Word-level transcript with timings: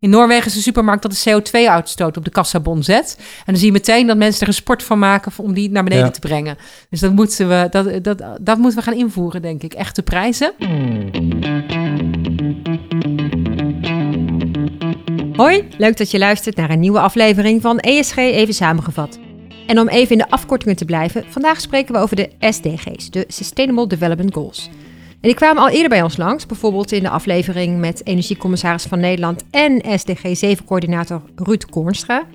In 0.00 0.10
Noorwegen 0.10 0.46
is 0.46 0.54
een 0.56 0.62
supermarkt 0.62 1.02
dat 1.02 1.12
de 1.12 1.30
CO2-uitstoot 1.30 2.16
op 2.16 2.24
de 2.24 2.30
kassabon 2.30 2.82
zet. 2.82 3.14
En 3.18 3.24
dan 3.44 3.56
zie 3.56 3.66
je 3.66 3.72
meteen 3.72 4.06
dat 4.06 4.16
mensen 4.16 4.40
er 4.42 4.48
een 4.48 4.54
sport 4.54 4.82
van 4.82 4.98
maken 4.98 5.32
om 5.36 5.54
die 5.54 5.70
naar 5.70 5.82
beneden 5.84 6.04
Ja. 6.04 6.10
te 6.10 6.20
brengen. 6.20 6.56
Dus 6.90 7.00
dat 7.00 7.12
moeten, 7.12 7.48
we, 7.48 7.66
dat, 7.70 8.04
dat, 8.04 8.22
dat 8.40 8.58
moeten 8.58 8.78
we 8.78 8.84
gaan 8.84 8.94
invoeren, 8.98 9.42
denk 9.42 9.62
ik. 9.62 9.72
Echte 9.72 10.02
prijzen. 10.02 10.52
Hoi, 15.32 15.68
leuk 15.78 15.96
dat 15.96 16.10
je 16.10 16.18
luistert 16.18 16.56
naar 16.56 16.70
een 16.70 16.80
nieuwe 16.80 17.00
aflevering 17.00 17.62
van 17.62 17.78
ESG 17.78 18.16
Even 18.16 18.54
Samengevat. 18.54 19.18
En 19.66 19.78
om 19.78 19.88
even 19.88 20.10
in 20.12 20.18
de 20.18 20.30
afkortingen 20.30 20.76
te 20.76 20.84
blijven, 20.84 21.24
vandaag 21.28 21.60
spreken 21.60 21.94
we 21.94 22.00
over 22.00 22.16
de 22.16 22.30
SDG's, 22.40 23.10
de 23.10 23.24
Sustainable 23.28 23.86
Development 23.86 24.34
Goals. 24.34 24.70
En 25.20 25.28
die 25.28 25.34
kwamen 25.34 25.62
al 25.62 25.68
eerder 25.68 25.88
bij 25.88 26.02
ons 26.02 26.16
langs, 26.16 26.46
bijvoorbeeld 26.46 26.92
in 26.92 27.02
de 27.02 27.08
aflevering 27.08 27.78
met 27.78 28.06
Energiecommissaris 28.06 28.82
van 28.84 29.00
Nederland 29.00 29.44
en 29.50 29.98
SDG 29.98 30.44
7-coördinator 30.46 31.22
Ruud 31.36 31.64
Koornstra. 31.70 32.26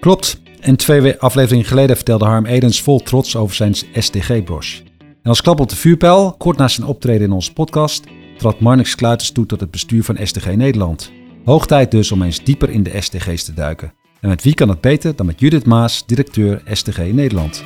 Klopt. 0.00 0.40
En 0.60 0.76
twee 0.76 1.00
we- 1.00 1.18
afleveringen 1.18 1.64
geleden 1.66 1.96
vertelde 1.96 2.24
Harm 2.24 2.46
Edens 2.46 2.82
vol 2.82 2.98
trots 2.98 3.36
over 3.36 3.56
zijn 3.56 3.74
SDG-broche. 3.92 4.82
En 4.98 5.28
als 5.30 5.42
klap 5.42 5.60
op 5.60 5.68
de 5.68 5.76
vuurpijl, 5.76 6.34
kort 6.38 6.56
na 6.56 6.68
zijn 6.68 6.86
optreden 6.86 7.26
in 7.26 7.32
onze 7.32 7.52
podcast, 7.52 8.04
trad 8.38 8.60
Marnix 8.60 8.94
Kluiters 8.94 9.30
toe 9.30 9.46
tot 9.46 9.60
het 9.60 9.70
bestuur 9.70 10.04
van 10.04 10.16
SDG 10.22 10.54
Nederland. 10.56 11.12
Hoog 11.44 11.66
tijd 11.66 11.90
dus 11.90 12.12
om 12.12 12.22
eens 12.22 12.44
dieper 12.44 12.70
in 12.70 12.82
de 12.82 13.00
SDG's 13.00 13.44
te 13.44 13.54
duiken. 13.54 13.92
En 14.20 14.28
met 14.28 14.42
wie 14.42 14.54
kan 14.54 14.68
het 14.68 14.80
beter 14.80 15.16
dan 15.16 15.26
met 15.26 15.40
Judith 15.40 15.66
Maas, 15.66 16.06
directeur 16.06 16.62
SDG 16.72 16.98
Nederland. 17.12 17.62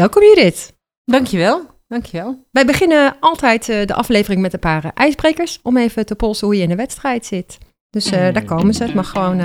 Welkom 0.00 0.22
Judith. 0.22 0.72
Dankjewel. 1.04 1.66
Dankjewel. 1.88 2.46
Wij 2.50 2.64
beginnen 2.64 3.16
altijd 3.20 3.68
eh, 3.68 3.86
de 3.86 3.94
aflevering 3.94 4.42
met 4.42 4.52
een 4.52 4.58
paar 4.58 4.84
eh, 4.84 4.90
ijsbrekers 4.94 5.58
om 5.62 5.76
even 5.76 6.06
te 6.06 6.14
polsen 6.14 6.46
hoe 6.46 6.56
je 6.56 6.62
in 6.62 6.68
de 6.68 6.76
wedstrijd 6.76 7.26
zit. 7.26 7.58
Dus 7.90 8.10
eh, 8.10 8.32
daar 8.32 8.44
komen 8.44 8.74
ze. 8.74 8.82
Het 8.82 8.94
mag 8.94 9.10
gewoon 9.10 9.40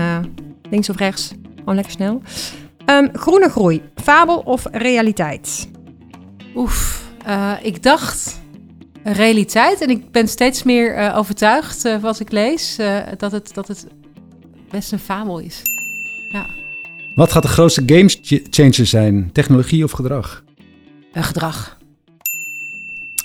links 0.69 0.89
of 0.89 0.97
rechts. 0.97 1.33
Gewoon 1.55 1.75
lekker 1.75 1.93
snel. 1.93 2.21
Ehm, 2.85 3.07
groene 3.13 3.49
groei. 3.49 3.81
Fabel 3.95 4.37
of 4.37 4.65
realiteit? 4.71 5.69
Oef, 6.55 7.03
ik 7.61 7.83
dacht 7.83 8.41
realiteit. 9.03 9.81
En 9.81 9.89
ik 9.89 10.11
ben 10.11 10.27
steeds 10.27 10.63
meer 10.63 11.13
overtuigd, 11.13 11.99
wat 11.99 12.19
ik 12.19 12.31
lees, 12.31 12.77
dat, 13.17 13.31
het, 13.31 13.53
dat 13.53 13.67
het 13.67 13.87
best 14.69 14.91
een 14.91 14.99
fabel 14.99 15.39
is. 15.39 15.61
Ja, 16.31 16.45
Wat 17.15 17.31
gaat 17.31 17.41
de 17.43 17.47
grootste 17.47 17.83
game 17.85 18.07
ch- 18.07 18.41
changer 18.49 18.85
zijn? 18.85 19.29
Technologie 19.31 19.83
of 19.83 19.91
gedrag? 19.91 20.43
Eh, 21.13 21.23
gedrag. 21.23 21.77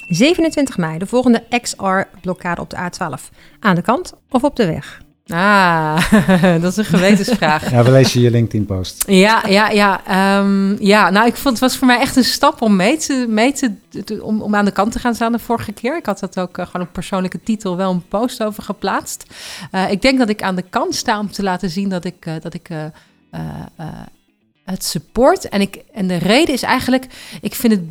27 0.08 0.76
mei, 0.76 0.98
de 0.98 1.06
volgende 1.06 1.42
XR-blokkade 1.62 2.60
op 2.60 2.70
de 2.70 2.76
A12. 2.76 3.36
Aan 3.60 3.74
de 3.74 3.82
kant 3.82 4.12
of 4.30 4.42
op 4.44 4.56
de 4.56 4.66
weg? 4.66 5.02
Ah, 5.28 6.12
dat 6.62 6.70
is 6.70 6.76
een 6.76 6.84
gewetensvraag. 6.84 7.70
Ja, 7.70 7.82
we 7.82 7.90
lezen 7.90 8.20
je 8.20 8.30
LinkedIn-post. 8.30 9.04
Ja, 9.06 9.42
ja, 9.48 9.68
ja. 9.70 10.00
ehm, 10.06 10.82
ja, 10.84 11.10
nou, 11.10 11.26
ik 11.26 11.34
vond 11.36 11.54
het 11.54 11.58
was 11.70 11.76
voor 11.76 11.86
mij 11.86 11.98
echt 11.98 12.16
een 12.16 12.24
stap 12.24 12.62
om 12.62 12.76
mee 12.76 12.96
te, 12.96 13.26
mee 13.28 13.52
te, 13.52 13.72
te- 14.04 14.22
om, 14.22 14.42
om 14.42 14.54
aan 14.54 14.64
de 14.64 14.70
kant 14.70 14.92
te 14.92 14.98
gaan 14.98 15.14
staan 15.14 15.32
de 15.32 15.38
vorige 15.38 15.72
keer. 15.72 15.96
Ik 15.96 16.06
had 16.06 16.18
dat 16.20 16.38
ook 16.40 16.58
eh, 16.58 16.66
gewoon 16.66 16.86
op 16.86 16.92
persoonlijke 16.92 17.42
titel 17.42 17.76
wel 17.76 17.90
een 17.90 18.08
post 18.08 18.42
over 18.42 18.62
geplaatst. 18.62 19.24
Eh, 19.70 19.90
ik 19.90 20.02
denk 20.02 20.18
dat 20.18 20.28
ik 20.28 20.42
aan 20.42 20.54
de 20.56 20.64
kant 20.70 20.94
sta 20.94 21.18
om 21.18 21.30
te 21.30 21.42
laten 21.42 21.70
zien 21.70 21.88
dat 21.88 22.04
ik, 22.04 22.26
eh, 22.26 22.34
dat 22.40 22.54
ik 22.54 22.68
het 24.64 24.84
support. 24.84 25.48
En, 25.48 25.60
ik, 25.60 25.76
en 25.92 26.06
de 26.06 26.16
reden 26.16 26.54
is 26.54 26.62
eigenlijk, 26.62 27.06
ik 27.40 27.54
vind 27.54 27.72
het 27.72 27.82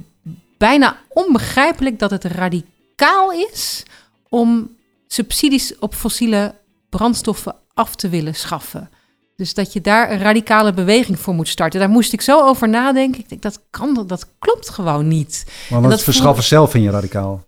bijna 0.58 0.98
onbegrijpelijk 1.10 2.00
dat 2.00 2.12
het 2.12 2.24
radicaal 2.24 3.32
is 3.32 3.84
om 4.30 4.76
subsidies 5.08 5.80
op 5.80 5.96
fossiele 5.96 6.56
brandstoffen 6.90 7.56
af 7.74 7.96
te 7.96 8.10
willen 8.10 8.36
schaffen. 8.36 8.90
Dus 9.36 9.54
dat 9.54 9.74
je 9.74 9.82
daar 9.82 10.12
een 10.12 10.20
radicale 10.20 10.74
beweging 10.74 11.20
voor 11.20 11.34
moet 11.34 11.48
starten. 11.48 11.80
Daar 11.80 11.90
moest 11.90 12.14
ik 12.14 12.22
zo 12.22 12.48
over 12.48 12.70
nadenken. 12.70 13.20
Ik 13.22 13.30
denk, 13.30 13.42
dat 13.42 13.62
kan, 13.70 14.04
dat 14.08 14.28
klopt 14.40 14.70
gewoon 14.70 15.08
niet. 15.08 15.46
Maar 15.70 15.82
dat 15.82 15.92
het 15.92 16.04
verschaffen 16.04 16.44
zelf 16.44 16.72
vind 16.72 16.84
je 16.84 16.90
radicaal. 16.90 17.48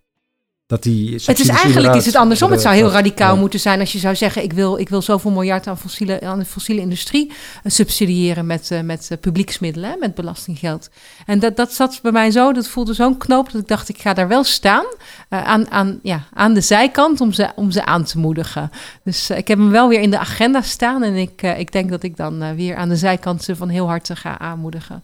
Dat 0.71 0.83
die 0.83 1.13
Het 1.25 1.39
is 1.39 1.47
eigenlijk 1.47 1.95
is 1.95 2.05
het 2.05 2.15
andersom. 2.15 2.51
Het 2.51 2.61
zou 2.61 2.75
heel 2.75 2.91
radicaal 2.91 3.33
Ja. 3.33 3.39
moeten 3.39 3.59
zijn 3.59 3.79
als 3.79 3.91
je 3.91 3.99
zou 3.99 4.15
zeggen: 4.15 4.43
ik 4.43 4.53
wil, 4.53 4.77
ik 4.77 4.89
wil 4.89 5.01
zoveel 5.01 5.31
miljard 5.31 5.67
aan, 5.67 5.77
fossiele, 5.77 6.21
aan 6.21 6.39
de 6.39 6.45
fossiele 6.45 6.81
industrie 6.81 7.31
eh, 7.63 7.71
subsidiëren 7.71 8.45
met, 8.45 8.71
eh, 8.71 8.81
met 8.81 9.07
eh, 9.09 9.17
publieksmiddelen, 9.17 9.89
hè, 9.89 9.95
met 9.99 10.15
belastinggeld. 10.15 10.89
En 11.25 11.39
dat, 11.39 11.55
dat 11.55 11.73
zat 11.73 11.99
bij 12.01 12.11
mij 12.11 12.31
zo, 12.31 12.53
dat 12.53 12.67
voelde 12.67 12.93
zo'n 12.93 13.17
knoop 13.17 13.51
dat 13.51 13.61
ik 13.61 13.67
dacht: 13.67 13.89
ik 13.89 13.97
ga 14.01 14.13
daar 14.13 14.27
wel 14.27 14.43
staan 14.43 14.85
eh, 15.29 15.43
aan, 15.43 15.71
aan, 15.71 15.99
ja, 16.03 16.23
aan 16.33 16.53
de 16.53 16.61
zijkant 16.61 17.21
om 17.21 17.31
ze, 17.31 17.49
om 17.55 17.71
ze 17.71 17.85
aan 17.85 18.03
te 18.03 18.17
moedigen. 18.17 18.71
Dus 19.03 19.29
eh, 19.29 19.37
ik 19.37 19.47
heb 19.47 19.57
hem 19.57 19.71
wel 19.71 19.89
weer 19.89 20.01
in 20.01 20.11
de 20.11 20.19
agenda 20.19 20.61
staan 20.61 21.03
en 21.03 21.15
ik, 21.15 21.41
eh, 21.41 21.59
ik 21.59 21.71
denk 21.71 21.89
dat 21.89 22.03
ik 22.03 22.17
dan 22.17 22.41
eh, 22.41 22.51
weer 22.51 22.75
aan 22.75 22.89
de 22.89 22.95
zijkant 22.95 23.43
ze 23.43 23.55
van 23.55 23.69
heel 23.69 23.87
harte 23.87 24.15
ga 24.15 24.39
aanmoedigen. 24.39 25.03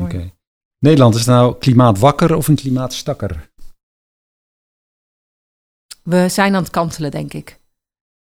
Oké. 0.00 0.32
Nederland, 0.78 1.14
is 1.14 1.24
nou 1.24 1.54
klimaatwakker 1.58 2.34
of 2.34 2.48
een 2.48 2.54
klimaatstakker? 2.54 3.52
We 6.04 6.28
zijn 6.28 6.54
aan 6.54 6.62
het 6.62 6.70
kantelen, 6.70 7.10
denk 7.10 7.32
ik. 7.32 7.58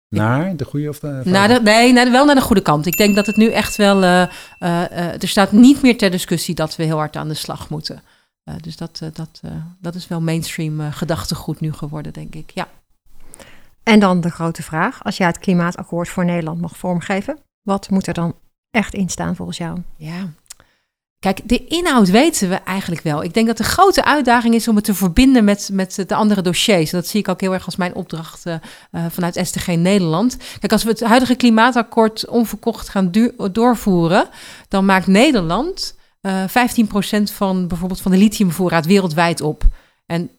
Naar 0.08 0.56
de 0.56 0.64
goede 0.64 0.88
of 0.88 0.98
de... 0.98 1.20
Naar 1.24 1.48
de, 1.48 1.60
nee, 1.62 1.92
naar 1.92 2.04
de- 2.04 2.10
wel 2.10 2.24
naar 2.24 2.34
de 2.34 2.40
goede 2.40 2.62
kant. 2.62 2.86
Ik 2.86 2.96
denk 2.96 3.14
dat 3.14 3.26
het 3.26 3.36
nu 3.36 3.50
echt 3.50 3.76
wel. 3.76 4.02
eh, 4.02 4.22
eh, 4.22 4.28
eh, 4.58 5.22
er 5.22 5.28
staat 5.28 5.52
niet 5.52 5.82
meer 5.82 5.98
ter 5.98 6.10
discussie 6.10 6.54
dat 6.54 6.76
we 6.76 6.84
heel 6.84 6.96
hard 6.96 7.16
aan 7.16 7.28
de 7.28 7.34
slag 7.34 7.68
moeten. 7.68 8.02
Eh, 8.44 8.54
dus 8.60 8.76
dat, 8.76 9.00
dat, 9.12 9.40
eh, 9.42 9.50
dat 9.80 9.94
is 9.94 10.08
wel 10.08 10.20
mainstream 10.20 10.80
eh, 10.80 10.86
gedachtegoed 10.92 11.60
nu 11.60 11.72
geworden, 11.72 12.12
denk 12.12 12.34
ik. 12.34 12.50
Ja. 12.54 12.68
En 13.82 14.00
dan 14.00 14.20
de 14.20 14.30
grote 14.30 14.62
vraag. 14.62 15.04
Als 15.04 15.16
jij 15.16 15.26
het 15.26 15.38
klimaatakkoord 15.38 16.08
voor 16.08 16.24
Nederland 16.24 16.60
mag 16.60 16.76
vormgeven, 16.76 17.38
wat 17.62 17.90
moet 17.90 18.06
er 18.06 18.14
dan 18.14 18.34
echt 18.70 18.94
in 18.94 19.08
staan 19.08 19.36
volgens 19.36 19.58
jou? 19.58 19.78
ja. 19.96 20.28
Kijk, 21.20 21.40
de 21.48 21.64
inhoud 21.66 22.10
weten 22.10 22.48
we 22.48 22.54
eigenlijk 22.54 23.02
wel. 23.02 23.22
Ik 23.22 23.34
denk 23.34 23.46
dat 23.46 23.56
de 23.56 23.64
grote 23.64 24.04
uitdaging 24.04 24.54
is 24.54 24.68
om 24.68 24.76
het 24.76 24.84
te 24.84 24.94
verbinden 24.94 25.44
met, 25.44 25.70
met 25.72 26.04
de 26.06 26.14
andere 26.14 26.42
dossiers. 26.42 26.90
Dat 26.90 27.06
zie 27.06 27.20
ik 27.20 27.28
ook 27.28 27.40
heel 27.40 27.52
erg 27.52 27.64
als 27.64 27.76
mijn 27.76 27.94
opdracht 27.94 28.46
eh, 28.46 28.54
eh, 28.90 29.04
vanuit 29.08 29.40
STG 29.42 29.66
Nederland. 29.66 30.36
Kijk, 30.58 30.72
als 30.72 30.82
we 30.82 30.90
het 30.90 31.00
huidige 31.00 31.34
klimaatakkoord 31.34 32.28
onverkocht 32.28 32.88
gaan 32.88 33.12
doorvoeren, 33.52 34.28
dan 34.68 34.84
maakt 34.84 35.06
Nederland 35.06 35.98
eh 36.20 36.44
15% 36.48 37.32
van 37.32 37.68
bijvoorbeeld 37.68 38.00
van 38.00 38.10
de 38.10 38.18
lithiumvoorraad 38.18 38.86
wereldwijd 38.86 39.40
op. 39.40 39.62
En 40.06 40.30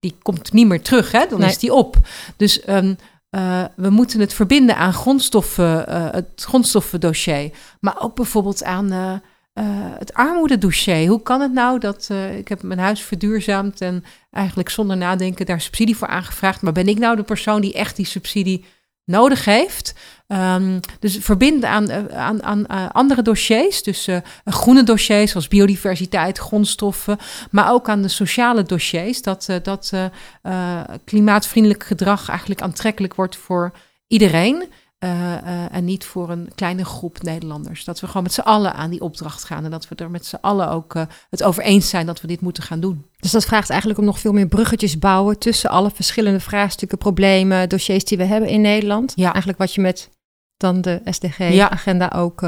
die 0.00 0.16
komt 0.22 0.52
niet 0.52 0.66
meer 0.66 0.82
terug, 0.82 1.12
hè? 1.12 1.26
dan 1.28 1.40
Nee. 1.40 1.48
is 1.48 1.58
die 1.58 1.74
op. 1.74 1.96
Dus 2.36 2.60
ehm, 2.60 2.94
eh, 3.30 3.64
we 3.76 3.90
moeten 3.90 4.20
het 4.20 4.34
verbinden 4.34 4.76
aan 4.76 4.92
grondstoffen, 4.92 5.86
eh, 5.86 6.10
het 6.10 6.44
grondstoffendossier. 6.48 7.50
Maar 7.80 8.02
ook 8.02 8.14
bijvoorbeeld 8.14 8.64
aan 8.64 9.22
eh, 9.58 9.64
het 9.98 10.14
armoededossier. 10.14 11.08
Hoe 11.08 11.22
kan 11.22 11.40
het 11.40 11.52
nou 11.52 11.78
dat 11.78 12.08
eh, 12.10 12.38
ik 12.38 12.48
heb 12.48 12.62
mijn 12.62 12.78
huis 12.78 13.02
verduurzaamd 13.02 13.80
en 13.80 14.04
eigenlijk 14.30 14.68
zonder 14.68 14.96
nadenken 14.96 15.46
daar 15.46 15.60
subsidie 15.60 15.96
voor 15.96 16.08
aangevraagd. 16.08 16.62
Maar 16.62 16.72
ben 16.72 16.88
ik 16.88 16.98
nou 16.98 17.16
de 17.16 17.22
persoon 17.22 17.60
die 17.60 17.72
echt 17.72 17.96
die 17.96 18.06
subsidie 18.06 18.64
nodig 19.04 19.44
heeft? 19.44 19.94
Ehm, 20.26 20.78
dus 21.00 21.16
verbinden 21.20 21.70
aan, 21.70 21.88
eh, 21.88 22.18
aan, 22.18 22.42
aan 22.42 22.66
eh, 22.66 22.86
andere 22.92 23.22
dossiers. 23.22 23.82
Dus 23.82 24.08
groene 24.44 24.82
dossiers 24.82 25.30
zoals 25.30 25.48
biodiversiteit, 25.48 26.38
grondstoffen. 26.38 27.18
Maar 27.50 27.72
ook 27.72 27.88
aan 27.88 28.02
de 28.02 28.08
sociale 28.08 28.62
dossiers. 28.62 29.22
Dat, 29.22 29.48
dat 29.62 29.92
klimaatvriendelijk 31.04 31.84
gedrag 31.84 32.28
eigenlijk 32.28 32.62
aantrekkelijk 32.62 33.14
wordt 33.14 33.36
voor 33.36 33.72
iedereen. 34.06 34.64
Eh, 34.98 35.34
eh, 35.34 35.74
en 35.74 35.84
niet 35.84 36.04
voor 36.04 36.30
een 36.30 36.50
kleine 36.54 36.84
groep 36.84 37.22
Nederlanders. 37.22 37.84
Dat 37.84 38.00
we 38.00 38.06
gewoon 38.06 38.22
met 38.22 38.32
z'n 38.32 38.40
allen 38.40 38.74
aan 38.74 38.90
die 38.90 39.00
opdracht 39.00 39.44
gaan. 39.44 39.64
En 39.64 39.70
dat 39.70 39.88
we 39.88 39.94
er 39.94 40.10
met 40.10 40.26
z'n 40.26 40.38
allen 40.40 40.70
ook 40.70 40.94
eh, 40.94 41.02
het 41.30 41.42
over 41.42 41.62
eens 41.62 41.88
zijn 41.88 42.06
dat 42.06 42.20
we 42.20 42.26
dit 42.26 42.40
moeten 42.40 42.62
gaan 42.62 42.80
doen. 42.80 43.06
Dus 43.20 43.30
dat 43.30 43.44
vraagt 43.44 43.70
eigenlijk 43.70 44.00
om 44.00 44.06
nog 44.06 44.18
veel 44.18 44.32
meer 44.32 44.46
bruggetjes 44.46 44.98
bouwen 44.98 45.38
tussen 45.38 45.70
alle 45.70 45.90
verschillende 45.90 46.40
vraagstukken, 46.40 46.98
problemen, 46.98 47.68
dossiers 47.68 48.04
die 48.04 48.18
we 48.18 48.24
hebben 48.24 48.48
in 48.48 48.60
Nederland. 48.60 49.12
Ja. 49.16 49.28
Eigenlijk 49.28 49.58
wat 49.58 49.74
je 49.74 49.80
met 49.80 50.10
dan 50.56 50.80
de 50.80 51.00
Ja. 51.04 51.12
SDG-agenda 51.12 52.12
ook. 52.14 52.40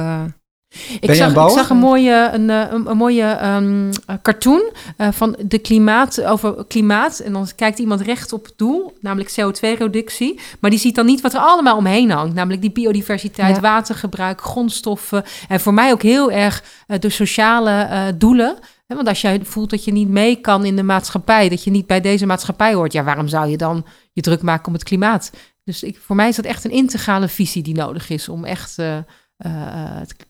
Ik 1.01 1.15
zag, 1.15 1.63
ik 1.63 1.69
een 1.69 1.77
mooie, 1.77 2.31
een, 2.33 2.51
eh, 2.51 2.65
een, 2.71 2.91
een 2.91 2.97
mooie 2.97 3.25
ehm, 3.25 3.93
eh, 4.07 4.17
cartoon 4.23 4.73
eh, 4.97 5.09
van 5.13 5.37
de 5.47 5.59
klimaat, 5.59 6.23
over 6.25 6.65
klimaat. 6.67 7.19
En 7.19 7.33
dan 7.33 7.49
kijkt 7.57 7.79
iemand 7.79 8.01
recht 8.01 8.33
op 8.33 8.45
het 8.45 8.53
doel, 8.57 8.97
namelijk 9.01 9.31
CO2-reductie. 9.31 10.41
Maar 10.61 10.71
die 10.71 10.79
ziet 10.79 10.95
dan 10.95 11.07
niet 11.07 11.21
wat 11.21 11.35
er 11.35 11.41
allemaal 11.41 11.77
omheen 11.77 12.11
hangt. 12.11 12.35
Namelijk 12.35 12.61
die 12.61 12.73
biodiversiteit, 12.73 13.55
Ja. 13.55 13.61
watergebruik, 13.61 14.41
grondstoffen. 14.41 15.25
En 15.49 15.61
voor 15.61 15.75
mij 15.75 15.93
ook 15.93 16.03
heel 16.03 16.31
erg 16.31 16.63
de 17.01 17.11
sociale 17.11 17.89
doelen. 18.19 18.57
Hè, 18.87 18.95
Want 18.97 19.09
als 19.09 19.21
jij 19.21 19.41
voelt 19.43 19.71
dat 19.71 19.85
je 19.85 19.93
niet 19.93 20.09
mee 20.09 20.37
kan 20.37 20.65
in 20.65 20.77
de 20.77 20.83
maatschappij, 20.83 21.49
dat 21.49 21.65
je 21.65 21.71
niet 21.71 21.87
bij 21.87 22.01
deze 22.01 22.27
maatschappij 22.27 22.75
hoort, 22.75 22.93
ja, 22.93 23.05
waarom 23.05 23.29
zou 23.29 23.49
je 23.49 23.57
dan 23.57 23.87
je 24.13 24.21
druk 24.21 24.43
maken 24.43 24.67
om 24.67 24.73
het 24.73 24.85
klimaat? 24.85 25.31
Dus 25.65 25.83
ik, 25.83 25.99
voor 26.03 26.17
mij 26.17 26.29
is 26.29 26.37
dat 26.37 26.45
echt 26.45 26.65
een 26.65 26.71
integrale 26.71 27.29
visie 27.29 27.63
die 27.63 27.75
nodig 27.75 28.11
is 28.11 28.29
om 28.29 28.45
echt 28.45 28.77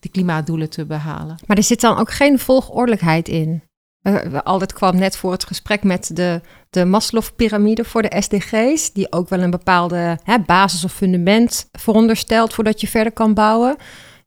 de 0.01 0.09
klimaatdoelen 0.11 0.71
te 0.71 0.87
behalen. 0.87 1.37
Maar 1.47 1.57
er 1.57 1.63
zit 1.63 1.81
dan 1.81 1.99
ook 1.99 2.11
geen 2.11 2.39
volgordelijkheid 2.39 3.29
in. 3.29 3.63
Uh, 4.03 4.39
altijd 4.43 4.73
kwam 4.73 4.97
net 4.97 5.17
voor 5.17 5.33
het 5.33 5.45
gesprek 5.45 5.83
met 5.83 6.11
de, 6.17 6.41
de 6.71 6.85
Maslow-pyramide 6.85 7.85
voor 7.85 8.03
de 8.03 8.17
SDG's, 8.21 8.93
die 8.93 9.13
ook 9.13 9.29
wel 9.29 9.41
een 9.41 9.51
bepaalde 9.51 10.19
hè, 10.23 10.39
basis 10.39 10.85
of 10.85 10.93
fundament 10.93 11.69
veronderstelt 11.73 12.55
voordat 12.55 12.81
je 12.81 12.89
verder 12.89 13.13
kan 13.13 13.35
bouwen. 13.35 13.77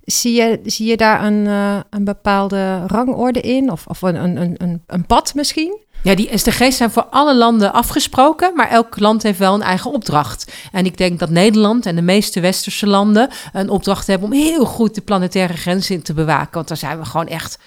Zie 0.06 0.34
je, 0.34 0.60
zie 0.64 0.88
je 0.88 0.98
daar 0.98 1.24
een, 1.24 1.46
uh, 1.46 1.80
een 1.90 2.04
bepaalde 2.04 2.84
rangorde 2.88 3.42
in 3.42 3.72
of, 3.72 3.88
of 3.88 4.02
een, 4.02 4.16
een, 4.16 4.56
een, 4.58 4.84
een 4.88 5.06
pad 5.06 5.34
misschien? 5.34 5.82
Ja, 6.04 6.16
die 6.16 6.38
SDG's 6.38 6.78
zijn 6.78 6.92
voor 6.92 7.06
alle 7.06 7.36
landen 7.36 7.74
afgesproken, 7.74 8.56
maar 8.56 8.70
elk 8.70 9.00
land 9.00 9.24
heeft 9.24 9.40
wel 9.40 9.54
een 9.54 9.62
eigen 9.62 9.92
opdracht. 9.92 10.54
En 10.72 10.86
ik 10.86 10.98
denk 10.98 11.20
dat 11.20 11.30
Nederland 11.30 11.86
en 11.86 11.96
de 11.96 12.02
meeste 12.02 12.40
westerse 12.40 12.88
landen 12.88 13.30
een 13.54 13.70
opdracht 13.70 14.08
hebben 14.08 14.28
om 14.28 14.34
heel 14.34 14.66
goed 14.66 14.96
de 14.96 15.02
planetaire 15.02 15.54
grenzen 15.54 15.96
in 15.96 16.02
te 16.02 16.14
bewaken. 16.14 16.54
Want 16.54 16.68
daar 16.68 16.78
zijn 16.78 17.00
we 17.00 17.06
gewoon 17.06 17.28
echt 17.28 17.60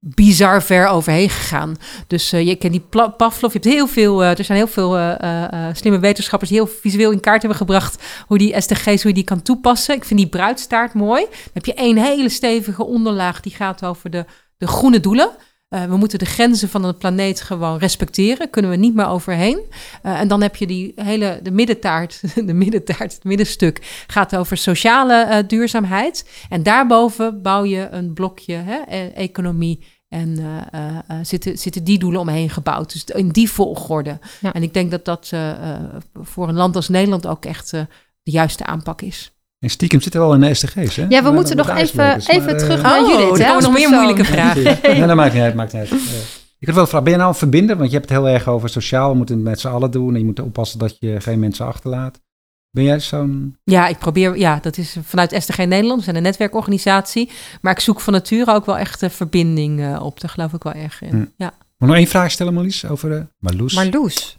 bizar 0.00 0.62
ver 0.62 0.86
overheen 0.86 1.30
gegaan. 1.30 1.76
Dus 2.06 2.32
uh, 2.32 2.46
je 2.46 2.56
kent 2.56 2.72
die 2.72 2.84
Pavlov, 3.16 3.52
je 3.52 3.58
hebt 3.58 3.64
heel 3.64 3.86
veel, 3.86 4.22
uh, 4.22 4.38
er 4.38 4.44
zijn 4.44 4.58
heel 4.58 4.66
veel 4.66 4.98
uh, 4.98 5.68
slimme 5.72 5.98
wetenschappers 5.98 6.50
die 6.50 6.60
heel 6.60 6.72
visueel 6.80 7.10
in 7.10 7.20
kaart 7.20 7.40
hebben 7.40 7.58
gebracht 7.58 8.02
hoe 8.26 8.38
die 8.38 8.60
SDG's, 8.60 9.02
hoe 9.02 9.12
die 9.12 9.24
kan 9.24 9.42
toepassen. 9.42 9.94
Ik 9.94 10.04
vind 10.04 10.20
die 10.20 10.28
bruidstaart 10.28 10.94
mooi. 10.94 11.24
Dan 11.24 11.50
heb 11.52 11.64
je 11.64 11.74
één 11.74 11.96
hele 11.96 12.28
stevige 12.28 12.84
onderlaag 12.84 13.40
die 13.40 13.52
gaat 13.52 13.84
over 13.84 14.10
de, 14.10 14.24
de 14.56 14.66
groene 14.66 15.00
doelen. 15.00 15.30
Uh, 15.74 15.84
we 15.84 15.96
moeten 15.96 16.18
de 16.18 16.24
grenzen 16.24 16.68
van 16.68 16.82
de 16.82 16.94
planeet 16.94 17.40
gewoon 17.40 17.78
respecteren. 17.78 18.50
Kunnen 18.50 18.70
we 18.70 18.76
niet 18.76 18.94
meer 18.94 19.06
overheen. 19.06 19.60
Uh, 20.02 20.20
en 20.20 20.28
dan 20.28 20.42
heb 20.42 20.56
je 20.56 20.66
die 20.66 20.92
hele, 20.96 21.40
de 21.42 21.50
middentaart, 21.50 22.20
de 22.46 22.52
middentaart, 22.52 23.14
het 23.14 23.24
middenstuk, 23.24 24.04
gaat 24.06 24.36
over 24.36 24.56
sociale 24.56 25.26
uh, 25.30 25.48
duurzaamheid. 25.48 26.28
En 26.48 26.62
daarboven 26.62 27.42
bouw 27.42 27.64
je 27.64 27.88
een 27.90 28.12
blokje 28.12 28.54
hè, 28.54 28.80
e 28.88 29.08
economie. 29.08 29.84
En 30.08 30.38
zitten, 31.22 31.58
zitten 31.58 31.84
die 31.84 31.98
doelen 31.98 32.20
omheen 32.20 32.50
gebouwd. 32.50 32.92
Dus 32.92 33.04
in 33.04 33.28
die 33.28 33.50
volgorde. 33.50 34.18
Ja. 34.40 34.52
En 34.52 34.62
ik 34.62 34.74
denk 34.74 34.90
dat 34.90 35.04
dat 35.04 35.32
voor 36.14 36.48
een 36.48 36.54
land 36.54 36.76
als 36.76 36.88
Nederland 36.88 37.26
ook 37.26 37.44
echt 37.44 37.70
de 37.70 37.86
juiste 38.22 38.66
aanpak 38.66 39.02
is. 39.02 39.32
En 39.60 39.70
stiekem 39.70 40.00
zitten 40.00 40.20
wel 40.20 40.34
in 40.34 40.40
de 40.40 40.54
SDG's, 40.54 40.96
hè? 40.96 41.06
Ja, 41.08 41.22
we 41.22 41.30
moeten 41.30 41.56
nog 41.56 41.68
even, 41.68 42.20
even 42.26 42.56
terug 42.56 42.76
uh, 42.76 42.82
naar 42.82 43.00
oh, 43.00 43.08
Judith. 43.08 43.38
Er 43.38 43.46
komen 43.46 43.62
nog 43.62 43.72
meer 43.72 43.90
moeilijke 43.90 44.24
vragen. 44.24 44.96
ja, 44.96 45.06
dat 45.06 45.16
maakt 45.16 45.34
niet 45.34 45.42
uit, 45.42 45.54
maakt 45.54 45.72
niet 45.72 45.82
uit. 45.82 45.90
Uh, 45.90 45.98
ik 46.58 46.66
had 46.66 46.74
wel 46.74 46.86
vragen, 46.86 47.04
ben 47.04 47.12
je 47.12 47.18
nou 47.18 47.30
een 47.30 47.38
verbinder? 47.38 47.76
Want 47.76 47.90
je 47.90 47.96
hebt 47.96 48.08
het 48.08 48.18
heel 48.18 48.28
erg 48.28 48.48
over 48.48 48.68
sociaal, 48.68 49.10
we 49.10 49.16
moeten 49.16 49.34
het 49.34 49.44
met 49.44 49.60
z'n 49.60 49.68
allen 49.68 49.90
doen. 49.90 50.12
En 50.12 50.18
je 50.18 50.24
moet 50.24 50.40
oppassen 50.40 50.78
dat 50.78 50.96
je 51.00 51.20
geen 51.20 51.38
mensen 51.38 51.66
achterlaat. 51.66 52.20
Ben 52.70 52.84
jij 52.84 53.00
zo'n... 53.00 53.56
Ja, 53.64 53.86
ik 53.86 53.98
probeer, 53.98 54.38
ja, 54.38 54.58
dat 54.62 54.76
is 54.76 54.96
vanuit 55.02 55.34
SDG 55.38 55.58
Nederland, 55.58 55.98
we 55.98 56.04
zijn 56.04 56.16
een 56.16 56.22
netwerkorganisatie. 56.22 57.30
Maar 57.60 57.72
ik 57.72 57.80
zoek 57.80 58.00
van 58.00 58.12
nature 58.12 58.54
ook 58.54 58.66
wel 58.66 58.78
echt 58.78 59.00
de 59.00 59.10
verbinding 59.10 59.98
op, 59.98 60.20
daar 60.20 60.30
geloof 60.30 60.52
ik 60.52 60.62
wel 60.62 60.72
erg 60.72 61.02
in. 61.02 61.10
Hm. 61.10 61.24
Ja. 61.36 61.54
Moet 61.78 61.88
nog 61.88 61.98
één 61.98 62.06
vraag 62.06 62.30
stellen, 62.30 62.54
Marlies, 62.54 62.86
over 62.86 63.10
uh, 63.10 63.20
Marloes? 63.38 63.74
Marloes. 63.74 64.38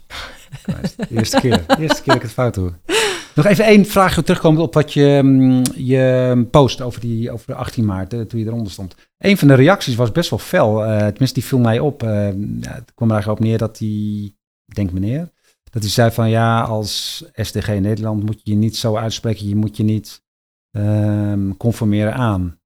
Eerste 1.16 1.40
keer, 1.40 1.64
eerste 1.78 2.02
keer 2.02 2.04
dat 2.04 2.16
ik 2.16 2.22
het 2.22 2.30
fout 2.30 2.54
doe. 2.54 2.72
Nog 3.34 3.46
even 3.46 3.64
één 3.64 3.86
vraagje 3.86 4.22
terugkomen 4.22 4.62
op 4.62 4.74
wat 4.74 4.92
je, 4.92 5.20
mm, 5.22 5.62
je 5.74 6.46
post 6.50 6.80
over, 6.80 7.00
die, 7.00 7.30
over 7.30 7.46
de 7.46 7.54
18 7.54 7.84
maart, 7.84 8.10
toen 8.10 8.40
je 8.40 8.46
eronder 8.46 8.72
stond. 8.72 8.94
Een 9.18 9.38
van 9.38 9.48
de 9.48 9.54
reacties 9.54 9.94
was 9.94 10.12
best 10.12 10.30
wel 10.30 10.38
fel. 10.38 10.84
Uh, 10.84 10.98
tenminste, 10.98 11.34
die 11.34 11.44
viel 11.44 11.58
mij 11.58 11.78
op. 11.78 12.00
Ja, 12.00 12.32
het 12.60 12.92
kwam 12.94 13.08
er 13.08 13.14
eigenlijk 13.14 13.28
op 13.28 13.40
neer 13.40 13.58
dat 13.58 13.76
die, 13.76 14.36
ik 14.66 14.74
denk 14.74 14.92
meneer, 14.92 15.30
dat 15.70 15.82
hij 15.82 15.90
zei 15.90 16.10
van 16.10 16.30
ja, 16.30 16.60
als 16.60 17.24
SDG 17.34 17.68
Nederland 17.68 18.24
moet 18.24 18.40
je 18.44 18.50
je 18.50 18.56
niet 18.56 18.76
zo 18.76 18.96
uitspreken, 18.96 19.48
je 19.48 19.56
moet 19.56 19.76
je 19.76 19.82
niet 19.82 20.22
um, 20.70 21.56
conformeren 21.56 22.14
aan. 22.14 22.60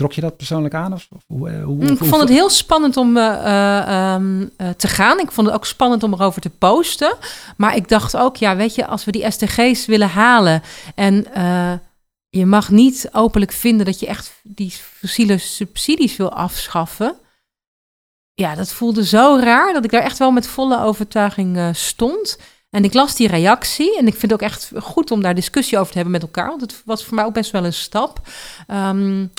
Trok 0.00 0.12
je 0.12 0.20
dat 0.20 0.36
persoonlijk 0.36 0.74
aan? 0.74 0.92
Of, 0.92 1.08
hoe, 1.26 1.50
hoe, 1.50 1.74
mm, 1.74 1.82
ik 1.82 1.98
vond 1.98 2.20
het 2.20 2.28
heel 2.28 2.50
spannend 2.50 2.96
om 2.96 3.16
uh, 3.16 3.22
uh, 3.22 4.14
um, 4.14 4.40
uh, 4.40 4.68
te 4.68 4.88
gaan. 4.88 5.18
Ik 5.18 5.32
vond 5.32 5.46
het 5.46 5.56
ook 5.56 5.66
spannend 5.66 6.02
om 6.02 6.12
erover 6.12 6.40
te 6.40 6.50
posten. 6.50 7.16
Maar 7.56 7.76
ik 7.76 7.88
dacht 7.88 8.16
ook, 8.16 8.36
ja, 8.36 8.56
weet 8.56 8.74
je, 8.74 8.86
als 8.86 9.04
we 9.04 9.12
die 9.12 9.30
SDG's 9.30 9.86
willen 9.86 10.08
halen 10.08 10.62
en 10.94 11.26
je 12.28 12.46
mag 12.46 12.70
niet 12.70 13.08
openlijk 13.12 13.52
vinden 13.52 13.86
dat 13.86 14.00
je 14.00 14.06
echt 14.06 14.40
die 14.42 14.70
fossiele 14.70 15.38
subsidies 15.38 16.16
wil 16.16 16.32
afschaffen. 16.32 17.14
Ja, 18.34 18.54
dat 18.54 18.72
voelde 18.72 19.06
zo 19.06 19.38
raar 19.40 19.72
dat 19.72 19.84
ik 19.84 19.90
daar 19.90 20.02
echt 20.02 20.18
wel 20.18 20.30
met 20.30 20.46
volle 20.46 20.82
overtuiging 20.82 21.76
stond. 21.76 22.38
En 22.70 22.84
ik 22.84 22.94
las 22.94 23.14
die 23.14 23.28
reactie 23.28 23.98
en 23.98 24.06
ik 24.06 24.16
vind 24.16 24.32
het 24.32 24.32
ook 24.32 24.48
echt 24.48 24.72
goed 24.76 25.10
om 25.10 25.22
daar 25.22 25.34
discussie 25.34 25.78
over 25.78 25.90
te 25.90 25.98
hebben 25.98 26.12
met 26.12 26.22
elkaar. 26.22 26.48
Want 26.48 26.60
het 26.60 26.82
was 26.84 27.04
voor 27.04 27.14
mij 27.14 27.24
ook 27.24 27.34
best 27.34 27.50
wel 27.50 27.64
een 27.64 27.72
stap. 27.72 28.20
Um, 28.68 29.30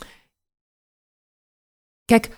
Kijk, 2.11 2.29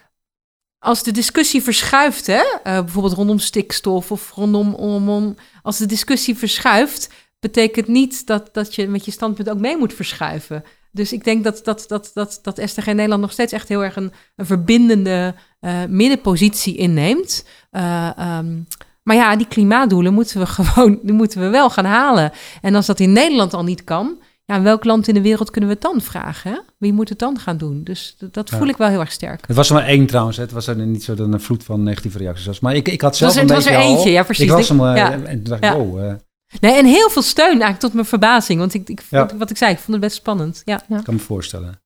als 0.80 1.04
de 1.04 1.12
discussie 1.12 1.64
verschuift, 1.64 2.28
hè, 2.28 2.42
uh, 2.42 2.62
bijvoorbeeld 2.64 3.14
rondom 3.14 3.40
stikstof 3.40 4.12
of 4.12 4.31
rondom 4.31 4.74
om, 4.74 5.36
als 5.62 5.78
de 5.78 5.86
discussie 5.86 6.38
verschuift, 6.38 7.10
betekent 7.40 7.88
niet 7.88 8.28
dat, 8.28 8.54
dat 8.54 8.75
je 8.75 8.88
met 8.88 9.06
je 9.06 9.12
standpunt 9.12 9.50
ook 9.50 9.60
mee 9.60 9.78
moet 9.78 9.94
verschuiven. 9.94 10.64
Dus 10.92 11.14
ik 11.14 11.24
denk 11.24 11.44
dat, 11.44 11.62
dat, 11.64 11.86
dat, 11.88 12.12
dat, 12.14 12.40
dat 12.42 12.62
STG 12.66 12.86
Nederland 12.86 13.22
nog 13.22 13.31
steeds 13.31 13.54
echt 13.54 13.68
heel 13.68 13.84
erg 13.84 13.96
een, 13.96 14.12
een 14.36 14.46
verbindende 14.46 15.36
uh, 15.62 15.86
middenpositie 15.86 16.78
inneemt. 16.78 17.46
Uh, 17.72 18.10
um, 18.19 18.68
maar 19.04 19.16
ja, 19.16 19.36
die 19.36 19.48
klimaatdoelen 19.48 20.14
moeten 20.14 20.40
we 20.40 20.46
gewoon 20.58 21.00
die 21.04 21.14
moeten 21.14 21.42
we 21.42 21.48
wel 21.48 21.69
gaan 21.69 21.86
halen. 21.86 22.31
En 22.62 22.76
als 22.76 22.86
dat 22.86 23.00
in 23.00 23.14
Nederland 23.14 23.54
al 23.54 23.64
niet 23.64 23.84
kan, 23.84 24.22
ja, 24.45 24.62
welk 24.62 24.84
land 24.84 25.07
in 25.07 25.13
de 25.13 25.22
wereld 25.22 25.50
kunnen 25.50 25.69
we 25.69 25.75
het 25.75 25.84
dan 25.84 26.01
vragen? 26.01 26.51
Hè? 26.51 26.57
Wie 26.78 26.94
moet 26.94 27.10
het 27.10 27.19
dan 27.19 27.40
gaan 27.40 27.57
doen? 27.57 27.84
Dus 27.84 28.16
dat 28.31 28.50
voel 28.50 28.68
ik 28.68 28.78
wel 28.78 28.88
heel 28.88 29.00
erg 29.00 29.12
sterk. 29.12 29.48
Het 29.48 29.56
was 29.56 29.69
er 29.69 29.75
maar 29.75 29.86
één 29.86 30.06
trouwens. 30.06 30.38
Het 30.38 30.51
was 30.51 30.68
er 30.68 30.75
niet 30.75 31.04
zo 31.04 31.13
een 31.18 31.42
vloed 31.42 31.63
van 31.63 31.84
negatieve 31.84 32.18
reacties 32.18 32.45
was. 32.45 32.60
Maar 32.60 32.75
ik, 32.75 32.88
ik 32.88 33.01
had 33.01 33.18
zelf 33.18 33.34
was, 33.34 33.42
een 33.42 33.48
het 33.48 33.57
was 33.57 33.74
er 33.74 33.80
eentje, 33.80 34.10
ja 34.10 34.24
precies. 34.24 34.45
Ik 34.45 34.51
was 34.51 34.69
hem, 34.69 34.81
ja. 34.81 35.12
en 35.12 35.44
toen 35.44 35.60
dacht 35.60 35.63
ik, 35.63 35.74
oh... 35.74 36.01
Uh, 36.01 36.13
Nee, 36.60 36.74
en 36.74 36.86
heel 36.86 37.10
veel 37.10 37.22
steun 37.22 37.48
eigenlijk 37.48 37.80
tot 37.80 37.94
mijn 37.94 38.06
verbazing. 38.06 38.60
Want 38.60 38.74
ik, 38.74 38.90
ik 38.90 39.01
ja. 39.10 39.30
wat 39.38 39.50
ik 39.50 39.57
zei, 39.57 39.72
ik 39.72 39.78
vond 39.78 39.92
het 39.92 40.00
best 40.00 40.16
spannend. 40.16 40.62
Ja. 40.66 40.81
ja. 40.88 40.98
Ik 40.98 41.04
kan 41.04 41.13
me 41.13 41.19
voorstellen. 41.19 41.81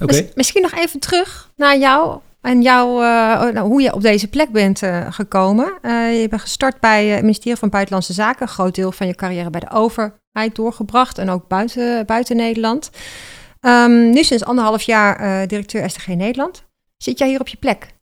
Oké. 0.00 0.14
Okay. 0.14 0.32
Misschien 0.34 0.62
nog 0.62 0.72
even 0.72 1.00
terug 1.00 1.50
naar 1.56 1.78
jou 1.78 2.20
en 2.46 2.62
jou, 2.62 3.02
uh, 3.02 3.52
nou, 3.52 3.68
hoe 3.68 3.82
je 3.82 3.92
op 3.92 4.00
deze 4.02 4.28
plek 4.28 4.50
bent 4.50 4.82
uh, 4.82 5.12
gekomen. 5.12 5.78
Uh, 5.82 6.20
je 6.20 6.28
bent 6.28 6.40
gestart 6.40 6.80
bij 6.80 7.06
het 7.06 7.20
ministerie 7.20 7.58
van 7.58 7.68
Buitenlandse 7.68 8.12
Zaken. 8.12 8.42
Een 8.42 8.48
groot 8.48 8.74
deel 8.74 8.92
van 8.92 9.06
je 9.06 9.14
carrière 9.14 9.50
bij 9.50 9.60
de 9.60 9.70
overheid 9.70 10.54
doorgebracht. 10.54 11.18
En 11.18 11.30
ook 11.30 11.48
buiten, 11.48 12.06
buiten 12.06 12.36
Nederland. 12.36 12.90
Um, 13.60 14.10
nu 14.10 14.24
sinds 14.24 14.44
anderhalf 14.44 14.82
jaar 14.82 15.46
directeur 15.46 15.90
SDG 15.90 16.06
Nederland. 16.06 16.64
Zit 16.96 17.18
jij 17.18 17.28
hier 17.28 17.40
op 17.40 17.48
je 17.48 17.56
plek? 17.56 17.94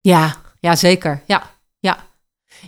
Ja, 0.00 0.36
ja 0.60 0.76
zeker. 0.76 1.22
Ja, 1.26 1.42
ja. 1.78 1.96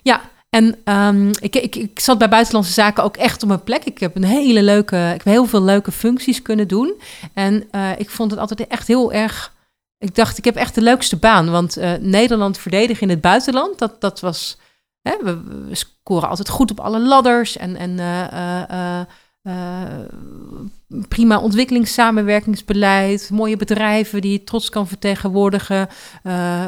Ja, 0.03 0.21
en 0.51 0.77
um, 0.85 1.31
ik, 1.41 1.57
ik, 1.57 1.77
ik 1.77 2.01
zat 2.01 2.19
bij 2.19 2.29
Buitenlandse 2.29 2.73
Zaken 2.73 3.05
ook 3.05 3.17
echt 3.17 3.43
op 3.43 3.49
mijn 3.49 3.65
plek. 3.65 3.85
Ik 3.85 3.99
heb 3.99 4.17
een 4.17 4.25
hele 4.25 4.63
leuke, 4.63 4.97
ik 4.97 5.25
heb 5.25 5.25
heel 5.25 5.47
veel 5.47 5.63
leuke 5.63 5.93
functies 5.93 6.43
kunnen 6.43 6.69
doen. 6.69 7.01
En 7.35 7.69
ik 7.99 8.11
vond 8.11 8.31
het 8.31 8.41
altijd 8.41 8.67
echt 8.67 8.87
heel 8.87 9.13
erg 9.13 9.54
ik 9.99 10.15
dacht, 10.15 10.39
ik 10.39 10.45
heb 10.45 10.57
echt 10.57 10.75
de 10.75 10.83
leukste 10.83 11.17
baan. 11.17 11.51
Want 11.51 11.79
uh, 11.79 11.93
Nederland 12.01 12.59
verdedigen 12.59 13.03
in 13.03 13.09
het 13.09 13.21
buitenland, 13.21 13.79
dat, 13.79 14.01
dat 14.01 14.21
was. 14.21 14.59
Hè, 15.01 15.17
we, 15.23 15.69
scoren 15.71 16.29
altijd 16.29 16.49
goed 16.49 16.71
op 16.71 16.81
alle 16.81 17.01
ladders. 17.01 17.57
En, 17.57 17.77
en 17.77 17.91
uh, 17.91 19.01
uh, 19.47 20.01
prima 21.09 21.39
ontwikkelingssamenwerkingsbeleid. 21.39 23.31
Mooie 23.31 23.57
bedrijven 23.57 24.21
die 24.21 24.33
je 24.33 24.45
trots 24.45 24.69
kan 24.69 24.89
vertegenwoordigen. 24.89 25.89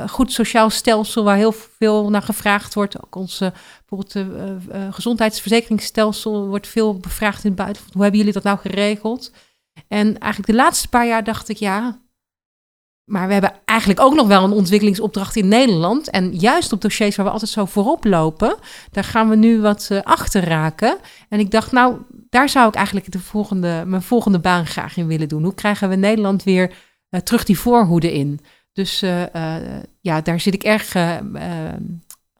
goed 0.09 0.33
sociaal 0.33 0.71
stelsel 0.71 1.25
waar 1.25 1.37
heel 1.37 1.52
veel 1.52 2.11
naar 2.11 2.23
gevraagd 2.23 2.75
wordt. 2.75 3.04
Ook 3.04 3.14
onze 3.14 3.52
bijvoorbeeld 3.87 4.26
gezondheidsverzekeringsstelsel 4.95 6.47
wordt 6.47 6.66
veel 6.66 6.97
bevraagd 6.97 7.45
in 7.45 7.50
het 7.50 7.59
buitenland. 7.59 7.92
Hoe 7.92 8.02
hebben 8.02 8.21
jullie 8.21 8.35
dat 8.35 8.42
nou 8.42 8.59
geregeld? 8.59 9.33
En 9.88 10.18
eigenlijk 10.18 10.52
de 10.52 10.62
laatste 10.62 10.88
paar 10.88 11.06
jaar 11.06 11.25
dacht 11.25 11.49
ik, 11.49 11.56
ja, 11.56 11.99
maar 13.06 13.26
we 13.26 13.32
hebben 13.32 13.52
eigenlijk 13.64 14.00
ook 14.00 14.14
nog 14.14 14.26
wel 14.26 14.44
een 14.44 14.52
ontwikkelingsopdracht 14.52 15.36
in 15.36 15.48
Nederland. 15.48 16.10
En 16.10 16.32
juist 16.34 16.72
op 16.72 16.80
dossiers 16.80 17.16
waar 17.16 17.26
we 17.26 17.32
altijd 17.32 17.50
zo 17.50 17.64
voorop 17.64 18.04
lopen, 18.04 18.56
daar 18.90 19.04
gaan 19.04 19.28
we 19.28 19.36
nu 19.36 19.60
wat 19.60 19.88
uh, 19.92 20.00
achter 20.02 20.44
raken. 20.44 20.98
En 21.28 21.38
ik 21.38 21.50
dacht, 21.50 21.72
nou, 21.72 21.96
daar 22.30 22.48
zou 22.48 22.68
ik 22.68 22.75
eigenlijk 22.75 23.12
de 23.12 23.18
volgende, 23.18 23.82
mijn 23.86 24.02
volgende 24.02 24.38
baan 24.38 24.66
graag 24.66 24.96
in 24.96 25.06
willen 25.06 25.28
doen. 25.28 25.42
Hoe 25.42 25.54
krijgen 25.54 25.88
we 25.88 25.94
Nederland 25.94 26.42
weer 26.42 26.72
uh, 27.10 27.20
terug 27.20 27.44
die 27.44 27.58
voorhoede 27.58 28.12
in? 28.12 28.40
Dus 28.72 29.02
uh, 29.02 29.22
ja, 30.00 30.20
daar 30.20 30.40
zit 30.40 30.54
ik 30.54 30.62
erg 30.62 30.92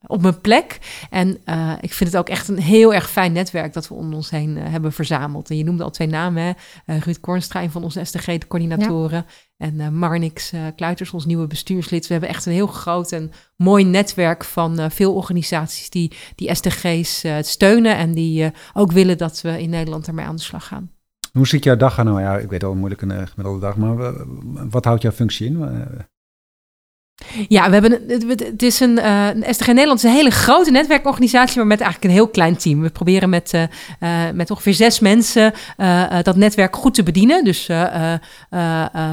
op 0.07 0.21
mijn 0.21 0.41
plek. 0.41 0.79
En 1.09 1.37
uh, 1.45 1.73
ik 1.81 1.93
vind 1.93 2.11
het 2.11 2.19
ook 2.19 2.29
echt 2.29 2.47
een 2.47 2.59
heel 2.59 2.93
erg 2.93 3.09
fijn 3.09 3.31
netwerk 3.31 3.73
dat 3.73 3.87
we 3.87 3.93
om 3.93 4.13
ons 4.13 4.29
heen 4.29 4.57
uh, 4.57 4.63
hebben 4.63 4.93
verzameld. 4.93 5.49
En 5.49 5.57
je 5.57 5.63
noemde 5.63 5.83
al 5.83 5.89
twee 5.89 6.07
namen, 6.07 6.43
hè? 6.43 6.51
Uh, 6.85 7.01
Ruud 7.01 7.19
Kornstra, 7.19 7.69
van 7.69 7.83
onze 7.83 8.03
SDG-coördinatoren. 8.03 9.25
Ja. 9.27 9.33
En 9.57 9.97
Marnix 9.97 10.53
Kluiters, 10.75 11.11
ons 11.11 11.25
nieuwe 11.25 11.47
bestuurslid. 11.47 12.07
We 12.07 12.11
hebben 12.11 12.29
echt 12.29 12.45
een 12.45 12.53
heel 12.53 12.67
groot 12.67 13.11
en 13.11 13.31
mooi 13.55 13.83
netwerk 13.83 14.43
van 14.43 14.91
veel 14.91 15.15
organisaties 15.15 15.89
die 15.89 16.11
die 16.35 16.55
SDG's 16.55 17.25
steunen. 17.41 17.97
En 17.97 18.13
die 18.13 18.51
ook 18.73 18.91
willen 18.91 19.17
dat 19.17 19.41
we 19.41 19.61
in 19.61 19.69
Nederland 19.69 20.07
ermee 20.07 20.25
aan 20.25 20.35
de 20.35 20.41
slag 20.41 20.67
gaan. 20.67 20.91
Hoe 21.31 21.47
ziet 21.47 21.63
jouw 21.63 21.75
dag 21.75 21.97
er 21.97 22.03
nou? 22.03 22.21
Ja, 22.21 22.37
ik 22.37 22.49
weet 22.49 22.63
al 22.63 22.75
moeilijk 22.75 23.01
een 23.01 23.27
gemiddelde 23.27 23.59
dag, 23.59 23.77
maar 23.77 24.13
wat 24.69 24.85
houdt 24.85 25.01
jouw 25.01 25.11
functie 25.11 25.47
in? 25.47 25.57
Ja, 27.47 27.65
we 27.67 27.73
hebben 27.73 27.91
het 28.37 28.63
is 28.63 28.79
een, 28.79 28.97
uh, 28.97 29.27
een 29.27 29.53
SDG 29.53 29.67
Nederland 29.67 29.97
is 29.97 30.03
een 30.03 30.15
hele 30.15 30.31
grote 30.31 30.71
netwerkorganisatie, 30.71 31.57
maar 31.57 31.67
met 31.67 31.81
eigenlijk 31.81 32.11
een 32.11 32.19
heel 32.19 32.29
klein 32.29 32.57
team. 32.57 32.81
We 32.81 32.89
proberen 32.89 33.29
met, 33.29 33.53
uh, 33.53 33.61
uh, 33.99 34.31
met 34.33 34.51
ongeveer 34.51 34.73
zes 34.73 34.99
mensen 34.99 35.53
dat 36.23 36.35
netwerk 36.35 36.75
goed 36.75 36.93
te 36.93 37.03
bedienen. 37.03 37.43
Dus 37.43 37.65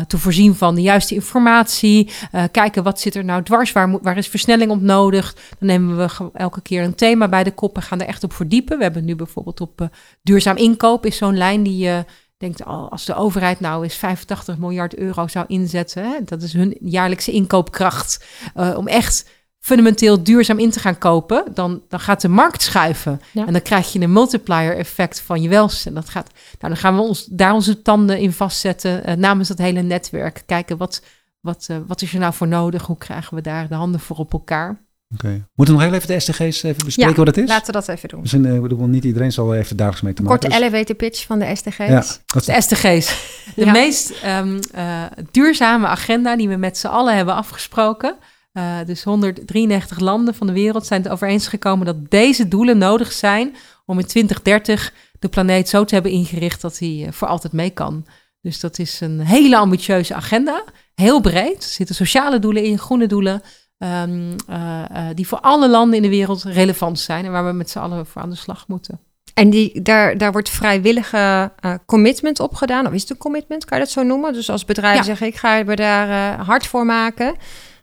te 0.06 0.18
voorzien 0.18 0.54
van 0.54 0.74
de 0.74 0.82
juiste 0.82 1.14
informatie. 1.14 2.10
kijken 2.50 2.82
wat 2.82 3.00
zit 3.00 3.14
er 3.14 3.24
nou 3.24 3.42
dwars, 3.42 3.72
waar, 3.72 4.00
waar 4.02 4.16
is 4.16 4.28
versnelling 4.28 4.70
op 4.70 4.80
nodig. 4.80 5.34
Dan 5.58 5.68
nemen 5.68 5.96
we 5.96 6.30
elke 6.32 6.62
keer 6.62 6.82
een 6.82 6.94
thema 6.94 7.28
bij 7.28 7.44
de 7.44 7.52
kop 7.52 7.76
en 7.76 7.82
gaan 7.82 8.00
er 8.00 8.06
echt 8.06 8.24
op 8.24 8.32
verdiepen. 8.32 8.76
We 8.76 8.82
hebben 8.82 9.04
nu 9.04 9.16
bijvoorbeeld 9.16 9.60
op 9.60 9.88
duurzaam 10.22 10.56
inkoop 10.56 11.06
is 11.06 11.16
zo'n 11.16 11.36
lijn 11.36 11.62
die 11.62 11.90
denkt, 12.36 12.64
als 12.64 13.04
de 13.04 13.14
overheid 13.14 13.60
nou 13.60 13.82
eens 13.82 13.94
85 13.94 14.58
miljard 14.58 14.96
euro 14.96 15.28
zou 15.28 15.44
inzetten, 15.48 16.04
hè, 16.04 16.18
dat 16.24 16.42
is 16.42 16.52
hun 16.52 16.76
jaarlijkse 16.80 17.32
inkoopkracht, 17.32 18.24
uh, 18.56 18.76
om 18.76 18.88
echt 18.88 19.28
fundamenteel 19.64 20.22
duurzaam 20.22 20.58
in 20.58 20.70
te 20.70 20.80
gaan 20.80 20.98
kopen, 20.98 21.44
dan, 21.54 21.82
dan 21.88 22.00
gaat 22.00 22.20
de 22.20 22.28
markt 22.28 22.62
schuiven. 22.62 23.20
En 23.34 23.52
dan 23.52 23.62
krijg 23.62 23.92
je 23.92 24.00
een 24.00 24.12
multiplier 24.12 24.76
effect 24.76 25.20
van 25.20 25.42
je 25.42 25.48
welzijn. 25.48 25.94
Dat 25.94 26.08
gaat, 26.08 26.30
nou, 26.32 26.72
dan 26.72 26.76
gaan 26.76 26.94
we 26.94 27.00
ons, 27.00 27.24
daar 27.24 27.52
onze 27.52 27.82
tanden 27.82 28.18
in 28.18 28.32
vastzetten 28.32 29.08
uh, 29.08 29.14
namens 29.14 29.48
dat 29.48 29.58
hele 29.58 29.82
netwerk. 29.82 30.42
Kijken 30.46 30.76
wat, 30.76 31.02
wat, 31.40 31.68
uh, 31.70 31.76
wat 31.86 32.02
is 32.02 32.12
er 32.12 32.18
nou 32.18 32.34
voor 32.34 32.48
nodig? 32.48 32.86
Hoe 32.86 32.98
krijgen 32.98 33.34
we 33.34 33.40
daar 33.40 33.68
de 33.68 33.74
handen 33.74 34.00
voor 34.00 34.16
op 34.16 34.32
elkaar? 34.32 34.83
Oké. 35.14 35.46
Moeten 35.54 35.74
we 35.74 35.80
nog 35.80 35.90
heel 35.90 36.00
even 36.00 36.08
de 36.08 36.20
SDG's 36.20 36.62
even 36.62 36.84
bespreken 36.84 37.16
wat 37.16 37.26
het 37.26 37.36
is? 37.36 37.48
laten 37.48 37.66
we 37.66 37.72
dat 37.72 37.88
even 37.88 38.08
doen. 38.08 38.22
We 38.22 38.28
zijn, 38.28 38.44
uh, 38.44 38.60
bedoel, 38.60 38.86
niet 38.86 39.04
iedereen 39.04 39.32
zal 39.32 39.54
even 39.54 39.76
dagelijks 39.76 40.02
mee 40.02 40.14
te 40.14 40.22
maken. 40.22 40.38
Korte 40.38 40.56
dus... 40.56 40.66
elevator 40.66 40.96
pitch 40.96 41.26
van 41.26 41.38
de 41.38 41.54
SDG's. 41.56 41.76
Ja, 41.76 42.02
de 42.26 42.60
SDG's. 42.60 43.16
De 43.54 43.66
meest 43.80 44.12
um, 44.26 44.58
uh, 44.74 45.02
duurzame 45.30 45.86
agenda 45.86 46.36
die 46.36 46.48
we 46.48 46.56
met 46.56 46.78
z'n 46.78 46.86
allen 46.86 47.16
hebben 47.16 47.34
afgesproken. 47.34 48.16
Uh, 48.52 48.76
dus 48.86 49.02
193 49.02 49.98
landen 49.98 50.34
van 50.34 50.46
de 50.46 50.52
wereld 50.52 50.86
zijn 50.86 51.02
het 51.02 51.12
over 51.12 51.28
eens 51.28 51.48
gekomen 51.48 51.86
dat 51.86 52.10
deze 52.10 52.48
doelen 52.48 52.78
nodig 52.78 53.12
zijn 53.12 53.56
om 53.86 53.98
in 53.98 54.06
2030 54.06 54.92
de 55.18 55.28
planeet 55.28 55.68
zo 55.68 55.84
te 55.84 55.94
hebben 55.94 56.12
ingericht 56.12 56.60
dat 56.60 56.78
hij 56.78 57.08
voor 57.10 57.28
altijd 57.28 57.52
mee 57.52 57.70
kan. 57.70 58.06
Dus 58.40 58.60
dat 58.60 58.78
is 58.78 59.00
een 59.00 59.20
hele 59.20 59.56
ambitieuze 59.56 60.14
agenda, 60.14 60.64
heel 60.94 61.20
breed. 61.20 61.62
Er 61.62 61.68
zitten 61.68 61.94
sociale 61.94 62.38
doelen 62.38 62.64
in, 62.64 62.78
groene 62.78 63.06
doelen, 63.06 63.42
Um, 63.78 64.36
uh, 64.50 64.82
uh, 64.92 65.06
die 65.14 65.26
voor 65.28 65.40
alle 65.40 65.68
landen 65.68 65.96
in 65.96 66.02
de 66.02 66.08
wereld 66.08 66.42
relevant 66.42 66.98
zijn 66.98 67.24
en 67.24 67.32
waar 67.32 67.46
we 67.46 67.52
met 67.52 67.70
z'n 67.70 67.78
allen 67.78 68.06
voor 68.06 68.22
aan 68.22 68.30
de 68.30 68.36
slag 68.36 68.68
moeten. 68.68 69.00
En 69.34 69.50
die, 69.50 69.82
daar, 69.82 70.18
daar 70.18 70.32
wordt 70.32 70.48
vrijwillige 70.48 71.52
uh, 71.60 71.74
commitment 71.86 72.40
op 72.40 72.54
gedaan. 72.54 72.86
Of 72.86 72.92
is 72.92 73.00
het 73.00 73.10
een 73.10 73.16
commitment, 73.16 73.64
kan 73.64 73.78
je 73.78 73.84
dat 73.84 73.92
zo 73.92 74.02
noemen? 74.02 74.32
Dus 74.32 74.50
als 74.50 74.64
bedrijven 74.64 74.98
ja. 74.98 75.04
zeggen, 75.04 75.26
ik 75.26 75.36
ga 75.36 75.64
er 75.64 75.76
daar 75.76 76.38
hard 76.44 76.66
voor 76.66 76.86
maken. 76.86 77.34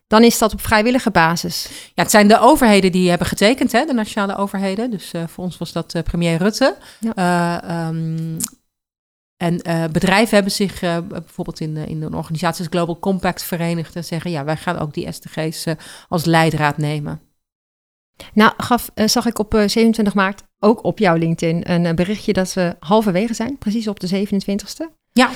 Dan 0.07 0.24
is 0.24 0.38
dat 0.38 0.53
op 0.53 0.62
vrijwillige 0.62 1.12
basis. 1.12 1.67
Ja, 1.93 2.03
het 2.03 2.12
zijn 2.12 2.27
de 2.27 2.39
overheden 2.39 2.91
die 2.91 3.10
hebben 3.10 3.27
getekend, 3.27 3.71
hè, 3.71 3.86
de 3.86 3.93
nationale 3.93 4.36
overheden. 4.36 4.91
Dus 4.91 5.12
voor 5.27 5.43
ons 5.43 5.57
was 5.57 5.71
dat 5.71 5.95
premier 6.03 6.38
Rutte. 6.38 6.75
Ja. 7.00 7.88
Um, 7.88 8.38
en 9.41 9.60
uh, 9.67 9.83
bedrijven 9.91 10.33
hebben 10.33 10.51
zich 10.51 10.81
uh, 10.81 10.98
bijvoorbeeld 11.07 11.60
in, 11.60 11.75
uh, 11.75 11.88
in 11.88 12.00
de 12.00 12.15
organisatie 12.15 12.65
Global 12.69 13.00
Compact 13.00 13.43
verenigd 13.43 13.95
en 13.95 14.03
zeggen: 14.03 14.31
ja, 14.31 14.43
wij 14.43 14.57
gaan 14.57 14.77
ook 14.77 14.93
die 14.93 15.12
SDG's 15.12 15.65
als 16.07 16.25
leidraad 16.25 16.77
nemen. 16.77 17.21
Nou, 18.33 18.53
gaf, 18.57 18.89
zag 18.95 19.25
ik 19.25 19.39
op 19.39 19.53
27 19.53 20.13
maart 20.13 20.43
ook 20.60 20.83
op 20.83 21.00
jouw 21.00 21.15
LinkedIn 21.15 21.71
een 21.71 21.95
berichtje 21.95 22.33
dat 22.33 22.53
we 22.53 22.75
halverwege 22.79 23.33
zijn, 23.33 23.57
precies 23.57 23.88
op 23.88 24.00
de 24.00 24.27
27ste. 24.27 25.00
Ja. 25.12 25.29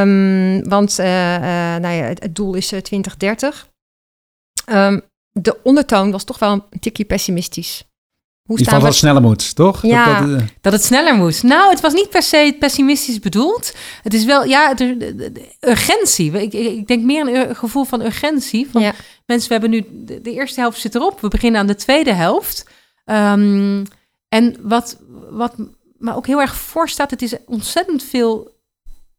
Um, 0.00 0.68
want 0.68 0.96
nou 0.96 1.94
ja, 1.94 2.04
het, 2.04 2.22
het, 2.22 2.34
doel 2.34 2.54
is 2.54 2.66
2030. 2.66 3.68
Um, 4.70 5.02
de 5.30 5.62
ondertoon 5.62 6.10
was 6.10 6.24
toch 6.24 6.38
wel 6.38 6.52
een 6.52 6.80
tikje 6.80 7.04
pessimistisch. 7.04 7.85
Hoe 8.46 8.58
staan 8.58 8.74
dat 8.74 8.88
het 8.88 8.94
sneller 8.96 9.22
moet, 9.22 9.54
toch? 9.54 9.82
Ja, 9.82 10.20
dat, 10.20 10.28
dat, 10.28 10.40
uh... 10.40 10.46
dat, 10.60 10.72
het 10.72 10.84
sneller 10.84 11.14
moet. 11.14 11.42
Nou, 11.42 11.70
het 11.70 11.80
was 11.80 11.92
niet 11.92 12.10
per 12.10 12.22
se 12.22 12.56
pessimistisch 12.58 13.18
bedoeld. 13.18 13.72
Het 14.02 14.14
is 14.14 14.24
wel, 14.24 14.44
ja, 14.44 14.74
de, 14.74 14.96
de, 14.96 15.32
de 15.32 15.54
urgentie. 15.60 16.32
Ik, 16.32 16.52
ik, 16.52 16.86
denk 16.86 17.04
meer 17.04 17.48
een 17.48 17.56
gevoel 17.56 17.84
van 17.84 18.00
urgentie. 18.00 18.68
Van, 18.70 18.82
ja. 18.82 18.92
Mensen, 19.26 19.48
we 19.48 19.54
hebben 19.54 19.70
nu, 19.70 19.84
de, 20.22 20.32
eerste 20.32 20.60
helft 20.60 20.80
zit 20.80 20.94
erop. 20.94 21.20
We 21.20 21.28
beginnen 21.28 21.60
aan 21.60 21.66
de 21.66 21.74
tweede 21.74 22.12
helft. 22.12 22.66
Um, 23.04 23.82
en 24.28 24.56
wat, 24.62 24.98
wat 25.30 25.54
me 25.98 26.14
ook 26.14 26.26
heel 26.26 26.40
erg 26.40 26.56
voorstaat, 26.56 27.10
het 27.10 27.22
is 27.22 27.34
ontzettend 27.46 28.02
veel 28.02 28.54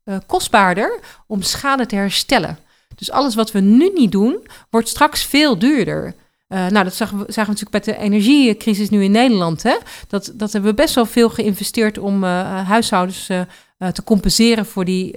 uh, 0.05 0.17
kostbaarder 0.25 0.99
om 1.27 1.41
schade 1.41 1.85
te 1.85 1.95
herstellen. 1.95 2.57
Dus 2.95 3.11
alles 3.11 3.35
wat 3.35 3.51
we 3.51 3.59
nu 3.59 3.91
niet 3.93 4.11
doen, 4.11 4.47
wordt 4.69 4.89
straks 4.89 5.23
veel 5.23 5.59
duurder. 5.59 6.15
Uh, 6.49 6.67
nou, 6.67 6.83
dat 6.83 6.95
zagen 6.95 7.17
we, 7.17 7.23
zagen 7.27 7.53
we 7.53 7.59
natuurlijk 7.59 7.85
bij 7.85 7.93
de 7.93 8.01
energiecrisis 8.01 8.89
nu 8.89 9.03
in 9.03 9.11
Nederland. 9.11 9.63
Hè? 9.63 9.77
Dat, 10.07 10.31
dat 10.35 10.51
hebben 10.51 10.69
we 10.69 10.81
best 10.81 10.95
wel 10.95 11.05
veel 11.05 11.29
geïnvesteerd 11.29 11.97
om 11.97 12.23
uh, 12.23 12.67
huishoudens 12.67 13.29
uh, 13.29 13.41
te 13.87 14.03
compenseren 14.03 14.65
voor 14.65 14.85
die 14.85 15.15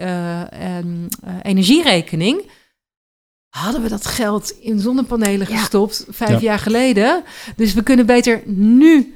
um, 0.78 1.08
energierekening. 1.42 2.50
Hadden 3.48 3.82
we 3.82 3.88
dat 3.88 4.06
geld 4.06 4.50
in 4.50 4.80
zonnepanelen 4.80 5.46
gestopt 5.46 6.06
vijf 6.08 6.30
ja. 6.30 6.38
jaar 6.38 6.58
geleden? 6.58 7.24
Dus 7.56 7.74
we 7.74 7.82
kunnen 7.82 8.06
beter 8.06 8.42
nu 8.44 9.14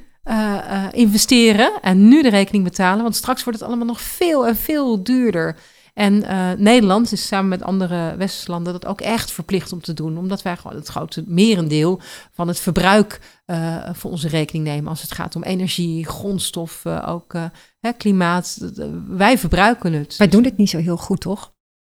investeren 0.93 1.73
en 1.83 2.09
nu 2.09 2.23
de 2.23 2.29
rekening 2.29 2.65
betalen. 2.65 3.03
Want 3.03 3.17
straks 3.17 3.45
wordt 3.45 3.59
het 3.59 3.69
allemaal 3.69 3.87
nog 3.87 4.01
veel 4.01 4.47
en 4.47 4.57
veel 4.57 5.03
duurder. 5.03 5.57
En 5.95 6.15
uh, 6.15 6.53
Nederland 6.53 7.13
is 7.13 7.27
samen 7.27 7.49
met 7.49 7.63
andere 7.63 8.17
westerse 8.17 8.51
landen 8.51 8.73
dat 8.73 8.87
ook 8.87 9.01
echt 9.01 9.31
verplicht 9.31 9.73
om 9.73 9.81
te 9.81 9.95
doen. 9.95 10.19
Omdat 10.19 10.43
wij 10.43 10.57
gewoon 10.57 10.77
het 10.77 10.89
grote 10.89 11.25
merendeel 11.27 12.01
van 12.33 12.49
het 12.49 12.61
verbruik 12.61 13.21
uh, 13.47 13.89
voor 13.93 14.11
onze 14.11 14.29
rekening 14.29 14.65
nemen. 14.65 14.91
Als 14.91 15.03
het 15.03 15.13
gaat 15.13 15.37
om 15.37 15.43
energie, 15.43 16.07
grondstoffen, 16.07 17.05
ook 17.05 17.35
uh, 17.35 17.45
hè, 17.81 17.93
klimaat. 17.93 18.73
wij 19.09 19.39
verbruiken 19.39 19.93
het. 19.93 20.17
Wij 20.17 20.29
doen 20.29 20.43
dit 20.43 20.57
niet 20.57 20.71
zo 20.71 20.79
heel 20.79 20.97
goed, 20.97 21.21
toch? 21.21 21.53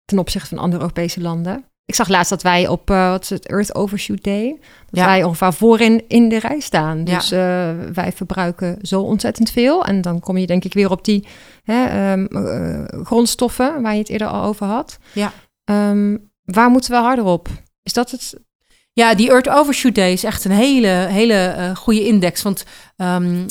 Ten 0.05 0.19
opzichte 0.19 0.47
van 0.47 0.57
andere 0.57 0.81
Europese 0.81 1.21
landen. 1.21 1.65
Ik 1.85 1.95
zag 1.95 2.07
laatst 2.07 2.29
dat 2.29 2.41
wij 2.41 2.67
op 2.67 2.89
uh, 2.89 3.09
wat 3.09 3.23
is 3.23 3.29
het 3.29 3.47
Earth 3.47 3.75
Overshoot 3.75 4.23
Day, 4.23 4.59
dat 4.89 4.99
ja. 4.99 5.05
wij 5.05 5.23
ongeveer 5.23 5.53
voorin 5.53 6.03
in 6.07 6.29
de 6.29 6.39
rij 6.39 6.59
staan. 6.59 7.03
Dus 7.03 7.29
ja. 7.29 7.73
uh, 7.73 7.79
wij 7.93 8.11
verbruiken 8.11 8.77
zo 8.81 9.01
ontzettend 9.01 9.51
veel. 9.51 9.85
En 9.85 10.01
dan 10.01 10.19
kom 10.19 10.37
je 10.37 10.47
denk 10.47 10.63
ik 10.63 10.73
weer 10.73 10.91
op 10.91 11.05
die 11.05 11.27
hè, 11.63 12.11
um, 12.11 12.27
uh, 12.31 12.83
grondstoffen 13.03 13.81
waar 13.81 13.93
je 13.93 13.99
het 13.99 14.09
eerder 14.09 14.27
al 14.27 14.43
over 14.43 14.65
had. 14.65 14.97
Ja. 15.13 15.31
Um, 15.65 16.31
waar 16.43 16.69
moeten 16.69 16.91
we 16.91 16.97
harder 16.97 17.25
op? 17.25 17.47
Is 17.83 17.93
dat 17.93 18.11
het? 18.11 18.39
Ja, 18.93 19.15
die 19.15 19.29
Earth 19.29 19.49
Overshoot 19.49 19.95
Day 19.95 20.11
is 20.11 20.23
echt 20.23 20.45
een 20.45 20.51
hele, 20.51 20.87
hele 20.87 21.71
goede 21.75 22.05
index. 22.05 22.41
Want 22.41 22.65
um, 22.97 23.45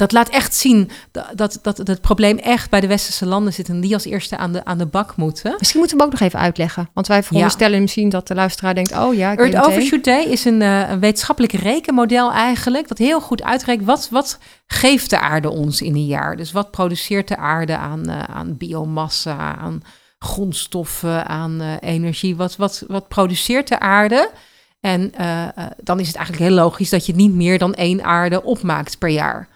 dat 0.00 0.12
laat 0.12 0.28
echt 0.28 0.54
zien 0.54 0.90
dat, 1.10 1.32
dat, 1.34 1.58
dat 1.62 1.78
het 1.86 2.00
probleem 2.00 2.38
echt 2.38 2.70
bij 2.70 2.80
de 2.80 2.86
westerse 2.86 3.26
landen 3.26 3.52
zit 3.52 3.68
en 3.68 3.80
die 3.80 3.94
als 3.94 4.04
eerste 4.04 4.36
aan 4.36 4.52
de, 4.52 4.64
aan 4.64 4.78
de 4.78 4.86
bak 4.86 5.16
moeten. 5.16 5.54
Misschien 5.58 5.80
moeten 5.80 5.98
we 5.98 6.04
ook 6.04 6.10
nog 6.10 6.20
even 6.20 6.38
uitleggen. 6.38 6.88
Want 6.94 7.06
wij 7.06 7.22
veronderstellen 7.22 7.74
ja. 7.74 7.80
misschien 7.80 8.08
dat 8.08 8.28
de 8.28 8.34
luisteraar 8.34 8.74
denkt, 8.74 8.96
oh 8.96 9.14
ja. 9.14 9.36
Earth 9.36 9.66
Overshoot 9.66 10.04
Day 10.04 10.22
is 10.22 10.44
een, 10.44 10.60
uh, 10.60 10.90
een 10.90 11.00
wetenschappelijk 11.00 11.52
rekenmodel 11.52 12.32
eigenlijk, 12.32 12.88
dat 12.88 12.98
heel 12.98 13.20
goed 13.20 13.42
uitrekent 13.42 13.86
wat, 13.86 14.08
wat 14.10 14.38
geeft 14.66 15.10
de 15.10 15.18
aarde 15.18 15.50
ons 15.50 15.82
in 15.82 15.94
een 15.94 16.06
jaar. 16.06 16.36
Dus 16.36 16.52
wat 16.52 16.70
produceert 16.70 17.28
de 17.28 17.36
aarde 17.36 17.76
aan, 17.76 18.10
uh, 18.10 18.22
aan 18.22 18.56
biomassa, 18.56 19.56
aan 19.56 19.82
grondstoffen, 20.18 21.26
aan 21.26 21.62
uh, 21.62 21.72
energie. 21.80 22.36
Wat, 22.36 22.56
wat, 22.56 22.84
wat 22.88 23.08
produceert 23.08 23.68
de 23.68 23.80
aarde? 23.80 24.30
En 24.80 25.12
dan 25.82 26.00
is 26.00 26.06
het 26.06 26.16
eigenlijk 26.16 26.48
heel 26.48 26.56
logisch 26.56 26.90
dat 26.90 27.06
je 27.06 27.14
niet 27.14 27.34
meer 27.34 27.58
dan 27.58 27.74
één 27.74 28.04
aarde 28.04 28.42
opmaakt 28.42 28.98
per 28.98 29.08
jaar. 29.08 29.48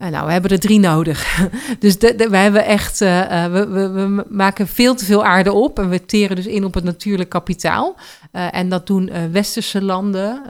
En 0.00 0.10
nou, 0.10 0.26
we 0.26 0.32
hebben 0.32 0.50
er 0.50 0.58
drie 0.58 0.78
nodig. 0.78 1.48
dus 1.78 1.96
we 1.98 2.36
hebben 2.36 2.64
echt, 2.64 3.00
uh, 3.00 3.44
we, 3.44 3.66
we, 3.66 3.88
we, 3.88 4.24
maken 4.28 4.66
veel 4.66 4.94
te 4.94 5.04
veel 5.04 5.24
aarde 5.24 5.52
op 5.52 5.78
en 5.78 5.88
we 5.88 6.04
teren 6.04 6.36
dus 6.36 6.46
in 6.46 6.64
op 6.64 6.74
het 6.74 6.84
natuurlijk 6.84 7.28
kapitaal. 7.28 7.96
En 8.30 8.68
dat 8.68 8.86
doen 8.86 9.10
westerse 9.32 9.82
landen 9.82 10.42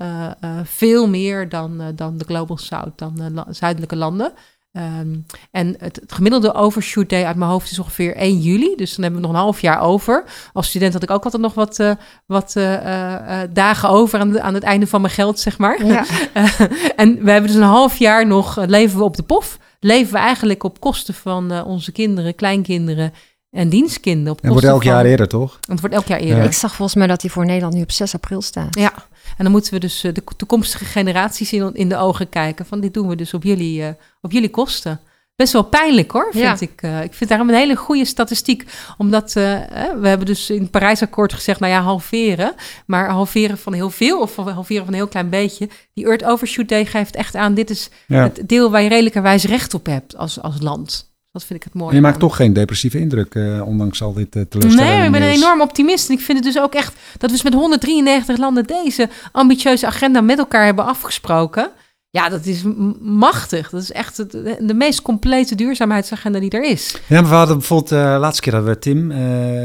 veel 0.64 1.08
meer 1.08 1.48
dan, 1.48 1.82
dan 1.94 2.18
de 2.18 2.24
Global 2.24 2.56
South, 2.56 2.98
dan 2.98 3.14
de 3.14 3.44
zuidelijke 3.48 3.96
landen. 3.96 4.32
Um, 4.72 5.26
en 5.50 5.74
het, 5.78 5.96
het, 5.96 6.12
gemiddelde 6.12 6.54
overshoot 6.54 7.08
day 7.08 7.24
uit 7.24 7.36
mijn 7.36 7.50
hoofd 7.50 7.70
is 7.70 7.78
ongeveer 7.78 8.16
1 8.16 8.38
juli. 8.38 8.76
Dus 8.76 8.94
dan 8.94 9.02
hebben 9.02 9.20
we 9.20 9.26
nog 9.26 9.36
een 9.36 9.42
half 9.42 9.60
jaar 9.60 9.80
over. 9.80 10.24
Als 10.52 10.68
student 10.68 10.92
had 10.92 11.02
ik 11.02 11.10
ook 11.10 11.24
altijd 11.24 11.42
nog 11.42 11.54
wat, 11.54 11.78
uh, 11.78 11.92
wat 12.26 12.54
uh, 12.56 12.72
uh, 12.72 13.40
dagen 13.52 13.88
over 13.88 14.18
aan, 14.18 14.30
de, 14.30 14.40
aan, 14.40 14.54
het 14.54 14.62
einde 14.62 14.86
van 14.86 15.00
mijn 15.00 15.12
geld, 15.12 15.38
zeg 15.38 15.58
maar. 15.58 15.86
Ja. 15.86 16.04
en 16.96 17.24
we 17.24 17.30
hebben 17.30 17.50
dus 17.50 17.60
een 17.60 17.66
half 17.66 17.98
jaar 17.98 18.26
nog, 18.26 18.56
leven 18.66 18.98
we 18.98 19.04
op 19.04 19.16
de 19.16 19.22
pof. 19.22 19.58
Leven 19.80 20.12
we 20.12 20.18
eigenlijk 20.18 20.64
op 20.64 20.80
kosten 20.80 21.14
van 21.14 21.64
onze 21.64 21.92
kinderen, 21.92 22.34
kleinkinderen 22.34 23.12
en 23.50 23.68
dienstkinderen. 23.68 24.32
Op 24.32 24.42
het 24.42 24.50
wordt 24.50 24.66
elk 24.66 24.82
van, 24.82 24.92
jaar 24.92 25.04
eerder, 25.04 25.28
toch? 25.28 25.58
Het 25.68 25.80
wordt 25.80 25.94
elk 25.94 26.06
jaar 26.06 26.18
eerder. 26.18 26.36
Ja. 26.36 26.44
Ik 26.44 26.52
zag 26.52 26.74
volgens 26.74 26.96
mij 26.96 27.06
dat 27.06 27.20
hij 27.20 27.30
voor 27.30 27.44
Nederland 27.44 27.74
nu 27.74 27.82
op 27.82 27.90
6 27.90 28.14
april 28.14 28.42
staat. 28.42 28.78
Ja, 28.78 28.92
en 29.36 29.44
dan 29.44 29.50
moeten 29.52 29.72
we 29.72 29.78
dus 29.80 30.00
de 30.00 30.22
toekomstige 30.36 30.84
generaties 30.84 31.52
in, 31.52 31.74
in 31.74 31.88
de 31.88 31.96
ogen 31.96 32.28
kijken. 32.28 32.66
Van 32.66 32.80
dit 32.80 32.94
doen 32.94 33.08
we 33.08 33.16
dus 33.16 33.34
op 33.34 33.42
jullie, 33.42 33.96
op 34.20 34.32
jullie 34.32 34.50
kosten. 34.50 35.00
best 35.36 35.52
wel 35.52 35.62
pijnlijk 35.62 36.10
hoor, 36.10 36.28
vind 36.32 36.60
Ja. 36.60 36.66
ik. 36.66 36.82
Eh, 36.82 37.02
ik 37.02 37.14
vind 37.14 37.30
daarom 37.30 37.48
een 37.48 37.54
hele 37.54 37.76
goede 37.76 38.04
statistiek. 38.04 38.64
Omdat 38.98 39.36
eh, 39.36 39.54
eh, 39.86 39.98
we 40.00 40.08
hebben 40.08 40.26
dus 40.26 40.50
in 40.50 40.60
het 40.62 40.70
Parijsakkoord 40.70 41.32
gezegd, 41.32 41.60
nou 41.60 41.72
ja, 41.72 41.80
halveren. 41.80 42.54
Maar 42.86 43.10
halveren 43.10 43.58
van 43.58 43.72
heel 43.72 43.90
veel 43.90 44.20
of 44.20 44.36
halveren 44.36 44.84
van 44.84 44.88
een 44.92 45.00
heel 45.00 45.08
klein 45.08 45.28
beetje. 45.30 45.68
Die 45.94 46.06
Earth 46.06 46.24
Overshoot 46.24 46.68
Day 46.68 46.86
geeft 46.86 47.14
echt 47.16 47.34
aan, 47.36 47.54
dit 47.54 47.70
is 47.70 47.90
Ja. 48.06 48.22
het 48.22 48.42
deel 48.48 48.70
waar 48.70 48.82
je 48.82 48.88
redelijkerwijs 48.88 49.44
recht 49.44 49.74
op 49.74 49.86
hebt 49.86 50.16
als, 50.16 50.40
als 50.42 50.60
land. 50.60 51.09
Dat 51.32 51.44
vind 51.44 51.58
ik 51.58 51.64
het 51.64 51.74
mooie. 51.74 51.88
En 51.90 51.96
je 51.96 52.02
maakt 52.02 52.18
toch 52.18 52.36
geen 52.36 52.52
depressieve 52.52 52.98
indruk, 52.98 53.34
eh, 53.34 53.66
ondanks 53.66 54.02
al 54.02 54.12
dit 54.12 54.36
uh, 54.36 54.42
teleurstellende 54.48 54.92
Nee, 54.96 55.06
ik 55.06 55.12
ben 55.12 55.22
een 55.22 55.28
enorm 55.28 55.60
optimist. 55.60 56.08
En 56.08 56.14
ik 56.14 56.20
vind 56.20 56.44
het 56.44 56.54
dus 56.54 56.62
ook 56.62 56.74
echt 56.74 56.94
dat 57.12 57.30
we 57.30 57.36
eens 57.36 57.42
met 57.42 57.54
193 57.54 58.36
landen 58.38 58.64
deze 58.64 59.08
ambitieuze 59.32 59.86
agenda 59.86 60.20
met 60.20 60.38
elkaar 60.38 60.64
hebben 60.64 60.84
afgesproken. 60.84 61.70
Ja, 62.10 62.28
dat 62.28 62.46
is 62.46 62.62
machtig. 63.00 63.70
Dat 63.70 63.82
is 63.82 63.92
echt 63.92 64.16
het- 64.16 64.30
de, 64.30 64.56
de 64.60 64.74
meest 64.74 65.02
complete 65.02 65.54
duurzaamheidsagenda 65.54 66.38
die 66.40 66.50
er 66.50 66.64
is. 66.64 67.00
Ja, 67.06 67.20
maar 67.20 67.30
we 67.30 67.36
hadden 67.36 67.58
bijvoorbeeld, 67.58 67.92
uh, 67.92 68.16
laatste 68.18 68.42
keer 68.42 68.52
hadden 68.54 68.72
we 68.72 68.78
Tim 68.78 69.10
uh, 69.10 69.18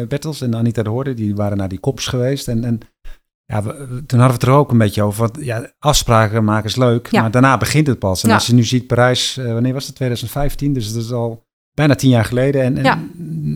Bertels 0.07 0.41
en 0.41 0.55
Anita 0.55 0.83
de 0.83 0.89
Hoorde, 0.89 1.13
die 1.13 1.35
waren 1.35 1.57
naar 1.57 1.69
die 1.69 1.79
kops 1.79 2.07
geweest. 2.07 2.47
En, 2.47 2.63
en 2.63 2.79
ja, 3.45 3.63
we, 3.63 3.73
toen 4.05 4.19
hadden 4.19 4.27
we 4.27 4.33
het 4.33 4.43
er 4.43 4.49
ook 4.49 4.71
een 4.71 4.77
beetje 4.77 5.03
over. 5.03 5.19
Want 5.19 5.45
ja, 5.45 5.71
afspraken 5.79 6.43
maken 6.43 6.69
is 6.69 6.75
leuk, 6.75 7.07
Ja. 7.11 7.21
maar 7.21 7.31
daarna 7.31 7.57
begint 7.57 7.87
het 7.87 7.99
pas. 7.99 8.23
En 8.23 8.29
Ja. 8.29 8.35
als 8.35 8.47
je 8.47 8.53
nu 8.53 8.63
ziet 8.63 8.87
Parijs, 8.87 9.37
uh, 9.37 9.53
wanneer 9.53 9.73
was 9.73 9.85
het? 9.85 9.95
2015, 9.95 10.73
dus 10.73 10.93
dat 10.93 11.03
is 11.03 11.11
al 11.11 11.43
bijna 11.75 11.95
tien 11.95 12.09
jaar 12.09 12.25
geleden. 12.25 12.61
En, 12.63 12.77
en 12.77 12.83
Ja. 12.83 12.99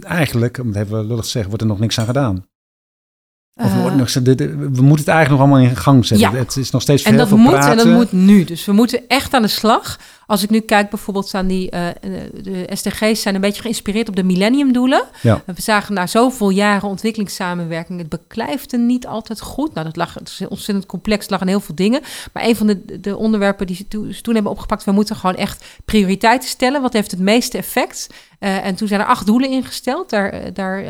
eigenlijk, 0.07 0.57
om 0.57 0.67
het 0.67 0.75
even 0.75 1.07
lullig 1.07 1.23
te 1.23 1.29
zeggen, 1.29 1.49
wordt 1.49 1.61
er 1.63 1.69
nog 1.69 1.79
niks 1.79 1.99
aan 1.99 2.05
gedaan. 2.05 2.45
Of 3.53 3.65
Eh, 3.65 3.95
nog, 3.95 4.13
we 4.13 4.81
moeten 4.81 4.97
het 4.97 5.07
eigenlijk 5.07 5.29
nog 5.29 5.39
allemaal 5.39 5.59
in 5.59 5.75
gang 5.75 6.05
zetten. 6.05 6.31
Ja. 6.31 6.37
Het 6.37 6.55
is 6.55 6.71
nog 6.71 6.81
steeds 6.81 7.03
veel 7.03 7.11
en 7.11 7.17
dat 7.17 7.27
veel 7.27 7.37
moet 7.37 7.51
praten. 7.51 7.71
en 7.71 7.77
dat 7.77 7.87
moet 7.87 8.11
nu. 8.11 8.43
Dus 8.43 8.65
we 8.65 8.71
moeten 8.71 9.01
echt 9.07 9.33
aan 9.33 9.41
de 9.41 9.47
slag. 9.47 9.99
Als 10.29 10.43
ik 10.43 10.49
nu 10.49 10.59
kijk 10.59 10.89
bijvoorbeeld 10.89 11.33
aan 11.33 11.47
die... 11.47 11.69
eh, 11.69 11.87
eh, 11.87 11.95
de 12.43 12.69
SDG's 12.73 13.21
zijn 13.21 13.35
een 13.35 13.41
beetje 13.41 13.61
geïnspireerd 13.61 14.09
op 14.09 14.15
de 14.15 14.23
millenniumdoelen. 14.23 15.03
Ja. 15.21 15.41
We 15.45 15.61
zagen 15.61 15.93
na 15.93 16.07
zoveel 16.07 16.49
jaren 16.49 16.89
ontwikkelingssamenwerking... 16.89 17.99
het 17.99 18.09
beklijfde 18.09 18.77
niet 18.77 19.07
altijd 19.07 19.41
goed. 19.41 19.73
Nou, 19.73 19.85
dat 19.85 19.95
lag, 19.95 20.13
het 20.13 20.29
is 20.29 20.47
ontzettend 20.47 20.87
complex, 20.87 21.21
het 21.21 21.29
lag 21.29 21.41
aan 21.41 21.47
heel 21.47 21.59
veel 21.59 21.75
dingen. 21.75 22.01
Maar 22.33 22.43
een 22.43 22.55
van 22.55 22.67
de, 22.67 22.99
de 22.99 23.17
onderwerpen 23.17 23.67
die 23.67 23.75
ze 23.75 23.87
toen, 23.87 24.13
ze 24.13 24.21
toen 24.21 24.33
hebben 24.33 24.51
opgepakt... 24.51 24.83
we 24.83 24.91
moeten 24.91 25.15
gewoon 25.15 25.35
echt 25.35 25.65
prioriteiten 25.85 26.49
stellen. 26.49 26.81
Wat 26.81 26.93
heeft 26.93 27.11
het 27.11 27.19
meeste 27.19 27.57
effect? 27.57 28.07
Eh, 28.39 28.65
en 28.65 28.75
toen 28.75 28.87
zijn 28.87 28.99
er 28.99 29.05
acht 29.05 29.25
doelen 29.25 29.49
ingesteld. 29.49 30.09
Daar, 30.09 30.53
daar 30.53 30.83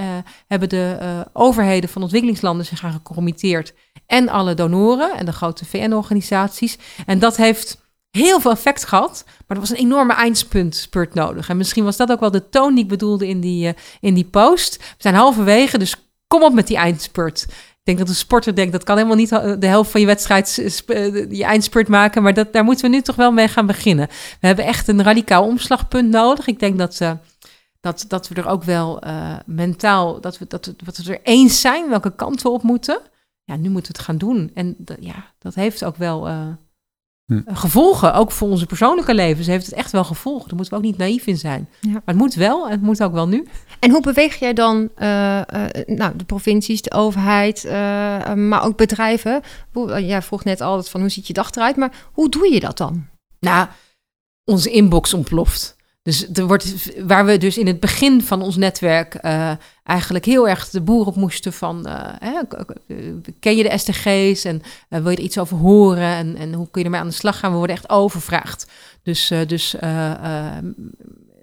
hebben 0.48 0.70
de 0.70 0.98
overheden 1.34 1.90
van 1.90 2.02
ontwikkelingslanden 2.02 2.66
zich 2.66 2.84
aan 2.84 2.92
gecommitteerd. 2.92 3.74
En 4.06 4.30
alle 4.30 4.54
donoren 4.54 5.18
en 5.18 5.26
de 5.26 5.32
grote 5.32 5.66
VN-organisaties. 5.66 6.78
En 7.06 7.20
dat 7.20 7.38
heeft 7.38 7.88
heel 8.12 8.40
veel 8.40 8.52
effect 8.52 8.86
gehad. 8.86 9.24
Maar 9.26 9.58
er 9.58 9.64
was 9.64 9.70
een 9.70 9.86
enorme 9.86 10.14
eindspunt 10.14 10.76
spurt 10.76 11.14
nodig. 11.14 11.50
En 11.50 11.58
misschien 11.58 11.84
was 11.84 11.98
dat 11.98 12.12
ook 12.12 12.20
wel 12.20 12.32
de 12.32 12.50
toon 12.50 12.74
die 12.74 12.84
ik 12.84 12.90
bedoelde 12.90 13.28
in 13.28 13.40
die, 13.40 13.68
eh, 13.68 13.74
in 14.00 14.14
die 14.14 14.26
post. 14.26 14.78
We 14.78 14.84
zijn 14.98 15.16
halverwege, 15.16 15.78
dus 15.78 15.96
kom 16.30 16.44
op 16.44 16.54
met 16.54 16.68
die 16.68 16.78
eindspurt. 16.78 17.46
Ik 17.80 17.96
denk 17.96 17.98
dat 17.98 18.10
een 18.10 18.16
sporter 18.16 18.56
denkt, 18.56 18.72
dat 18.72 18.84
kan 18.84 18.96
helemaal 18.96 19.18
niet 19.18 19.32
eh, 19.32 19.54
de 19.60 19.68
helft 19.68 19.92
van 19.92 20.02
je 20.02 20.08
wedstrijd 20.08 20.84
eh, 20.88 21.32
je 21.32 21.44
eindspurt 21.44 21.88
maken. 21.88 22.24
Maar 22.24 22.34
dat, 22.34 22.54
daar 22.54 22.64
moeten 22.64 22.90
we 22.90 22.96
nu 22.96 23.02
toch 23.02 23.16
wel 23.16 23.32
mee 23.32 23.48
gaan 23.48 23.66
beginnen. 23.66 24.08
We 24.40 24.48
hebben 24.48 24.66
echt 24.66 24.88
een 24.88 25.04
radicaal 25.04 25.44
omslagpunt 25.44 26.10
nodig. 26.10 26.48
Ik 26.48 26.60
denk 26.60 26.78
dat, 26.78 27.02
eh, 27.02 27.12
dat, 27.80 28.06
dat 28.08 28.28
we 28.28 28.36
er 28.36 28.48
ook 28.48 28.64
wel 28.64 29.02
mentaal, 29.46 30.22
dat 30.22 30.38
we, 30.38 30.46
dat, 30.48 30.66
we, 30.66 30.76
dat 30.84 30.98
we 30.98 31.14
er 31.14 31.20
eens 31.24 31.62
zijn 31.62 31.90
welke 31.90 32.16
kant 32.16 32.42
we 32.42 32.50
op 32.50 32.64
moeten. 32.64 33.00
Ja, 33.44 33.56
nu 33.56 33.70
moeten 33.70 33.92
we 33.92 33.98
het 33.98 34.08
gaan 34.08 34.18
doen. 34.18 34.52
En 34.54 34.76
ja, 35.00 35.34
dat 35.40 35.56
heeft 35.56 35.84
ook 35.84 35.96
wel 35.96 36.28
Hm. 37.30 37.42
gevolgen. 37.46 38.14
Ook 38.14 38.32
voor 38.32 38.50
onze 38.50 38.66
persoonlijke 38.66 39.14
levens 39.14 39.48
heeft 39.48 39.66
het 39.66 39.76
echt 39.76 39.92
wel 39.92 40.04
gevolgen. 40.04 40.48
Daar 40.48 40.56
moeten 40.56 40.74
we 40.74 40.80
ook 40.80 40.90
niet 40.90 40.98
naïef 40.98 41.28
in 41.28 41.38
zijn. 41.38 41.70
Ja. 41.80 41.92
Maar 41.92 42.02
het 42.06 42.16
moet 42.16 42.34
wel 42.34 42.66
en 42.66 42.72
het 42.72 42.82
moet 42.82 43.04
ook 43.04 43.12
wel 43.14 43.28
nu. 43.28 43.48
En 43.80 43.92
hoe 43.92 44.02
beweeg 44.02 44.36
jij 44.36 44.54
dan 44.54 44.90
eh, 44.96 45.40
eh, 45.40 45.88
nou, 45.88 46.16
de 46.16 46.24
provincies, 46.24 46.82
de 46.82 46.92
overheid, 46.92 47.66
eh, 47.66 48.30
eh, 48.30 48.34
maar 48.34 48.64
ook 48.64 48.78
bedrijven? 48.78 49.42
Eh, 49.74 50.08
jij 50.08 50.22
vroeg 50.22 50.44
net 50.44 50.62
altijd 50.62 50.90
van 50.90 51.00
hoe 51.00 51.10
ziet 51.10 51.28
je 51.28 51.34
dag 51.34 51.52
eruit, 51.52 51.76
maar 51.76 51.92
hoe 52.12 52.30
doe 52.30 52.54
je 52.54 52.60
dat 52.60 52.78
dan? 52.78 53.08
Nou, 53.40 53.68
onze 54.44 54.70
inbox 54.70 55.14
ontploft. 55.14 55.76
Dus 56.10 56.28
er 56.34 56.48
wordt, 56.48 56.92
waar 57.06 57.26
we 57.26 57.38
dus 57.38 57.58
in 57.58 57.68
het 57.68 57.80
begin 57.80 58.22
van 58.22 58.42
ons 58.42 58.56
netwerk 58.56 59.14
eh, 59.14 59.52
eigenlijk 59.84 60.26
heel 60.26 60.48
erg 60.48 60.70
de 60.70 60.82
boer 60.82 61.06
op 61.06 61.16
moesten 61.16 61.54
van, 61.54 61.86
eh, 61.86 62.14
hè, 62.20 62.40
eh, 62.88 62.96
ken 63.40 63.56
je 63.56 63.64
de 63.64 63.78
SDG's 63.78 64.44
en 64.44 64.62
wil 64.90 65.10
je 65.10 65.18
er 65.18 65.24
iets 65.24 65.38
over 65.38 65.58
horen 65.58 66.16
en, 66.16 66.36
en 66.36 66.54
hoe 66.54 66.68
kun 66.72 66.82
je 66.82 66.86
ermee 66.86 67.02
aan 67.02 67.08
de 67.08 67.14
slag 67.14 67.40
gaan? 67.40 67.52
We 67.52 67.58
worden 67.58 67.76
echt 67.76 67.90
overvraagd. 67.90 68.68
Dus, 69.04 69.32
dus 69.48 69.76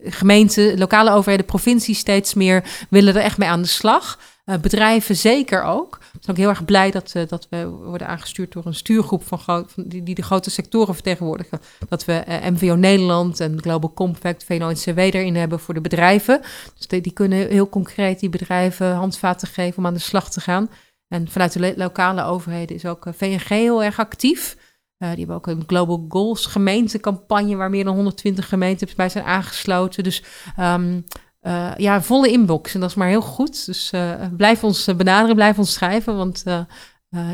gemeenten, 0.05 0.79
lokale 0.79 1.11
overheden, 1.11 1.47
provincies 1.47 1.99
steeds 1.99 2.35
meer 2.35 2.65
willen 2.91 3.15
er 3.15 3.23
echt 3.23 3.39
mee 3.39 3.49
aan 3.49 3.63
de 3.63 3.69
slag. 3.69 4.19
Eh, 4.47 4.59
bedrijven 4.59 5.17
zeker 5.17 5.63
ook. 5.63 5.99
We 6.01 6.19
zijn 6.21 6.37
ook 6.37 6.43
heel 6.43 6.49
erg 6.49 6.65
blij 6.65 6.91
dat, 6.91 7.13
eh, 7.15 7.23
dat 7.29 7.47
we 7.51 7.67
worden 7.67 8.07
aangestuurd 8.07 8.53
door 8.53 8.67
een 8.67 8.75
stuurgroep 8.75 9.23
van, 9.25 9.39
van 9.39 9.67
die, 9.77 10.03
die 10.03 10.15
de 10.15 10.23
grote 10.23 10.51
sectoren 10.51 10.95
vertegenwoordigen. 10.95 11.61
Dat 11.89 12.05
we 12.05 12.13
eh, 12.13 12.51
MVO 12.51 12.75
Nederland 12.75 13.41
en 13.41 13.63
Global 13.63 13.93
Compact, 13.93 14.45
VNO-NCW 14.45 14.99
erin 14.99 15.37
hebben 15.37 15.61
voor 15.61 15.75
de 15.75 15.81
bedrijven. 15.81 16.41
Dus 16.79 17.03
die, 17.03 17.13
kunnen 17.13 17.49
heel 17.49 17.69
concreet 17.69 18.21
die 18.21 18.29
bedrijven 18.29 18.95
handvaten 18.95 19.49
geven 19.49 19.79
om 19.79 19.87
aan 19.87 19.95
de 19.95 20.01
slag 20.01 20.31
te 20.31 20.41
gaan. 20.41 20.71
En 21.09 21.29
vanuit 21.29 21.53
de 21.53 21.61
lo- 21.61 21.75
lokale 21.77 22.23
overheden 22.23 22.77
is 22.77 22.87
ook 22.87 23.07
VNG 23.17 23.49
heel 23.49 23.85
erg 23.85 23.99
actief. 23.99 24.57
Die 24.99 25.09
hebben 25.09 25.37
ook 25.37 25.47
een 25.47 25.65
Global 25.67 26.05
Goals 26.09 26.47
gemeentecampagne 26.47 27.57
waar 27.57 27.71
meer 27.71 27.85
dan 27.85 27.95
120 27.95 28.49
gemeenten 28.49 28.89
bij 28.97 29.09
zijn 29.09 29.25
aangesloten. 29.25 30.03
Dus 30.05 30.23
ehm, 30.57 31.01
eh, 31.47 31.73
ja, 31.77 32.03
volle 32.03 32.31
inbox. 32.31 32.75
En 32.75 32.81
dat 32.81 32.91
is 32.91 32.95
maar 32.97 33.09
heel 33.09 33.21
goed. 33.23 33.67
Dus 33.67 33.91
eh, 33.91 34.13
blijf 34.37 34.65
ons 34.65 34.87
eh, 34.87 34.95
benaderen, 34.95 35.35
blijf 35.35 35.59
ons 35.59 35.73
schrijven. 35.73 36.17
Want 36.17 36.43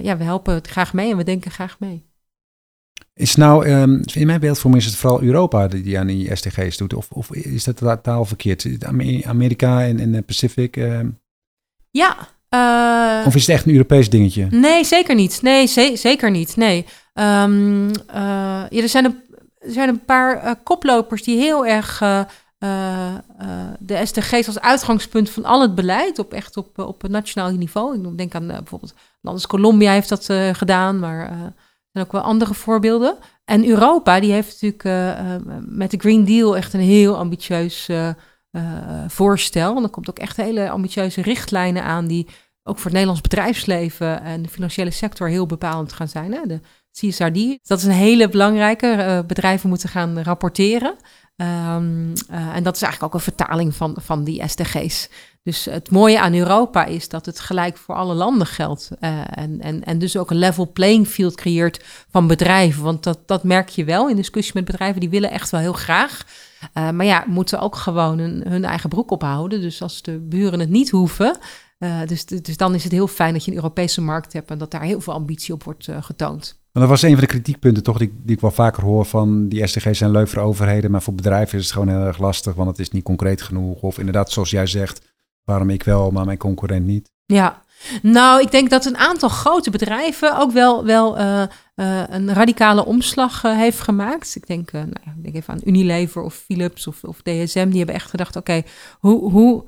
ja, 0.03 0.16
we 0.16 0.25
helpen 0.25 0.55
het 0.55 0.66
graag 0.66 0.92
mee 0.92 1.11
en 1.11 1.16
we 1.16 1.25
denken 1.25 1.51
graag 1.51 1.79
mee. 1.79 2.05
Is 3.14 3.37
nou, 3.37 3.66
ehm, 3.66 4.03
in 4.14 4.27
mijn 4.27 4.40
beeldvorming 4.40 4.83
is 4.83 4.88
het 4.88 4.98
vooral 4.98 5.22
Europa 5.22 5.68
die, 5.68 5.83
die 5.83 5.98
aan 5.98 6.07
die 6.07 6.37
SDG's 6.37 6.77
doet? 6.77 6.94
Of, 6.94 7.11
of 7.11 7.33
is 7.35 7.64
dat 7.64 7.77
totaal 7.77 8.25
verkeerd? 8.25 8.66
Amerika 9.27 9.83
en, 9.85 10.01
en 10.01 10.12
de 10.12 10.22
Pacific? 10.22 10.77
ehm, 10.77 11.09
Ja. 11.90 12.16
of 13.27 13.35
is 13.35 13.40
het 13.46 13.51
echt 13.57 13.66
een 13.66 13.72
Europees 13.72 14.11
dingetje? 14.11 14.46
Nee, 14.51 14.85
zeker 14.85 15.14
niet. 15.14 15.42
Nee, 15.42 15.66
ze- 15.66 15.92
zeker 15.96 16.31
niet. 16.31 16.57
Nee. 16.57 16.85
Ehm, 17.14 17.88
eh, 18.07 18.64
ja, 18.70 18.83
er, 18.83 18.88
zijn 18.88 19.05
een, 19.05 19.20
er 19.59 19.70
zijn 19.72 19.88
een 19.88 20.05
paar 20.05 20.57
koplopers 20.62 21.22
die 21.22 21.38
heel 21.38 21.66
erg 21.66 22.03
eh, 22.62 23.14
eh, 23.14 23.18
de 23.79 24.07
SDG's 24.07 24.46
als 24.46 24.61
uitgangspunt 24.61 25.31
van 25.31 25.44
al 25.44 25.61
het 25.61 25.75
beleid 25.75 26.18
op 26.18 26.33
echt 26.33 26.57
op, 26.57 26.79
eh, 26.79 26.87
op 26.87 27.09
nationaal 27.09 27.51
niveau. 27.51 28.09
Ik 28.09 28.18
denk 28.18 28.35
aan 28.35 28.46
bijvoorbeeld 28.46 28.94
als 29.22 29.46
Colombia 29.46 29.92
heeft 29.92 30.09
dat 30.09 30.25
gedaan, 30.53 30.98
maar 30.98 31.20
er 31.20 31.53
zijn 31.92 32.05
ook 32.05 32.12
wel 32.12 32.20
andere 32.20 32.55
voorbeelden. 32.55 33.16
En 33.44 33.68
Europa, 33.68 34.20
die 34.20 34.33
heeft 34.33 34.62
natuurlijk 34.62 35.18
met 35.66 35.90
de 35.90 35.98
Green 35.98 36.25
Deal 36.25 36.57
echt 36.57 36.72
een 36.72 36.81
heel 36.81 37.16
ambitieus 37.16 37.88
voorstel. 39.07 39.77
En 39.77 39.83
er 39.83 39.88
komt 39.88 40.11
ook 40.11 40.18
echt 40.18 40.37
hele 40.37 40.70
ambitieuze 40.70 41.22
richtlijnen 41.22 41.85
aan 41.85 42.07
die 42.07 42.27
ook 42.62 42.77
voor 42.77 42.85
het 42.85 42.92
Nederlands 42.92 43.20
bedrijfsleven 43.20 44.22
en 44.22 44.42
de 44.42 44.48
financiële 44.48 44.90
sector 44.90 45.29
heel 45.29 45.46
bepalend 45.46 45.92
gaan 45.92 46.09
zijn. 46.09 46.33
Hè? 46.33 46.46
De 46.46 46.61
CSRD, 46.92 47.59
dat 47.62 47.79
is 47.79 47.85
een 47.85 47.90
hele 47.90 48.29
belangrijke. 48.29 49.25
bedrijven 49.27 49.68
moeten 49.68 49.88
gaan 49.88 50.22
rapporteren. 50.22 50.94
Ehm, 51.37 52.14
eh, 52.29 52.55
en 52.57 52.62
dat 52.62 52.75
is 52.75 52.83
eigenlijk 52.83 53.03
ook 53.03 53.14
een 53.14 53.33
vertaling 53.35 53.75
van, 53.75 53.97
van 54.01 54.25
die 54.25 54.49
SDG's. 54.49 55.09
Dus 55.42 55.64
het 55.64 55.90
mooie 55.90 56.21
aan 56.21 56.35
Europa 56.35 56.85
is 56.85 57.09
dat 57.09 57.27
het 57.27 57.40
gelijk 57.40 57.77
voor 57.77 57.95
alle 57.95 58.14
landen 58.14 58.47
geldt. 58.47 58.90
eh, 59.01 59.21
en, 59.31 59.61
en, 59.61 59.85
en 59.85 59.99
dus 59.99 60.16
ook 60.16 60.31
een 60.31 60.37
level 60.37 60.73
playing 60.73 61.07
field 61.07 61.35
creëert 61.35 61.85
van 62.11 62.27
bedrijven. 62.27 62.83
Want 62.83 63.03
dat, 63.03 63.18
dat 63.27 63.45
merk 63.45 63.68
je 63.68 63.85
wel 63.85 64.09
in 64.09 64.16
discussie 64.16 64.55
met 64.55 64.64
bedrijven. 64.64 65.01
Die 65.01 65.11
willen 65.11 65.31
echt 65.31 65.51
wel 65.51 65.61
heel 65.61 65.73
graag. 65.73 66.27
Eh, 66.73 66.90
maar 66.90 67.07
ja, 67.07 67.25
moeten 67.27 67.61
ook 67.61 67.77
gewoon 67.77 68.18
hun, 68.18 68.42
hun 68.49 68.64
eigen 68.64 68.88
broek 68.88 69.11
ophouden. 69.11 69.61
Dus 69.61 69.83
als 69.83 70.03
de 70.03 70.18
buren 70.18 70.61
het 70.61 70.71
niet 70.71 70.90
hoeven. 70.90 71.38
dus, 72.07 72.27
dus 72.27 72.57
dan 72.57 72.75
is 72.75 72.83
het 72.83 72.92
heel 72.92 73.07
fijn 73.07 73.33
dat 73.33 73.45
je 73.45 73.51
een 73.51 73.57
Europese 73.57 74.01
markt 74.01 74.33
hebt. 74.33 74.51
En 74.51 74.59
dat 74.59 74.71
daar 74.71 74.83
heel 74.83 75.01
veel 75.01 75.12
ambitie 75.12 75.55
op 75.55 75.62
wordt 75.64 75.88
getoond. 76.01 76.62
Dat 76.72 76.88
was 76.88 77.02
een 77.02 77.11
van 77.11 77.20
de 77.20 77.26
kritiekpunten 77.26 77.82
toch 77.82 77.98
die, 77.98 78.12
die 78.22 78.35
ik 78.35 78.40
wel 78.40 78.50
vaker 78.50 78.82
hoor 78.82 79.04
van 79.04 79.48
die 79.48 79.66
SDG's 79.66 79.98
zijn 79.98 80.11
leuk 80.11 80.28
voor 80.28 80.42
overheden, 80.42 80.90
maar 80.90 81.02
voor 81.02 81.14
bedrijven 81.14 81.58
is 81.58 81.64
het 81.64 81.72
gewoon 81.72 81.88
heel 81.88 82.06
erg 82.06 82.18
lastig, 82.18 82.54
want 82.54 82.68
het 82.68 82.78
is 82.78 82.90
niet 82.90 83.04
concreet 83.04 83.42
genoeg. 83.42 83.82
Of 83.82 83.98
inderdaad, 83.98 84.30
zoals 84.30 84.50
jij 84.50 84.66
zegt, 84.66 85.12
waarom 85.44 85.70
ik 85.70 85.82
wel, 85.82 86.11
maar 86.11 86.24
mijn 86.24 86.38
concurrent 86.38 86.87
niet. 86.87 87.11
Ja, 87.24 87.62
nou, 88.02 88.40
ik 88.40 88.50
denk 88.50 88.70
dat 88.70 88.85
een 88.85 88.96
aantal 88.96 89.28
grote 89.28 89.70
bedrijven 89.70 90.38
ook 90.38 90.52
wel, 90.52 90.85
wel 90.85 91.18
eh, 91.18 91.42
eh, 91.74 92.02
een 92.08 92.32
radicale 92.32 92.85
omslag 92.85 93.44
eh, 93.44 93.56
heeft 93.56 93.80
gemaakt. 93.80 94.37
Ik 94.37 94.46
denk, 94.46 94.72
nou 94.72 94.88
ik 94.88 95.22
denk 95.22 95.35
even 95.35 95.54
aan 95.54 95.61
Unilever 95.64 96.22
of 96.22 96.35
Philips 96.35 96.87
of, 96.87 97.04
of 97.04 97.22
DSM. 97.22 97.68
Die 97.68 97.76
hebben 97.76 97.94
echt 97.94 98.11
gedacht, 98.11 98.37
oké, 98.37 98.62
hoe, 98.98 99.30
hoe 99.30 99.64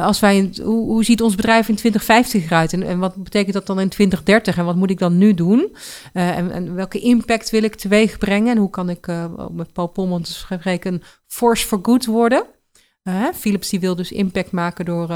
als 0.00 0.20
wij, 0.20 0.50
hoe, 0.62 0.86
hoe 0.86 1.04
ziet 1.04 1.22
ons 1.22 1.34
bedrijf 1.34 1.68
in 1.68 1.74
2050 1.74 2.44
eruit? 2.44 2.72
En, 2.72 2.82
en 2.82 2.98
wat 2.98 3.22
betekent 3.22 3.52
dat 3.52 3.66
dan 3.66 3.80
in 3.80 3.88
2030? 3.88 4.56
En 4.56 4.64
wat 4.64 4.76
moet 4.76 4.90
ik 4.90 4.98
dan 4.98 5.18
nu 5.18 5.34
doen? 5.34 5.76
en, 6.12 6.50
en, 6.50 6.74
welke 6.74 6.98
impact 6.98 7.50
wil 7.50 7.62
ik 7.62 7.74
teweeg 7.74 8.18
brengen? 8.18 8.50
En 8.50 8.58
hoe 8.58 8.70
kan 8.70 8.90
ik 8.90 9.06
met 9.50 9.72
Paul 9.72 9.86
Polman 9.86 10.22
te 10.22 10.32
spreken 10.32 10.92
een 10.92 11.02
force 11.26 11.66
for 11.66 11.78
good 11.82 12.06
worden? 12.06 12.44
Philips 13.34 13.68
die 13.68 13.80
wil 13.80 13.96
dus 13.96 14.12
impact 14.12 14.50
maken 14.50 14.84
door 14.84 15.08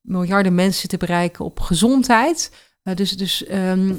miljarden 0.00 0.54
mensen 0.54 0.88
te 0.88 0.96
bereiken 0.96 1.44
op 1.44 1.60
gezondheid. 1.60 2.52
dus 2.94 3.10
dus 3.10 3.44
ehm, 3.44 3.94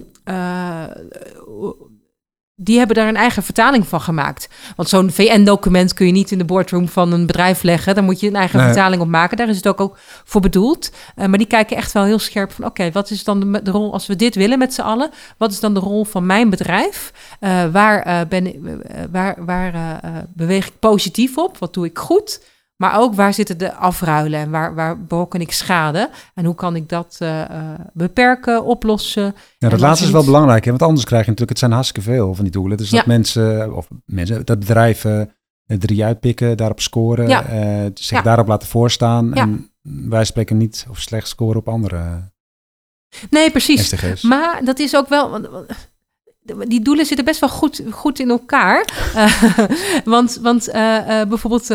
die 2.60 2.78
hebben 2.78 2.96
daar 2.96 3.08
een 3.08 3.16
eigen 3.16 3.44
vertaling 3.44 3.88
van 3.88 4.02
gemaakt. 4.02 4.50
Want 4.76 4.90
zo'n 4.90 5.12
VN-document 5.12 5.94
kun 5.94 6.06
je 6.06 6.12
niet 6.12 6.32
in 6.32 6.38
de 6.38 6.46
boardroom 6.46 6.88
van 6.88 7.12
een 7.12 7.26
bedrijf 7.26 7.64
leggen. 7.64 7.96
Daar 7.96 8.04
moet 8.04 8.20
je 8.20 8.28
een 8.28 8.36
eigen 8.36 8.62
vertaling 8.62 9.02
op 9.02 9.08
maken. 9.08 9.38
Daar 9.38 9.50
is 9.50 9.56
het 9.56 9.68
ook, 9.68 9.82
ook 9.82 9.98
voor 10.24 10.42
bedoeld. 10.42 10.92
Uh, 11.16 11.26
maar 11.26 11.38
die 11.38 11.48
kijken 11.48 11.78
echt 11.78 11.92
wel 11.92 12.04
heel 12.04 12.20
scherp 12.20 12.52
van... 12.52 12.66
oké, 12.66 12.92
wat 12.92 13.10
is 13.10 13.24
dan 13.24 13.40
de, 13.40 13.62
de, 13.62 13.72
rol 13.72 13.94
als 13.94 14.08
we 14.08 14.16
dit 14.16 14.36
willen 14.36 14.58
met 14.58 14.74
z'n 14.74 14.82
allen? 14.82 15.10
Wat 15.38 15.52
is 15.52 15.60
dan 15.60 15.74
de 15.74 15.80
rol 15.80 16.06
van 16.06 16.26
mijn 16.26 16.50
bedrijf? 16.50 17.14
Uh, 17.40 17.66
waar, 17.66 18.08
uh, 18.08 18.22
ben, 18.30 18.54
waar, 19.12 19.46
waar 19.46 20.00
beweeg 20.34 20.68
ik 20.68 20.80
positief 20.80 21.38
op? 21.38 21.58
Wat 21.58 21.74
doe 21.74 21.86
ik 21.86 21.98
goed? 21.98 22.42
Maar 22.78 23.00
ook 23.00 23.14
waar 23.14 23.34
zitten 23.34 23.58
de 23.58 23.74
afruilen 23.74 24.40
en 24.40 24.50
waar, 24.50 24.76
waar 24.76 25.04
berokken 25.04 25.42
ik 25.42 25.52
schade? 25.52 26.10
En 26.34 26.46
hoe 26.46 26.56
kan 26.56 26.76
ik 26.76 26.90
dat 26.90 27.18
uh, 27.22 27.44
beperken, 27.94 28.64
oplossen? 28.64 29.36
Ja, 29.58 29.70
dat 29.70 29.80
laatste 29.80 30.06
is 30.06 30.12
wel 30.12 30.26
belangrijk, 30.26 30.64
hè? 30.64 30.70
want 30.70 30.82
anders 30.84 31.06
krijg 31.06 31.26
je 31.26 31.30
natuurlijk, 31.30 31.60
het 31.60 31.60
zijn 31.60 31.72
hartstikke 31.72 32.10
veel 32.10 32.34
van 32.34 32.44
die 32.44 32.54
doelen. 32.54 32.78
Dus 32.78 32.90
dat 32.90 33.06
mensen, 33.06 33.76
of 33.76 33.88
mensen, 34.06 34.46
dat 34.46 34.60
bedrijven 34.60 35.32
drie 35.66 36.04
uitpikken, 36.04 36.58
daarop 36.58 36.82
scoren, 36.82 37.28
ja. 37.28 37.84
uh, 37.84 37.92
zich 37.94 38.22
daarop 38.22 38.48
laten 38.48 38.68
voorstaan. 38.68 39.34
En 39.34 39.72
wij 40.10 40.26
spreken 40.26 40.58
niet 40.58 40.86
of 40.90 41.00
slecht 41.00 41.28
scoren 41.28 41.60
op 41.60 41.68
andere. 41.68 42.32
Nee, 43.30 43.52
precies. 43.52 44.22
Maar 44.22 44.62
dat 44.64 44.80
is 44.80 44.96
ook 44.96 45.10
wel 45.10 45.46
die 46.68 46.82
doelen 46.82 47.06
zitten 47.06 47.26
best 47.26 47.40
wel 47.40 47.50
goed, 47.50 47.82
goed 47.92 48.20
in 48.20 48.30
elkaar. 48.30 48.86
Uh, 49.16 49.44
want 50.14 50.40
want 50.42 50.70
uh, 50.70 50.76
uh, 50.76 51.22
bijvoorbeeld 51.28 51.74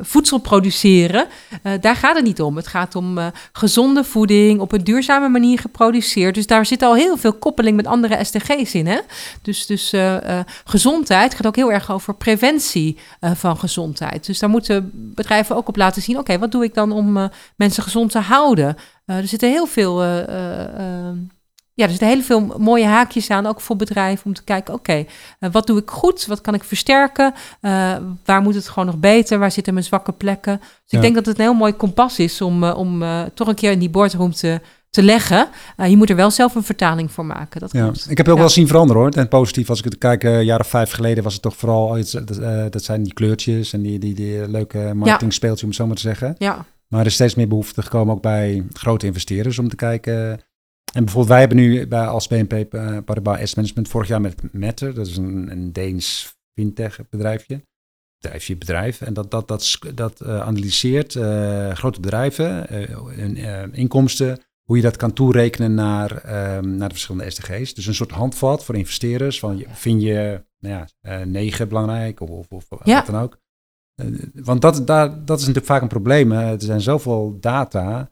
voedsel 0.00 0.38
produceren, 0.38 1.26
daar 1.80 1.96
gaat 1.96 2.16
het 2.16 2.24
niet 2.24 2.42
om. 2.42 2.56
Het 2.56 2.66
gaat 2.66 2.94
om 2.94 3.18
gezonde 3.52 4.04
voeding 4.04 4.60
op 4.60 4.72
een 4.72 4.84
duurzame 4.84 5.28
manier 5.28 5.58
geproduceerd. 5.58 6.34
Dus 6.34 6.46
daar 6.46 6.66
zit 6.66 6.82
al 6.82 6.94
heel 6.94 7.16
veel 7.16 7.32
koppeling 7.32 7.76
met 7.76 7.86
andere 7.86 8.24
SDG's 8.24 8.74
in. 8.74 8.86
Hè? 8.86 8.98
Dus, 9.42 9.66
dus 9.66 9.94
gezondheid 10.64 11.34
gaat 11.34 11.46
ook 11.46 11.56
heel 11.56 11.72
erg 11.72 11.92
over 11.92 12.14
preventie 12.14 12.98
van 13.20 13.58
gezondheid. 13.58 14.26
Dus 14.26 14.38
daar 14.38 14.50
moeten 14.50 14.90
bedrijven 14.92 15.56
ook 15.56 15.68
op 15.68 15.76
laten 15.76 16.02
zien: 16.02 16.18
oké, 16.18 16.38
wat 16.38 16.52
doe 16.52 16.64
ik 16.64 16.74
dan 16.74 16.92
om 16.92 17.30
mensen 17.56 17.82
gezond 17.82 18.10
te 18.10 18.18
houden? 18.18 18.76
er 19.04 19.28
zitten 19.28 19.48
heel 19.48 19.66
veel 19.66 20.02
ja, 21.82 21.88
er 21.88 21.98
zitten 21.98 22.08
heel 22.08 22.22
veel 22.22 22.58
mooie 22.58 22.86
haakjes 22.86 23.30
aan, 23.30 23.46
ook 23.46 23.60
voor 23.60 23.76
bedrijven, 23.76 24.26
om 24.26 24.34
te 24.34 24.44
kijken, 24.44 24.74
oké, 24.74 25.04
eh, 25.38 25.50
wat 25.52 25.66
doe 25.66 25.78
ik 25.78 25.90
goed? 25.90 26.26
Wat 26.26 26.40
kan 26.40 26.54
ik 26.54 26.64
versterken? 26.64 27.34
Uh, 27.60 27.96
waar 28.24 28.42
moet 28.42 28.54
het 28.54 28.68
gewoon 28.68 28.86
nog 28.86 28.98
beter? 28.98 29.38
Waar 29.38 29.52
zitten 29.52 29.72
mijn 29.72 29.86
zwakke 29.86 30.12
plekken? 30.12 30.58
Dus 30.58 30.92
ik 30.92 31.00
denk 31.00 31.14
dat 31.14 31.26
het 31.26 31.38
een 31.38 31.44
heel 31.44 31.54
mooi 31.54 31.72
kompas 31.72 32.18
is 32.18 32.40
om, 32.40 32.64
uh, 32.64 32.78
om 32.78 33.04
toch 33.34 33.48
een 33.48 33.54
keer 33.54 33.70
in 33.70 33.78
die 33.78 33.90
boardroom 33.90 34.32
te, 34.32 34.60
te 34.90 35.02
leggen. 35.02 35.48
je 35.76 35.96
moet 35.96 36.10
er 36.10 36.16
wel 36.16 36.30
zelf 36.30 36.54
een 36.54 36.62
vertaling 36.62 37.12
voor 37.12 37.26
maken. 37.26 37.60
Dat 37.60 37.72
ja. 37.72 37.92
Ik 38.08 38.16
heb 38.16 38.28
ook 38.28 38.38
wel 38.38 38.48
zien 38.48 38.66
veranderen 38.66 39.02
hoor. 39.02 39.10
En 39.10 39.28
positief, 39.28 39.68
als 39.68 39.78
ik 39.78 39.84
het 39.84 39.98
kijk, 39.98 40.22
een 40.22 40.44
jaar 40.44 40.60
of 40.60 40.66
vijf 40.66 40.90
geleden 40.90 41.24
was 41.24 41.32
het 41.32 41.42
toch 41.42 41.56
vooral, 41.56 41.86
oh, 41.86 42.70
dat 42.70 42.84
zijn 42.84 43.02
die 43.02 43.14
kleurtjes 43.14 43.72
en 43.72 43.82
die, 43.82 43.98
die, 43.98 44.14
die 44.14 44.48
leuke 44.48 44.92
marketing 44.94 45.32
speeltje, 45.32 45.62
om 45.62 45.68
het 45.68 45.78
zo 45.78 45.86
maar 45.86 45.96
te 45.96 46.02
zeggen. 46.02 46.34
Ja. 46.38 46.64
Maar 46.88 47.00
er 47.00 47.06
is 47.06 47.14
steeds 47.14 47.34
meer 47.34 47.48
behoefte 47.48 47.82
gekomen 47.82 48.14
ook 48.14 48.22
bij 48.22 48.66
grote 48.72 49.06
investeerders 49.06 49.58
om 49.58 49.68
te 49.68 49.76
kijken 49.76 50.40
en 50.92 51.04
bijvoorbeeld, 51.04 51.28
wij 51.28 51.38
hebben 51.38 51.56
nu 51.56 51.86
bij, 51.86 52.06
als 52.06 52.26
BNP 52.26 52.74
uh, 52.74 52.98
Paribas 53.04 53.38
Asset 53.38 53.56
Management 53.56 53.88
vorig 53.88 54.08
jaar 54.08 54.20
met 54.20 54.52
Matter, 54.52 54.94
dat 54.94 55.06
is 55.06 55.16
een, 55.16 55.50
een 55.50 55.72
Deens 55.72 56.36
fintech 56.54 57.00
bedrijfje, 57.10 57.62
bedrijfje 58.18 58.56
bedrijf, 58.56 59.00
en 59.00 59.14
dat, 59.14 59.30
dat, 59.30 59.48
dat, 59.48 59.78
dat 59.94 60.20
uh, 60.22 60.40
analyseert 60.40 61.14
uh, 61.14 61.70
grote 61.70 62.00
bedrijven, 62.00 62.66
hun 63.14 63.74
inkomsten, 63.74 64.40
hoe 64.62 64.76
je 64.76 64.82
dat 64.82 64.96
kan 64.96 65.12
toerekenen 65.12 65.74
naar, 65.74 66.16
ehm, 66.16 66.76
naar 66.76 66.88
de 66.88 66.94
verschillende 66.94 67.30
SDG's. 67.30 67.74
Dus 67.74 67.86
een 67.86 67.94
soort 67.94 68.10
handvat 68.10 68.64
voor 68.64 68.74
investeerders, 68.74 69.38
van 69.38 69.64
vind 69.68 70.02
je 70.02 70.44
nou 70.58 70.86
ja, 71.00 71.24
negen 71.24 71.68
belangrijk 71.68 72.20
of, 72.20 72.30
of, 72.30 72.70
of 72.70 72.80
ja. 72.84 72.94
wat 72.94 73.06
dan 73.06 73.22
ook. 73.22 73.38
want 74.34 74.60
dat, 74.60 74.86
daar, 74.86 75.24
dat 75.24 75.36
is 75.38 75.46
natuurlijk 75.46 75.72
vaak 75.72 75.82
een 75.82 75.88
probleem. 75.88 76.32
Er 76.32 76.62
zijn 76.62 76.80
zoveel 76.80 77.36
data 77.40 78.11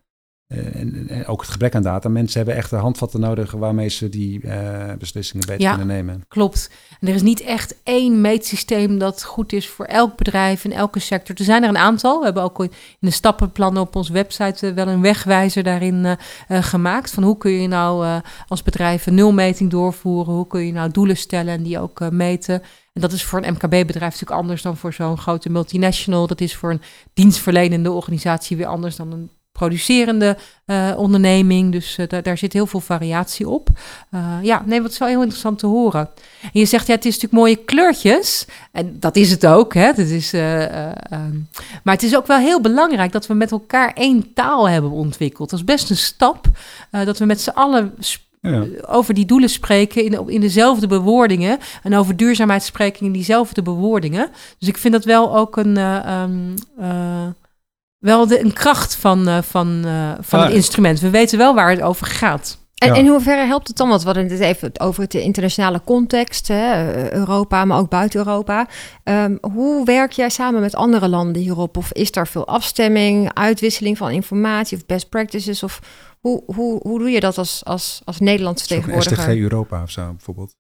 eh, 0.51 0.81
en, 0.81 1.27
ook 1.27 1.41
het 1.41 1.51
gebrek 1.51 1.75
aan 1.75 1.83
data. 1.83 2.09
Mensen 2.09 2.37
hebben 2.37 2.57
echt 2.57 2.71
handvatten 2.71 3.21
nodig 3.21 3.51
waarmee 3.51 3.89
ze 3.89 4.09
die 4.09 4.41
uh, 4.43 4.93
beslissingen 4.99 5.47
beter 5.47 5.69
kunnen 5.69 5.87
nemen. 5.87 6.25
Klopt. 6.29 6.71
En 7.01 7.09
er 7.09 7.15
is 7.15 7.23
niet 7.23 7.41
echt 7.41 7.75
één 7.83 8.21
meetsysteem 8.21 8.99
dat 8.99 9.25
goed 9.25 9.53
is 9.53 9.69
voor 9.69 9.85
elk 9.85 10.17
bedrijf 10.17 10.65
in 10.65 10.73
elke 10.73 10.99
sector. 10.99 11.37
Er 11.39 11.45
zijn 11.45 11.63
er 11.63 11.69
een 11.69 11.79
aantal. 11.79 12.19
We 12.19 12.25
hebben 12.25 12.43
ook 12.43 12.63
in 12.63 12.71
de 12.99 13.11
stappenplannen 13.11 13.83
op 13.83 13.97
onze 13.97 14.13
website 14.13 14.67
eh, 14.67 14.75
wel 14.75 14.89
een 14.89 15.01
wegwijzer 15.01 15.63
daarin 15.63 16.05
uh, 16.05 16.15
gemaakt. 16.63 17.11
Van 17.11 17.23
hoe 17.23 17.39
kun 17.39 17.51
je 17.51 17.69
nou 17.69 18.21
als 18.49 18.63
bedrijf 18.63 19.07
een 19.07 19.15
nulmeting 19.15 19.71
doorvoeren? 19.71 20.35
Hoe 20.35 20.47
kun 20.47 20.67
je 20.67 20.73
nou 20.73 20.91
doelen 20.91 21.17
stellen 21.17 21.55
en 21.55 21.63
die 21.63 21.79
ook 21.79 22.11
meten? 22.11 22.63
En 22.93 23.01
dat 23.01 23.13
is 23.13 23.25
voor 23.25 23.43
een 23.43 23.53
MKB-bedrijf 23.53 24.13
natuurlijk 24.13 24.41
anders 24.41 24.63
dan 24.63 24.77
voor 24.77 24.93
zo'n 24.93 25.19
grote 25.19 25.51
multinational. 25.51 26.27
Dat 26.27 26.41
is 26.41 26.57
voor 26.57 26.71
een 26.71 26.83
dienstverlenende 27.15 27.91
organisatie 27.91 28.57
weer 28.57 28.67
anders 28.67 28.97
dan 28.97 29.13
een 29.13 29.31
producerende 29.61 30.37
uh, 30.67 30.93
onderneming. 30.97 31.73
Dus 31.73 31.99
uh, 31.99 32.07
daar, 32.23 32.39
zit 32.39 32.53
heel 32.53 32.67
veel 32.67 32.81
variatie 32.81 33.49
op. 33.49 33.69
Uh, 34.11 34.39
ja, 34.43 34.63
nee, 34.67 34.83
wat 34.83 34.91
is 34.91 34.99
wel 34.99 35.09
heel 35.09 35.21
interessant 35.21 35.59
te 35.59 35.67
horen. 35.67 36.09
En 36.43 36.51
je 36.53 36.65
zegt, 36.65 36.87
ja, 36.87 36.95
het 36.95 37.05
is 37.05 37.15
natuurlijk 37.15 37.43
mooie 37.43 37.65
kleurtjes. 37.65 38.47
En 38.73 38.97
dat 39.01 39.17
is 39.17 39.31
het 39.31 39.47
ook, 39.47 39.75
hè. 39.75 39.93
Dat 39.93 40.07
is, 40.07 40.33
um, 40.33 41.49
maar 41.83 41.95
het 41.95 42.03
is 42.03 42.17
ook 42.17 42.27
wel 42.27 42.39
heel 42.39 42.61
belangrijk 42.61 43.13
dat 43.13 43.27
we 43.27 43.35
met 43.35 43.51
elkaar 43.51 43.93
één 43.95 44.33
taal 44.35 44.69
hebben 44.69 44.91
ontwikkeld. 44.91 45.51
Dat 45.51 45.59
is 45.59 45.65
best 45.65 45.91
een 45.91 45.97
stap. 45.97 46.47
dat 46.91 47.19
we 47.19 47.25
met 47.25 47.41
z'n 47.41 47.51
allen 47.51 47.95
ja. 48.41 48.65
over 48.87 49.15
die 49.15 49.27
doelen 49.27 49.49
spreken 49.49 50.05
in, 50.05 50.29
in 50.29 50.41
dezelfde 50.41 50.87
bewoordingen. 50.87 51.59
En 51.83 51.95
over 51.97 52.17
duurzaamheid 52.17 52.63
spreken 52.63 53.07
in 53.07 53.13
diezelfde 53.13 53.63
bewoordingen. 53.63 54.31
Dus 54.59 54.69
ik 54.69 54.79
vind 54.79 54.95
dat 54.95 55.05
wel 55.05 55.37
ook 55.37 55.57
een... 55.57 55.77
Um, 56.13 56.55
wel 58.01 58.27
de, 58.27 58.41
een 58.41 58.53
kracht 58.53 58.95
van, 58.95 59.29
uh, 59.29 59.39
van, 59.43 59.83
uh, 59.87 60.13
van 60.21 60.39
ah, 60.39 60.45
het 60.45 60.55
instrument. 60.55 61.01
We 61.01 61.11
weten 61.11 61.39
wel 61.39 61.55
waar 61.55 61.71
het 61.71 61.83
over 61.83 62.07
gaat. 62.07 62.59
En 62.75 62.95
in 62.95 63.07
hoeverre 63.07 63.47
helpt 63.47 63.69
het 63.69 63.77
dan? 63.77 63.89
Want 63.89 64.01
we 64.01 64.07
hadden 64.07 64.29
het 64.29 64.41
even 64.41 64.81
over 64.81 65.09
de 65.09 65.23
internationale 65.23 65.81
context, 65.85 66.49
hè, 66.49 67.13
Europa, 67.13 67.65
maar 67.65 67.79
ook 67.79 67.89
buiten 67.89 68.19
Europa. 68.19 68.69
Um, 69.05 69.39
hoe 69.41 69.85
werk 69.85 70.13
jij 70.13 70.29
samen 70.29 70.61
met 70.61 70.75
andere 70.75 71.09
landen 71.09 71.43
hierop? 71.43 71.77
Of 71.77 71.93
is 71.93 72.17
er 72.17 72.27
veel 72.27 72.47
afstemming, 72.47 73.35
uitwisseling 73.35 73.97
van 73.97 74.11
informatie 74.11 74.77
of 74.77 74.87
best 74.87 75.09
practices? 75.09 75.63
Of 75.63 75.81
hoe, 76.21 76.43
hoe, 76.47 76.81
hoe 76.83 76.99
doe 76.99 77.11
je 77.11 77.21
dat 77.21 77.39
als, 77.39 77.65
als, 77.65 78.03
als 78.05 78.19
Nederlands 78.19 78.63
vertegenwoordiger? 78.63 79.23
STG 79.23 79.37
Europa 79.37 79.83
of 79.83 79.91
zo 79.91 80.07
bijvoorbeeld? 80.11 80.55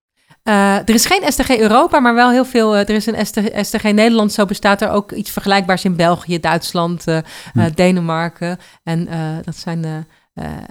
Uh, 0.44 0.76
er 0.76 0.90
is 0.94 1.06
geen 1.06 1.32
STG 1.32 1.58
Europa, 1.58 2.00
maar 2.00 2.14
wel 2.14 2.30
heel 2.30 2.44
veel. 2.44 2.74
Uh, 2.74 2.80
er 2.80 2.90
is 2.90 3.06
een 3.06 3.26
STG, 3.26 3.64
STG, 3.64 3.82
Nederland. 3.82 4.32
Zo 4.32 4.44
bestaat 4.44 4.82
er 4.82 4.90
ook 4.90 5.12
iets 5.12 5.30
vergelijkbaars 5.30 5.84
in 5.84 5.96
België, 5.96 6.40
Duitsland, 6.40 7.08
uh, 7.08 7.18
hm. 7.52 7.70
Denemarken. 7.74 8.58
En 8.82 9.08
dat 9.44 9.56
zijn 9.56 10.06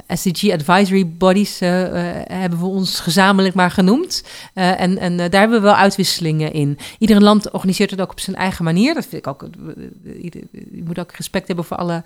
SDG 0.08 0.52
Advisory 0.52 1.08
Bodies, 1.08 1.60
hebben 1.60 2.60
we 2.60 2.66
ons 2.66 3.00
gezamenlijk 3.00 3.56
maar 3.56 3.72
genoemd. 3.72 4.24
en 4.54 4.98
en 4.98 5.18
daar 5.18 5.40
hebben 5.40 5.58
we 5.58 5.66
wel 5.66 5.76
uitwisselingen 5.76 6.54
in. 6.54 6.78
Ieder 6.98 7.22
land 7.22 7.52
organiseert 7.52 7.92
het 7.92 8.02
ook 8.02 8.12
op 8.12 8.20
zijn 8.20 8.36
eigen 8.36 8.64
manier. 8.64 8.94
Dat 8.94 9.06
vind 9.06 9.26
ik 9.26 9.28
ook. 9.28 9.48
je 10.72 10.84
moet 10.86 11.00
ook 11.00 11.12
respect 11.12 11.48
hebben 11.48 11.66
voor 11.66 11.78
alle 11.78 12.04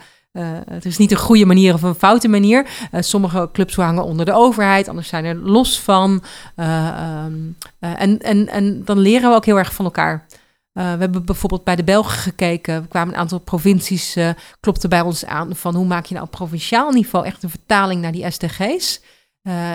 het 0.69 0.85
is 0.85 0.97
niet 0.97 1.11
een 1.11 1.17
goede 1.17 1.45
manier 1.45 1.73
of 1.73 1.81
een 1.81 1.95
foute 1.95 2.27
manier. 2.27 2.69
Sommige 2.91 3.49
clubs 3.51 3.75
hangen 3.75 4.03
onder 4.03 4.25
de 4.25 4.33
overheid, 4.33 4.87
anders 4.87 5.07
zijn 5.07 5.25
er 5.25 5.35
los 5.35 5.79
van. 5.79 6.23
Um, 6.55 7.57
en, 7.79 8.19
en, 8.19 8.47
en 8.47 8.85
dan 8.85 8.99
leren 8.99 9.29
we 9.29 9.35
ook 9.35 9.45
heel 9.45 9.57
erg 9.57 9.73
van 9.73 9.85
elkaar. 9.85 10.25
We 10.73 10.81
hebben 10.81 11.25
bijvoorbeeld 11.25 11.63
bij 11.63 11.75
de 11.75 11.83
Belgen 11.83 12.17
gekeken. 12.17 12.73
Er 12.73 12.87
kwamen 12.87 13.13
een 13.13 13.19
aantal 13.19 13.39
provincies, 13.39 14.17
klopten 14.59 14.89
bij 14.89 15.01
ons 15.01 15.25
aan 15.25 15.55
van 15.55 15.75
hoe 15.75 15.85
maak 15.85 16.05
je 16.05 16.13
nou 16.13 16.25
op 16.25 16.31
provinciaal 16.31 16.91
niveau 16.91 17.25
echt 17.25 17.43
een 17.43 17.49
vertaling 17.49 18.01
naar 18.01 18.11
die 18.11 18.31
SDG's. 18.31 19.01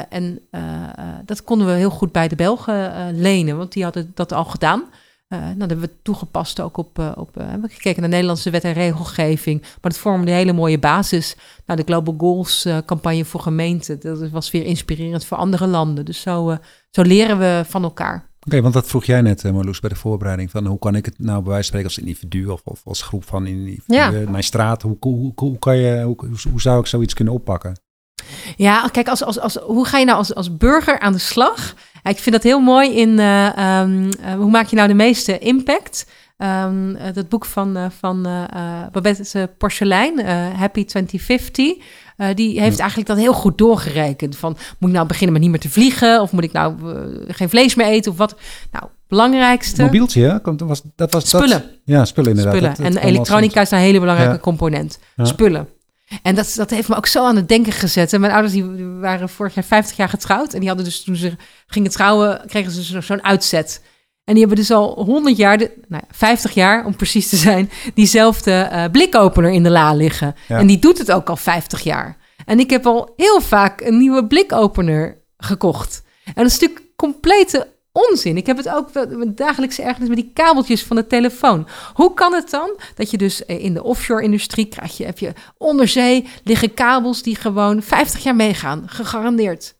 en 0.09 0.41
dat 1.25 1.45
konden 1.45 1.67
we 1.67 1.73
heel 1.73 1.91
goed 1.91 2.13
bij 2.13 2.29
de 2.29 2.37
Belgen 2.37 3.11
lenen, 3.21 3.57
want 3.57 3.73
die 3.73 3.85
hadden 3.85 4.11
dat 4.15 4.33
al 4.33 4.45
gedaan. 4.45 4.85
Uh, 5.29 5.39
nou, 5.39 5.57
dat 5.59 5.71
hebben 5.71 5.89
we 5.89 6.03
toegepast 6.03 6.61
ook 6.61 6.77
op, 6.77 6.99
uh, 6.99 7.13
op 7.17 7.37
uh, 7.37 7.45
we 7.45 7.51
hebben 7.51 7.71
gekeken 7.71 8.01
naar 8.01 8.11
Nederlandse 8.11 8.51
wet 8.51 8.65
en 8.65 8.73
regelgeving. 8.73 9.61
Maar 9.61 9.91
het 9.91 9.99
vormde 9.99 10.31
een 10.31 10.37
hele 10.37 10.53
mooie 10.53 10.79
basis. 10.79 11.37
Nou, 11.67 11.81
de 11.81 11.87
Global 11.87 12.15
Goals 12.19 12.69
campagne 12.87 13.25
voor 13.25 13.41
gemeenten, 13.41 14.01
dat 14.01 14.31
was 14.31 14.51
weer 14.51 14.65
inspirerend 14.65 15.25
voor 15.25 15.37
andere 15.37 15.67
landen. 15.67 16.05
Dus 16.05 16.21
zo, 16.21 16.59
zo 16.91 17.03
leren 17.03 17.39
we 17.39 17.63
van 17.67 17.83
elkaar. 17.83 18.28
Oké, 18.49 18.61
want 18.63 18.75
dat 18.75 18.87
vroeg 18.87 19.05
jij 19.05 19.21
net, 19.21 19.45
uh, 19.45 19.53
Marloes, 19.53 19.81
bij 19.81 19.91
de 19.91 19.97
voorbereiding. 19.97 20.51
Van 20.51 20.67
hoe 20.67 20.79
kan 20.79 20.95
ik 20.95 21.05
het 21.05 21.15
nou 21.19 21.43
bij 21.43 21.53
wijze 21.53 21.71
van 21.71 21.81
spreken 21.81 21.87
als 21.87 21.99
individu 21.99 22.47
of, 22.47 22.61
of 22.65 22.81
als 22.85 23.03
groep 23.03 23.25
van 23.25 23.47
individuen, 23.47 24.21
Ja. 24.21 24.31
mijn 24.31 24.43
straat, 24.43 24.83
hoe, 24.83 24.97
hoe, 25.01 25.33
hoe, 25.35 25.59
kan 25.59 25.77
je, 25.77 26.03
hoe, 26.03 26.17
hoe 26.51 26.61
zou 26.61 26.81
ik 26.81 26.87
zoiets 26.87 27.15
kunnen 27.15 27.35
oppakken? 27.35 27.81
Ja, 28.57 28.89
kijk, 28.93 29.09
als, 29.09 29.25
als, 29.25 29.41
als, 29.41 29.57
hoe 29.57 29.87
ga 29.87 29.99
je 29.99 30.05
nou 30.05 30.19
als, 30.19 30.35
als 30.35 30.57
burger 30.57 30.99
aan 30.99 31.13
de 31.13 31.19
slag? 31.19 31.75
Ik 32.03 32.19
vind 32.19 32.35
dat 32.35 32.45
heel 32.45 32.61
mooi 32.61 32.91
in 32.91 33.19
eh, 33.19 33.57
ehm, 33.59 34.11
eh, 34.23 34.35
hoe 34.35 34.51
maak 34.51 34.67
je 34.67 34.77
nou 34.77 34.89
de 34.89 34.95
meeste 34.95 35.39
impact? 35.39 36.07
Ehm, 36.37 36.95
eh, 36.95 37.15
dat 37.15 37.29
boek 37.29 37.45
van, 37.45 37.77
eh, 37.77 37.87
van 37.99 38.27
eh, 38.27 38.43
eh, 38.83 38.91
Babette 38.93 39.51
Porcelein, 39.59 40.19
eh, 40.19 40.59
Happy 40.59 40.85
2050, 40.85 41.77
eh, 42.19 42.35
die 42.35 42.61
heeft 42.61 42.79
eigenlijk 42.79 43.09
dat 43.09 43.19
heel 43.19 43.33
goed 43.33 43.59
doorgerekend. 43.59 44.37
Van, 44.37 44.57
moet 44.79 44.89
ik 44.91 44.97
nou 44.97 45.07
beginnen 45.07 45.33
met 45.33 45.43
niet 45.43 45.51
meer 45.51 45.61
te 45.61 45.71
vliegen? 45.71 46.21
Of 46.21 46.33
moet 46.33 46.45
ik 46.45 46.53
nou 46.53 46.75
eh, 46.95 47.35
geen 47.35 47.49
vlees 47.49 47.75
meer 47.75 47.87
eten? 47.87 48.13
Of 48.13 48.19
wat? 48.19 48.35
Nou, 48.73 48.85
belangrijkste... 49.09 49.83
Mobieltje, 49.83 50.23
hè? 50.23 50.57
Was, 50.67 50.83
dat 50.97 51.13
was 51.13 51.29
Spullen. 51.29 51.49
Dat, 51.49 51.65
ja, 51.85 52.05
spullen 52.05 52.31
inderdaad. 52.31 52.55
Spullen. 52.55 52.75
Dat- 52.77 52.93
dat 52.93 53.03
en 53.03 53.09
elektronica 53.09 53.61
is 53.61 53.71
een 53.71 53.79
hele 53.79 54.01
belangrijke 54.01 54.35
Ja. 54.35 54.39
component. 54.41 54.99
Ja. 55.17 55.25
Spullen. 55.25 55.69
En 56.23 56.35
dat, 56.35 56.53
dat 56.57 56.71
heeft 56.71 56.89
me 56.89 56.97
ook 56.97 57.07
zo 57.07 57.27
aan 57.27 57.37
het 57.37 57.49
denken 57.49 57.73
gezet. 57.73 58.13
En 58.13 58.21
mijn 58.21 58.33
ouders 58.33 58.53
die 58.55 58.65
waren 59.01 59.29
vorig 59.29 59.55
jaar 59.55 59.65
50 59.65 59.97
jaar 59.97 60.09
getrouwd. 60.09 60.53
En 60.53 60.59
die 60.59 60.69
hadden 60.69 60.87
dus 60.87 61.03
toen 61.05 61.17
ze 61.17 61.33
gingen 61.67 61.91
trouwen, 61.91 62.41
kregen 62.47 62.73
ze 62.73 62.83
zo- 62.85 63.01
zo'n 63.01 63.25
uitzet. 63.25 63.83
En 64.29 64.35
die 64.35 64.47
hebben 64.47 64.57
dus 64.57 64.71
al 64.71 65.05
100 65.05 65.37
jaar, 65.37 65.59
de, 65.59 65.71
nou 65.89 66.03
ja, 66.07 66.15
50 66.15 66.55
jaar 66.55 66.87
om 66.87 66.97
precies 66.97 67.29
te 67.29 67.37
zijn, 67.37 67.71
diezelfde 67.95 68.53
eh, 68.53 68.85
blikopener 68.93 69.51
in 69.51 69.63
de 69.63 69.71
la 69.71 69.95
liggen. 69.95 70.35
Ja. 70.49 70.59
En 70.59 70.67
die 70.67 70.79
doet 70.79 70.99
het 70.99 71.13
ook 71.13 71.29
al 71.29 71.37
50 71.37 71.81
jaar. 71.81 72.17
En 72.45 72.59
ik 72.59 72.71
heb 72.71 72.87
al 72.87 73.13
heel 73.17 73.41
vaak 73.41 73.81
een 73.81 73.99
nieuwe 73.99 74.27
blikopener 74.27 75.19
gekocht. 75.37 76.03
En 76.25 76.33
dat 76.35 76.47
is 76.47 76.59
natuurlijk 76.59 76.87
complete 76.97 77.67
onzin. 77.93 78.37
Ik 78.37 78.47
heb 78.47 78.57
het 78.57 78.69
ook 78.69 78.89
met 78.93 79.37
dagelijkse 79.37 79.83
ergernis 79.83 80.09
met 80.09 80.19
die 80.19 80.31
kabeltjes 80.35 80.85
van 80.85 80.97
de 80.97 81.07
telefoon. 81.07 81.69
Hoe 81.95 82.15
kan 82.15 82.35
het 82.35 82.51
dan 82.51 82.77
dat 82.95 83.11
je 83.11 83.19
dus 83.19 83.45
eh, 83.45 83.65
in 83.65 83.75
de 83.75 83.83
offshore-industrie 83.83 84.67
krijg 84.67 84.97
je, 84.97 85.05
heb 85.05 85.19
je 85.19 85.33
onderzee 85.59 86.29
liggen 86.45 86.75
kabels 86.75 87.23
die 87.23 87.37
gewoon 87.37 87.83
50 87.83 88.23
jaar 88.23 88.37
meegaan, 88.37 88.83
gegarandeerd. 88.87 89.77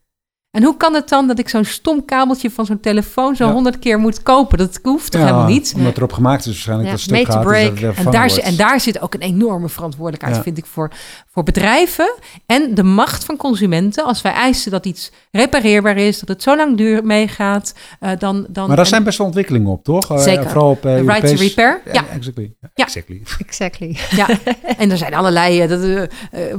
En 0.51 0.63
hoe 0.63 0.77
kan 0.77 0.95
het 0.95 1.09
dan 1.09 1.27
dat 1.27 1.39
ik 1.39 1.49
zo'n 1.49 1.65
stom 1.65 2.05
kabeltje 2.05 2.51
van 2.51 2.67
zo'n 2.67 2.81
telefoon 2.81 3.37
zo 3.37 3.47
Ja. 3.47 3.53
100 3.53 3.79
keer 3.79 3.99
moet 3.99 4.23
kopen? 4.23 4.59
Dat 4.59 4.79
hoeft 4.83 5.11
toch 5.13 5.21
Ja, 5.21 5.27
helemaal 5.27 5.49
niet? 5.49 5.73
Omdat 5.77 5.97
erop 5.97 6.13
gemaakt 6.13 6.41
is 6.41 6.47
waarschijnlijk 6.47 6.87
Ja, 6.89 6.95
dat 6.95 7.03
stuk 7.05 7.27
dat 7.27 7.45
weer 7.45 7.95
En 7.97 8.11
daar, 8.11 8.37
en 8.37 8.57
daar 8.57 8.81
zit 8.81 9.01
ook 9.01 9.15
een 9.15 9.21
enorme 9.21 9.69
verantwoordelijkheid, 9.69 10.37
Ja. 10.37 10.43
vind 10.43 10.59
ik, 10.59 10.67
voor, 10.67 10.91
voor 11.31 11.43
bedrijven. 11.43 12.15
En 12.47 12.75
de 12.75 12.83
macht 12.83 13.25
van 13.25 13.37
consumenten. 13.37 14.05
Als 14.05 14.23
wij 14.23 14.33
eisen 14.33 14.71
dat 14.71 14.87
iets 14.87 15.11
repareerbaar 15.31 15.97
is, 15.97 16.19
dat 16.19 16.29
het 16.29 16.43
zo 16.43 16.57
lang 16.57 16.77
duur 16.77 17.05
meegaat, 17.05 17.75
eh, 18.01 18.11
dan... 18.19 18.47
dan 18.49 18.67
Maar 18.67 18.77
daar 18.77 18.85
en- 18.85 18.91
zijn 18.91 19.05
best 19.05 19.19
wel 19.19 19.27
ontwikkelingen 19.27 19.71
op, 19.71 19.85
toch? 19.85 20.11
Eh, 20.11 20.19
Zeker. 20.19 20.45
Vooral 20.51 20.71
op 20.71 20.85
eh, 20.87 20.95
de 20.95 21.03
right 21.03 21.27
to 21.27 21.43
repair. 21.43 21.81
Ja, 21.93 22.05
Exactly. 22.15 22.53
Ja. 22.61 22.85
exactly. 22.85 23.23
Exactly. 23.47 23.97
ja. 24.11 24.27
en 24.79 24.91
er 24.91 24.99
zijn 24.99 25.15
allerlei 25.15 25.67
dat, 25.67 26.09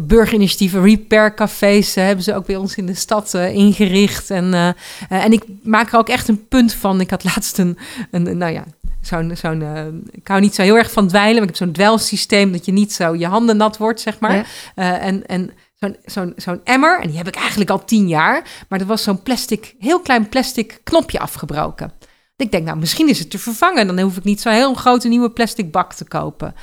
burgerinitiatieven, 0.07 0.81
repaircafés 0.83 1.95
eh, 1.95 2.03
hebben 2.05 2.23
ze 2.23 2.35
ook 2.35 2.45
bij 2.45 2.55
ons 2.55 2.75
in 2.75 2.85
de 2.85 2.93
stad 2.95 3.33
eh, 3.33 3.55
ingericht. 3.79 4.29
En, 4.29 4.53
eh, 4.53 4.67
eh, 4.67 4.75
en 5.09 5.31
ik 5.31 5.43
maak 5.63 5.91
er 5.91 5.99
ook 5.99 6.09
echt 6.09 6.27
een 6.27 6.47
punt 6.47 6.73
van. 6.73 7.01
Ik 7.01 7.09
had 7.09 7.23
laatst 7.23 7.57
een, 7.57 7.77
een 8.11 8.37
nou 8.37 8.53
ja, 8.53 8.63
zo'n, 9.01 9.31
zo'n 9.35 9.61
eh, 9.61 9.85
ik 10.11 10.27
hou 10.27 10.41
niet 10.41 10.55
zo 10.55 10.61
heel 10.61 10.77
erg 10.77 10.91
van 10.91 11.07
dweilen, 11.07 11.33
maar 11.33 11.49
ik 11.49 11.57
heb 11.57 11.67
zo'n 11.67 11.73
dwelsysteem 11.73 12.51
dat 12.51 12.65
je 12.65 12.71
niet 12.71 12.93
zo 12.93 13.15
je 13.15 13.27
handen 13.27 13.57
nat 13.57 13.77
wordt, 13.77 14.01
zeg 14.01 14.19
maar. 14.19 14.47
Ja. 14.75 14.99
En 14.99 15.27
en 15.27 15.51
zo'n, 15.79 15.95
zo'n, 16.05 16.33
zo'n 16.35 16.61
emmer, 16.63 16.99
en 17.01 17.07
die 17.07 17.17
heb 17.17 17.27
ik 17.27 17.35
eigenlijk 17.35 17.69
al 17.69 17.85
tien 17.85 18.07
jaar, 18.07 18.65
maar 18.69 18.79
er 18.79 18.85
was 18.85 19.03
zo'n 19.03 19.23
plastic, 19.23 19.75
heel 19.79 19.99
klein 19.99 20.29
plastic 20.29 20.79
knopje 20.83 21.19
afgebroken. 21.19 21.91
Ik 22.35 22.51
denk, 22.51 22.65
nou, 22.65 22.77
misschien 22.77 23.09
is 23.09 23.19
het 23.19 23.29
te 23.29 23.39
vervangen. 23.39 23.87
Dan 23.87 23.99
hoef 23.99 24.17
ik 24.17 24.23
niet 24.23 24.41
zo'n 24.41 24.53
heel 24.53 24.73
grote 24.73 25.07
nieuwe 25.07 25.31
plastic 25.31 25.71
bak 25.71 25.93
te 25.93 26.07
kopen. 26.07 26.55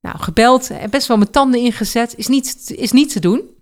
Nou, 0.00 0.18
gebeld 0.18 0.70
en 0.70 0.90
best 0.90 1.06
wel 1.06 1.16
mijn 1.16 1.30
tanden 1.30 1.60
ingezet. 1.60 2.14
Is 2.16 2.26
niet, 2.26 2.72
is 2.76 2.92
niet 2.92 3.12
te 3.12 3.20
doen. 3.20 3.53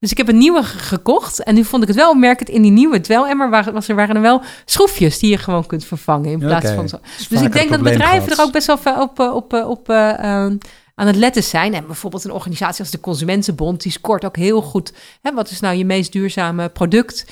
Dus 0.00 0.10
ik 0.10 0.16
heb 0.16 0.28
een 0.28 0.38
nieuwe 0.38 0.62
ge- 0.62 0.78
gekocht. 0.78 1.42
En 1.42 1.54
nu 1.54 1.64
vond 1.64 1.82
ik 1.82 1.88
het 1.88 1.96
wel 1.96 2.10
opmerkend. 2.10 2.48
In 2.48 2.62
die 2.62 2.70
nieuwe 2.70 3.00
dwelemmer 3.00 3.50
waren, 3.50 3.74
er, 3.86 3.94
waren 3.94 4.14
er 4.16 4.22
wel 4.22 4.42
schroefjes 4.64 5.18
die 5.18 5.30
je 5.30 5.38
gewoon 5.38 5.66
kunt 5.66 5.84
vervangen. 5.84 6.30
In 6.30 6.38
plaats 6.38 6.64
van 6.76 6.88
zo. 6.88 6.98
Dus 7.28 7.40
ik 7.42 7.52
denk 7.52 7.70
dat 7.70 7.78
bedrijven 7.82 8.22
gehad. 8.22 8.38
er 8.38 8.44
ook 8.44 8.52
best 8.52 8.66
wel 8.66 9.02
op, 9.02 9.18
eh, 9.20 9.34
op, 9.34 9.52
eh, 9.54 9.68
op 9.68 9.88
eh, 9.88 10.10
eh, 10.44 10.52
aan 10.94 11.06
het 11.06 11.16
letten 11.16 11.42
zijn. 11.42 11.74
En 11.74 11.86
bijvoorbeeld 11.86 12.24
een 12.24 12.32
organisatie 12.32 12.80
als 12.80 12.90
de 12.90 13.00
Consumentenbond, 13.00 13.82
die 13.82 13.92
scoort 13.92 14.24
ook 14.24 14.36
heel 14.36 14.62
goed. 14.62 14.92
Hè, 15.22 15.34
wat 15.34 15.50
is 15.50 15.60
nou 15.60 15.76
je 15.76 15.84
meest 15.84 16.12
duurzame 16.12 16.68
product? 16.68 17.24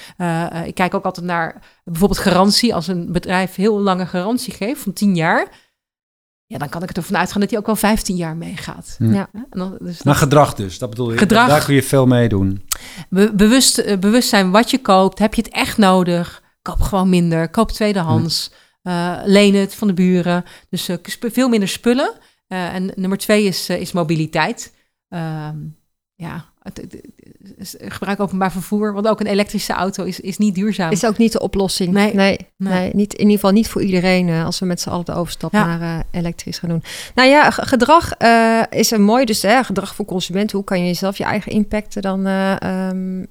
Ik 0.65 0.75
kijk 0.75 0.95
ook 0.95 1.05
altijd 1.05 1.27
naar 1.27 1.61
bijvoorbeeld 1.85 2.21
garantie. 2.21 2.75
Als 2.75 2.87
een 2.87 3.13
bedrijf 3.13 3.55
heel 3.55 3.81
lange 3.81 4.07
garantie 4.07 4.53
geeft 4.55 4.83
van 4.83 4.93
10 4.93 5.15
jaar. 5.15 5.47
Ja, 6.49 6.59
dan 6.59 6.69
kan 6.69 6.83
ik 6.83 6.91
ervan 6.91 7.17
uitgaan 7.17 7.41
dat 7.41 7.49
die 7.49 7.59
ook 7.59 7.67
wel 7.67 7.77
15 7.77 8.17
jaar 8.17 8.37
meegaat. 8.37 8.95
Hm. 8.99 9.13
Ja. 9.13 9.29
Hè, 9.33 9.39
En 9.51 9.59
dan, 9.59 9.77
dus 9.81 10.03
Maar 10.03 10.15
gedrag 10.15 10.55
dus, 10.55 10.79
dat 10.79 10.91
bedoel 10.91 11.13
je? 11.13 11.19
Gedrag. 11.19 11.49
Daar 11.49 11.65
kun 11.65 11.75
je 11.75 11.83
veel 11.83 12.07
mee 12.07 12.29
doen. 12.29 12.63
Be- 13.09 13.33
bewust, 13.35 13.79
eh, 13.79 13.99
bewust 13.99 14.29
zijn 14.29 14.51
wat 14.51 14.71
je 14.71 14.81
koopt. 14.81 15.19
Heb 15.19 15.35
je 15.35 15.43
het 15.43 15.53
echt 15.53 15.79
nodig? 15.79 16.43
Koop 16.63 16.81
gewoon 16.81 17.09
minder. 17.09 17.49
Koop 17.51 17.71
tweedehands. 17.73 18.51
Eh 18.83 19.17
leen 19.25 19.55
het 19.55 19.75
van 19.75 19.89
de 19.89 19.95
buren. 19.95 20.45
Dus 20.71 20.89
eh, 20.89 20.97
veel 21.21 21.49
minder 21.49 21.69
spullen. 21.69 22.13
Eh, 22.47 22.75
en 22.75 22.93
nummer 22.95 23.19
twee 23.19 23.45
is, 23.45 23.69
is 23.69 23.93
mobiliteit. 23.93 24.75
Ehm, 25.09 25.57
ja, 26.15 26.45
het, 26.75 26.77
het- 26.93 26.93
het- 27.59 27.93
gebruik 27.93 28.21
openbaar 28.21 28.53
vervoer. 28.53 28.93
Want 28.93 29.09
ook 29.09 29.21
een 29.21 29.27
elektrische 29.27 29.73
auto 29.73 30.05
is, 30.05 30.21
is 30.21 30.39
niet 30.39 30.55
duurzaam. 30.55 30.91
Is 30.91 31.07
ook 31.07 31.17
niet 31.19 31.33
de 31.33 31.41
oplossing. 31.41 31.93
Nee. 31.93 32.15
nee, 32.15 32.37
Nee. 32.57 32.73
nee, 32.73 32.91
niet, 32.95 33.13
in 33.13 33.19
ieder 33.21 33.35
geval 33.35 33.51
niet 33.51 33.69
voor 33.69 33.83
iedereen 33.83 34.29
eh, 34.29 34.45
als 34.45 34.59
we 34.59 34.67
met 34.67 34.81
z'n 34.81 34.89
allen 34.89 35.05
de 35.05 35.15
overstap 35.15 35.53
Ja. 35.53 35.67
naar 35.77 35.81
eh, 35.99 36.05
elektrisch 36.21 36.59
gaan 36.59 36.69
doen. 36.69 36.83
Nou 37.15 37.29
ja, 37.29 37.51
ge- 37.51 37.67
gedrag 37.67 38.13
eh, 38.13 38.63
is 38.71 38.91
een 38.91 39.03
mooi, 39.03 39.25
dus 39.25 39.43
hè, 39.43 39.65
gedrag 39.65 39.95
voor 39.95 40.05
consumenten. 40.05 40.57
Hoe 40.57 40.67
kan 40.67 40.79
je 40.81 40.87
jezelf 40.87 41.19
je 41.19 41.25
eigen 41.25 41.53
impacten 41.53 42.03
dan 42.03 42.27
eh, 42.27 42.61
ehm, 42.63 43.25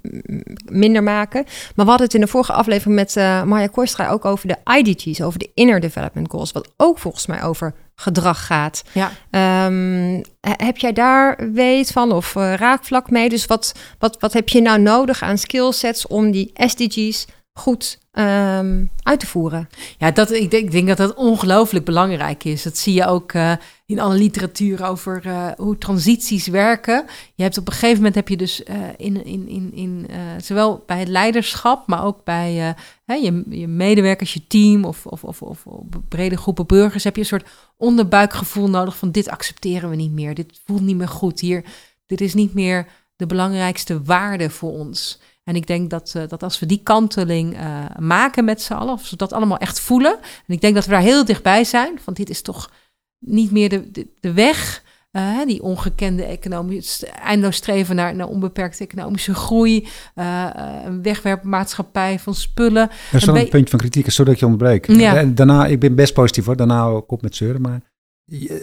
minder 0.64 1.02
maken? 1.02 1.42
Maar 1.74 1.84
we 1.84 1.90
hadden 1.90 2.06
het 2.06 2.14
in 2.14 2.20
de 2.20 2.26
vorige 2.26 2.52
aflevering 2.52 2.94
met 2.96 3.14
Marja 3.46 3.66
Kooistra 3.66 4.08
ook 4.10 4.24
over 4.24 4.48
de 4.48 4.56
IDG's, 4.78 5.20
over 5.20 5.38
de 5.38 5.50
Inner 5.54 5.80
Development 5.80 6.30
Goals, 6.30 6.52
wat 6.52 6.68
ook 6.76 6.98
volgens 6.98 7.26
mij 7.26 7.42
over 7.42 7.74
gedrag 8.00 8.46
gaat. 8.46 8.82
Ja. 8.92 9.10
Ehm, 9.30 10.22
he- 10.40 10.64
heb 10.64 10.76
jij 10.78 10.92
daar 10.92 11.50
weet 11.52 11.90
van 11.90 12.12
of 12.12 12.36
eh, 12.36 12.54
raakvlak 12.54 13.10
mee? 13.10 13.28
Dus 13.28 13.46
wat, 13.46 13.72
wat, 13.98 14.16
wat 14.20 14.32
heb 14.32 14.48
je 14.48 14.60
nou 14.60 14.80
nodig 14.80 15.22
aan 15.22 15.38
skillsets 15.38 16.06
om 16.06 16.30
die 16.30 16.50
SDG's 16.54 17.26
goed 17.58 17.98
ehm, 18.10 18.84
uit 19.02 19.20
te 19.20 19.26
voeren? 19.26 19.68
Ja, 19.98 20.10
dat, 20.10 20.30
ik, 20.30 20.50
denk, 20.50 20.64
ik 20.64 20.70
denk 20.70 20.88
dat 20.88 20.96
dat 20.96 21.14
ongelooflijk 21.14 21.84
belangrijk 21.84 22.44
is. 22.44 22.62
Dat 22.62 22.76
zie 22.76 22.94
je 22.94 23.06
ook 23.06 23.32
eh, 23.32 23.52
in 23.86 24.00
alle 24.00 24.14
literatuur 24.14 24.84
over 24.84 25.22
eh, 25.24 25.46
hoe 25.56 25.78
transities 25.78 26.46
werken. 26.46 27.04
Je 27.34 27.42
hebt 27.42 27.58
op 27.58 27.66
een 27.66 27.72
gegeven 27.72 27.96
moment 27.96 28.14
heb 28.14 28.28
je 28.28 28.36
dus 28.36 28.62
eh, 28.62 28.76
in, 28.96 29.24
in, 29.24 29.48
in, 29.48 29.72
in 29.74 30.06
zowel 30.42 30.82
bij 30.86 30.98
het 30.98 31.08
leiderschap, 31.08 31.86
maar 31.86 32.04
ook 32.04 32.24
bij 32.24 32.74
hè, 33.04 33.14
je, 33.14 33.44
je 33.48 33.68
medewerkers, 33.68 34.34
je 34.34 34.46
team 34.46 34.84
of, 34.84 35.06
of, 35.06 35.24
of, 35.24 35.42
of 35.42 35.64
brede 36.08 36.36
groepen 36.36 36.66
burgers, 36.66 37.04
heb 37.04 37.14
je 37.14 37.20
een 37.20 37.26
soort 37.26 37.48
onderbuikgevoel 37.76 38.70
nodig 38.70 38.96
van 38.96 39.10
dit 39.10 39.28
accepteren 39.28 39.90
we 39.90 39.96
niet 39.96 40.12
meer. 40.12 40.34
Dit 40.34 40.60
voelt 40.64 40.80
niet 40.80 40.96
meer 40.96 41.08
goed 41.08 41.40
hier. 41.40 41.64
Dit 42.06 42.20
is 42.20 42.34
niet 42.34 42.54
meer 42.54 42.86
de 43.16 43.26
belangrijkste 43.26 44.02
waarde 44.02 44.50
voor 44.50 44.72
ons. 44.72 45.20
En 45.48 45.56
ik 45.56 45.66
denk 45.66 45.90
dat, 45.90 46.12
eh, 46.16 46.22
dat 46.28 46.42
als 46.42 46.58
we 46.58 46.66
die 46.66 46.80
kanteling 46.82 47.56
eh, 47.56 47.84
maken 47.98 48.44
met 48.44 48.62
z'n 48.62 48.72
allen, 48.72 48.92
of 48.92 49.10
we 49.10 49.16
dat 49.16 49.32
allemaal 49.32 49.58
echt 49.58 49.80
voelen. 49.80 50.18
En 50.46 50.54
ik 50.54 50.60
denk 50.60 50.74
dat 50.74 50.84
we 50.84 50.90
daar 50.90 51.00
heel 51.00 51.24
dichtbij 51.24 51.64
zijn. 51.64 51.98
Van 52.00 52.14
dit 52.14 52.30
is 52.30 52.42
toch 52.42 52.70
niet 53.18 53.50
meer 53.50 53.68
de, 53.68 53.90
de, 53.90 54.06
de 54.20 54.32
weg. 54.32 54.82
eh, 55.10 55.38
die 55.46 55.62
ongekende 55.62 56.24
economische, 56.24 57.06
eindeloos 57.06 57.56
streven 57.56 57.96
naar, 57.96 58.14
naar 58.14 58.26
onbeperkte 58.28 58.84
economische 58.84 59.34
groei. 59.34 59.88
een 60.14 61.02
wegwerpmaatschappij 61.02 62.18
van 62.18 62.34
spullen. 62.34 62.90
Er 62.90 63.16
is 63.16 63.24
wel 63.24 63.36
Een 63.36 63.48
puntje 63.48 63.70
van 63.70 63.78
kritiek, 63.78 64.10
zodat 64.10 64.34
ik 64.34 64.86
je. 64.86 64.96
Ja. 64.96 65.16
En 65.16 65.34
daarna, 65.34 65.66
ik 65.66 65.80
ben 65.80 65.94
best 65.94 66.12
positief 66.14 66.44
hoor, 66.44 66.56
daarna 66.56 66.84
ook 66.84 67.12
op 67.12 67.22
met 67.22 67.36
zeuren, 67.36 67.60
maar 67.60 67.80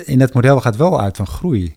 in 0.06 0.20
het 0.20 0.34
model 0.34 0.62
gaat 0.62 0.76
wel 0.76 1.02
uit 1.02 1.18
van 1.18 1.28
groei. 1.28 1.76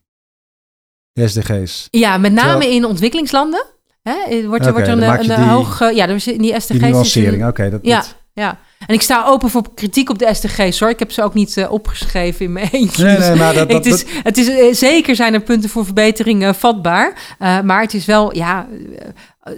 SDG's. 1.13 1.89
Ja, 1.91 2.19
met 2.19 2.33
name 2.33 2.51
Terwijl- 2.51 2.73
in 2.73 2.85
ontwikkelingslanden. 2.85 3.77
Hè, 4.09 4.47
wordt 4.47 4.65
er, 4.65 4.71
Oké, 4.71 4.81
wordt 4.85 4.89
er 4.89 4.93
een, 5.03 5.31
een, 5.31 5.41
die- 5.43 5.49
hoog... 5.53 5.81
eh, 5.81 5.97
ja, 5.97 6.07
dus 6.07 6.27
in 6.27 6.43
die 6.43 6.61
SDG's 6.61 7.13
Die 7.13 7.27
is 7.27 7.33
een- 7.33 7.47
oké. 7.47 7.71
dat, 7.71 7.81
Ja, 7.83 7.97
dat- 7.97 8.17
ja. 8.33 8.59
En 8.87 8.95
ik 8.95 9.03
sta 9.03 9.25
open 9.27 9.51
voor 9.51 9.75
kritiek 9.75 10.11
op 10.11 10.19
de 10.19 10.35
SDG's, 10.35 10.81
hoor. 10.81 10.89
Ik 10.91 10.99
heb 10.99 11.11
ze 11.13 11.23
ook 11.23 11.35
niet 11.35 11.57
eh, 11.57 11.73
opgeschreven 11.73 12.45
in 12.45 12.53
mijn 12.53 12.69
eentje. 12.73 13.05
Nee, 13.05 13.19
nee, 13.19 13.35
maar 13.35 13.55
dat, 13.55 13.69
dat, 13.71 13.85
het 13.85 13.95
is, 13.95 14.05
het 14.23 14.37
is, 14.37 14.49
eh, 14.49 14.75
zeker 14.75 15.17
zijn 15.17 15.35
er 15.35 15.41
punten 15.41 15.71
voor 15.71 15.85
verbetering 15.85 16.43
eh, 16.45 16.53
vatbaar. 16.53 17.13
Eh, 17.39 17.61
maar 17.61 17.81
het 17.81 17.95
is 17.95 18.05
wel, 18.05 18.35
ja, 18.37 18.67
eh, 18.99 19.09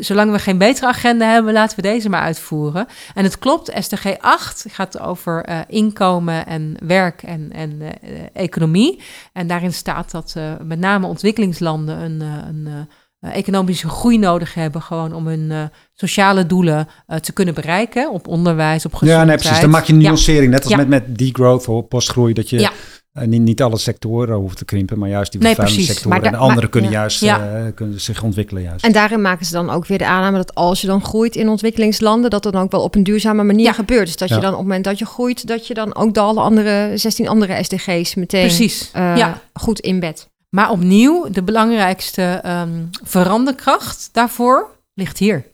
zolang 0.00 0.32
we 0.32 0.38
geen 0.38 0.58
betere 0.58 0.86
agenda 0.86 1.32
hebben, 1.32 1.52
laten 1.52 1.76
we 1.76 1.82
deze 1.82 2.08
maar 2.08 2.20
uitvoeren. 2.22 2.86
En 3.14 3.24
het 3.24 3.38
klopt, 3.38 3.72
SDG 3.78 4.06
8 4.20 4.64
gaat 4.70 5.00
over 5.00 5.44
eh, 5.44 5.58
inkomen 5.68 6.46
en 6.46 6.76
werk 6.82 7.22
en, 7.22 7.50
en 7.54 7.76
eh, 7.80 7.86
eh, 7.88 8.20
economie. 8.32 9.00
En 9.32 9.46
daarin 9.46 9.72
staat 9.72 10.10
dat 10.10 10.32
eh, 10.36 10.42
met 10.64 10.78
name 10.78 11.06
ontwikkelingslanden 11.06 11.98
een, 11.98 12.20
eh, 12.20 12.28
een, 12.48 12.64
eh, 12.66 12.72
eh, 12.72 12.80
economische 13.20 13.88
groei 13.88 14.18
nodig 14.18 14.54
hebben, 14.54 14.82
gewoon 14.82 15.14
om 15.14 15.26
hun 15.26 15.50
eh, 15.50 15.62
sociale 15.94 16.46
doelen 16.46 16.88
eh, 17.06 17.16
te 17.18 17.32
kunnen 17.32 17.54
bereiken. 17.54 18.10
Op 18.12 18.28
onderwijs, 18.28 18.84
op 18.86 18.92
gezondheid. 18.94 19.20
Ja, 19.20 19.24
nee, 19.34 19.36
precies. 19.36 19.60
Dan 19.60 19.70
maak 19.70 19.84
je 19.84 19.92
een 19.92 20.00
Ja. 20.00 20.06
nuancering. 20.06 20.50
Net 20.52 20.60
als 20.62 20.70
Ja. 20.70 20.76
met, 20.76 20.88
met 20.88 21.18
degrowth 21.18 21.68
of 21.68 21.88
postgroei. 21.88 22.32
Dat 22.32 22.50
je 22.50 22.58
Ja. 22.58 22.70
eh, 23.12 23.26
niet, 23.26 23.40
niet 23.40 23.62
alle 23.62 23.78
sectoren 23.78 24.36
hoeft 24.36 24.56
te 24.56 24.64
krimpen, 24.64 24.98
maar 24.98 25.08
juist 25.08 25.32
die 25.32 25.40
vervuilende 25.40 25.82
sectoren. 25.84 26.08
Maar 26.20 26.32
en 26.32 26.38
andere 26.38 26.60
maar- 26.60 26.68
kunnen 26.68 26.90
ja. 26.90 26.98
juist 26.98 27.20
Ja. 27.20 27.54
eh, 27.56 27.64
kunnen 27.74 28.00
zich 28.00 28.22
ontwikkelen 28.22 28.62
juist. 28.62 28.84
En 28.84 28.92
daarin 28.92 29.20
maken 29.20 29.46
ze 29.46 29.52
dan 29.52 29.70
ook 29.70 29.86
weer 29.86 29.98
de 29.98 30.06
aanname 30.06 30.36
dat 30.36 30.54
als 30.54 30.80
je 30.80 30.86
dan 30.86 31.04
groeit 31.04 31.36
in 31.36 31.48
ontwikkelingslanden, 31.48 32.30
dat 32.30 32.42
dat 32.42 32.52
dan 32.52 32.62
ook 32.62 32.70
wel 32.70 32.82
op 32.82 32.94
een 32.94 33.02
duurzame 33.04 33.42
manier 33.44 33.64
Ja. 33.64 33.72
gebeurt. 33.72 34.06
Dus 34.06 34.16
dat 34.16 34.28
Ja. 34.28 34.34
je 34.34 34.40
dan 34.40 34.50
op 34.50 34.56
het 34.58 34.66
moment 34.66 34.84
dat 34.84 34.98
je 34.98 35.04
groeit, 35.06 35.46
dat 35.46 35.66
je 35.66 35.74
dan 35.74 35.94
ook 35.94 36.14
de 36.14 36.20
alle 36.20 36.40
andere 36.40 36.90
16 36.94 37.28
andere 37.28 37.62
SDG's 37.62 38.14
meteen 38.14 38.70
eh, 38.92 39.28
goed 39.52 39.80
inbedt. 39.80 40.29
Maar 40.50 40.70
opnieuw, 40.70 41.30
de 41.30 41.42
belangrijkste 41.42 42.22
ehm, 42.22 42.84
veranderkracht 43.02 44.08
daarvoor 44.12 44.70
ligt 44.94 45.18
hier. 45.18 45.46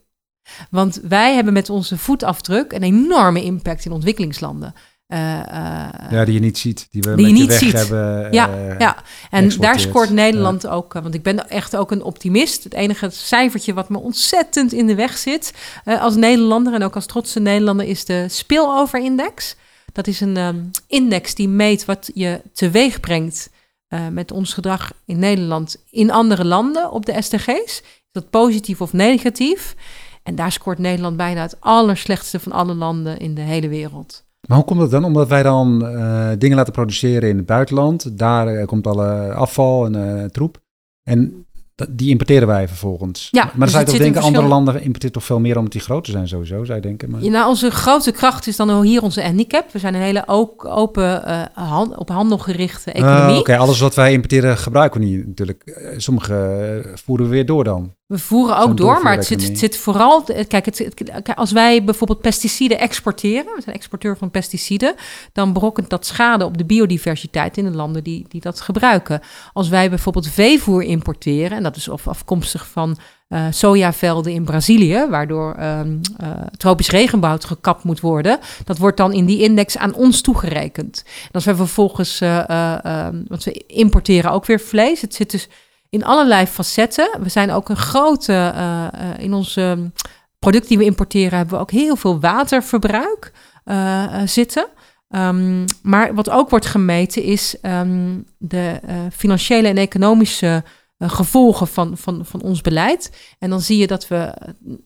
Want 0.70 1.00
wij 1.02 1.34
hebben 1.34 1.52
met 1.52 1.70
onze 1.70 1.98
voetafdruk 1.98 2.72
een 2.72 2.82
enorme 2.82 3.42
impact 3.42 3.84
in 3.84 3.92
ontwikkelingslanden. 3.92 4.74
Eh, 5.06 5.38
eh, 5.38 6.10
ja, 6.10 6.24
die 6.24 6.34
je 6.34 6.40
niet 6.40 6.58
ziet. 6.58 6.86
Die 6.90 7.02
we 7.02 7.14
Die 7.14 7.26
je 7.26 7.32
met 7.32 7.40
niet 7.40 7.48
weg 7.48 7.58
ziet. 7.58 7.72
hebben. 7.72 8.32
Ja, 8.32 8.48
eh, 8.48 8.78
ja, 8.78 8.96
en 9.30 9.48
daar 9.58 9.80
scoort 9.80 10.10
Nederland 10.10 10.66
ook. 10.66 10.92
Want 10.92 11.14
ik 11.14 11.22
ben 11.22 11.48
echt 11.48 11.76
ook 11.76 11.90
een 11.90 12.02
optimist. 12.02 12.64
Het 12.64 12.74
enige 12.74 13.10
cijfertje 13.10 13.74
wat 13.74 13.88
me 13.88 13.98
ontzettend 13.98 14.72
in 14.72 14.86
de 14.86 14.94
weg 14.94 15.18
zit 15.18 15.52
als 15.84 16.14
Nederlander 16.16 16.74
en 16.74 16.82
ook 16.82 16.94
als 16.94 17.06
trotse 17.06 17.40
Nederlander 17.40 17.86
is 17.86 18.04
de 18.04 18.26
spillover-index. 18.28 19.56
Dat 19.92 20.06
is 20.06 20.20
een 20.20 20.36
ehm, 20.36 20.64
index 20.86 21.34
die 21.34 21.48
meet 21.48 21.84
wat 21.84 22.10
je 22.14 22.40
teweeg 22.52 23.00
brengt 23.00 23.50
eh, 23.86 24.08
met 24.08 24.30
ons 24.30 24.54
gedrag 24.54 24.92
in 25.04 25.18
Nederland 25.18 25.84
in 25.90 26.10
andere 26.10 26.44
landen 26.44 26.90
op 26.90 27.06
de 27.06 27.22
SDG's. 27.22 27.80
Is 27.80 28.12
dat 28.12 28.30
positief 28.30 28.80
of 28.80 28.92
negatief? 28.92 29.76
En 30.22 30.34
daar 30.34 30.52
scoort 30.52 30.78
Nederland 30.78 31.16
bijna 31.16 31.42
het 31.42 31.60
allerslechtste 31.60 32.40
van 32.40 32.52
alle 32.52 32.74
landen 32.74 33.18
in 33.18 33.34
de 33.34 33.40
hele 33.40 33.68
wereld. 33.68 34.24
Maar 34.48 34.56
hoe 34.56 34.66
komt 34.66 34.80
dat 34.80 34.90
dan? 34.90 35.04
Omdat 35.04 35.28
wij 35.28 35.42
dan 35.42 35.86
eh, 35.86 36.30
dingen 36.38 36.56
laten 36.56 36.72
produceren 36.72 37.28
in 37.28 37.36
het 37.36 37.46
buitenland. 37.46 38.18
Daar 38.18 38.46
eh, 38.46 38.66
komt 38.66 38.86
alle 38.86 39.32
afval 39.32 39.86
en 39.86 40.32
troep. 40.32 40.60
En 41.02 41.45
die 41.90 42.10
importeren 42.10 42.48
wij 42.48 42.68
vervolgens. 42.68 43.28
Ja, 43.30 43.42
maar 43.42 43.50
dan 43.52 43.60
dus 43.60 43.70
zou 43.70 43.84
je 43.84 43.90
het 43.90 43.96
toch 43.96 44.04
denken, 44.12 44.22
andere 44.22 44.46
landen 44.46 44.74
importeren 44.82 45.12
toch 45.12 45.24
veel 45.24 45.40
meer 45.40 45.56
omdat 45.56 45.72
die 45.72 45.80
groter 45.80 46.12
zijn 46.12 46.28
sowieso, 46.28 46.64
zou 46.64 46.76
je 46.76 46.82
denken. 46.86 47.10
Maar... 47.10 47.22
Ja, 47.22 47.30
nou, 47.30 47.48
onze 47.48 47.70
grote 47.70 48.10
kracht 48.12 48.46
is 48.46 48.56
dan 48.56 48.82
hier 48.82 49.02
onze 49.02 49.22
handicap. 49.22 49.72
We 49.72 49.78
zijn 49.78 49.94
een 49.94 50.00
hele 50.00 50.22
ook 50.26 50.64
open, 50.64 51.24
eh, 51.26 51.42
han- 51.52 51.98
op 51.98 52.08
handel 52.08 52.38
gerichte 52.38 52.92
economie. 52.92 53.34
Ah, 53.34 53.38
Oké, 53.38 53.56
alles 53.56 53.80
wat 53.80 53.94
wij 53.94 54.12
importeren 54.12 54.58
gebruiken 54.58 55.00
we 55.00 55.06
niet 55.06 55.26
natuurlijk. 55.26 55.62
Eh, 55.62 55.94
Sommige 55.96 56.34
eh, 56.34 56.92
voeren 56.94 57.26
we 57.26 57.32
weer 57.32 57.46
door 57.46 57.64
dan. 57.64 57.94
We 58.06 58.18
voeren 58.18 58.58
ook 58.58 58.76
door, 58.76 59.02
maar 59.02 59.14
het 59.14 59.26
zit, 59.26 59.58
zit 59.58 59.76
vooral... 59.76 60.22
Kijk, 60.48 60.64
het, 60.64 61.34
als 61.34 61.52
wij 61.52 61.84
bijvoorbeeld 61.84 62.20
pesticiden 62.20 62.78
exporteren... 62.78 63.54
we 63.54 63.62
zijn 63.62 63.76
exporteur 63.76 64.16
van 64.16 64.30
pesticiden... 64.30 64.94
dan 65.32 65.52
berokkent 65.52 65.90
dat 65.90 66.06
schade 66.06 66.44
op 66.44 66.58
de 66.58 66.64
biodiversiteit 66.64 67.56
in 67.56 67.64
de 67.64 67.70
landen 67.70 68.04
die, 68.04 68.24
die 68.28 68.40
dat 68.40 68.60
gebruiken. 68.60 69.20
Als 69.52 69.68
wij 69.68 69.88
bijvoorbeeld 69.88 70.28
veevoer 70.28 70.82
importeren... 70.82 71.56
en 71.56 71.62
dat 71.62 71.76
is 71.76 71.88
of 71.88 72.08
afkomstig 72.08 72.66
van 72.66 72.98
eh, 73.28 73.46
sojavelden 73.50 74.32
in 74.32 74.44
Brazilië... 74.44 75.06
waardoor 75.10 75.54
ehm, 75.54 75.96
eh, 76.16 76.30
tropisch 76.56 76.90
regenwoud 76.90 77.44
gekapt 77.44 77.84
moet 77.84 78.00
worden... 78.00 78.38
dat 78.64 78.78
wordt 78.78 78.96
dan 78.96 79.12
in 79.12 79.24
die 79.24 79.42
index 79.42 79.78
aan 79.78 79.94
ons 79.94 80.20
toegerekend. 80.20 81.02
En 81.06 81.32
als 81.32 81.44
wij 81.44 81.54
vervolgens... 81.54 82.20
eh, 82.20 82.84
ehm, 82.84 83.22
want 83.28 83.44
we 83.44 83.64
importeren 83.66 84.30
ook 84.30 84.46
weer 84.46 84.60
vlees. 84.60 85.00
Het 85.00 85.14
zit 85.14 85.30
dus 85.30 85.48
in 85.90 86.04
allerlei 86.04 86.46
facetten. 86.46 87.10
We 87.20 87.28
zijn 87.28 87.50
ook 87.50 87.68
een 87.68 87.76
grote, 87.76 88.32
eh, 88.32 88.86
eh, 88.86 89.18
in 89.18 89.34
onze 89.34 89.90
producten 90.38 90.68
die 90.68 90.78
we 90.78 90.84
importeren, 90.84 91.36
hebben 91.36 91.54
we 91.54 91.60
ook 91.60 91.70
heel 91.70 91.96
veel 91.96 92.20
waterverbruik 92.20 93.32
eh, 93.64 94.20
zitten. 94.24 94.66
Ehm, 95.08 95.64
maar 95.82 96.14
wat 96.14 96.30
ook 96.30 96.50
wordt 96.50 96.66
gemeten 96.66 97.22
is 97.22 97.60
ehm, 97.60 98.18
de 98.38 98.80
financiële 99.12 99.68
en 99.68 99.76
economische 99.76 100.64
gevolgen 100.98 101.66
van, 101.66 101.96
van, 101.96 102.24
van 102.24 102.42
ons 102.42 102.60
beleid. 102.60 103.34
En 103.38 103.50
dan 103.50 103.60
zie 103.60 103.78
je 103.78 103.86
dat 103.86 104.08
we 104.08 104.34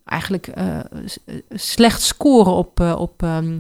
eigenlijk 0.05 0.53
slecht 1.49 2.03
scoren 2.03 2.53
op, 2.53 2.81
op 2.81 3.23
ehm, 3.23 3.59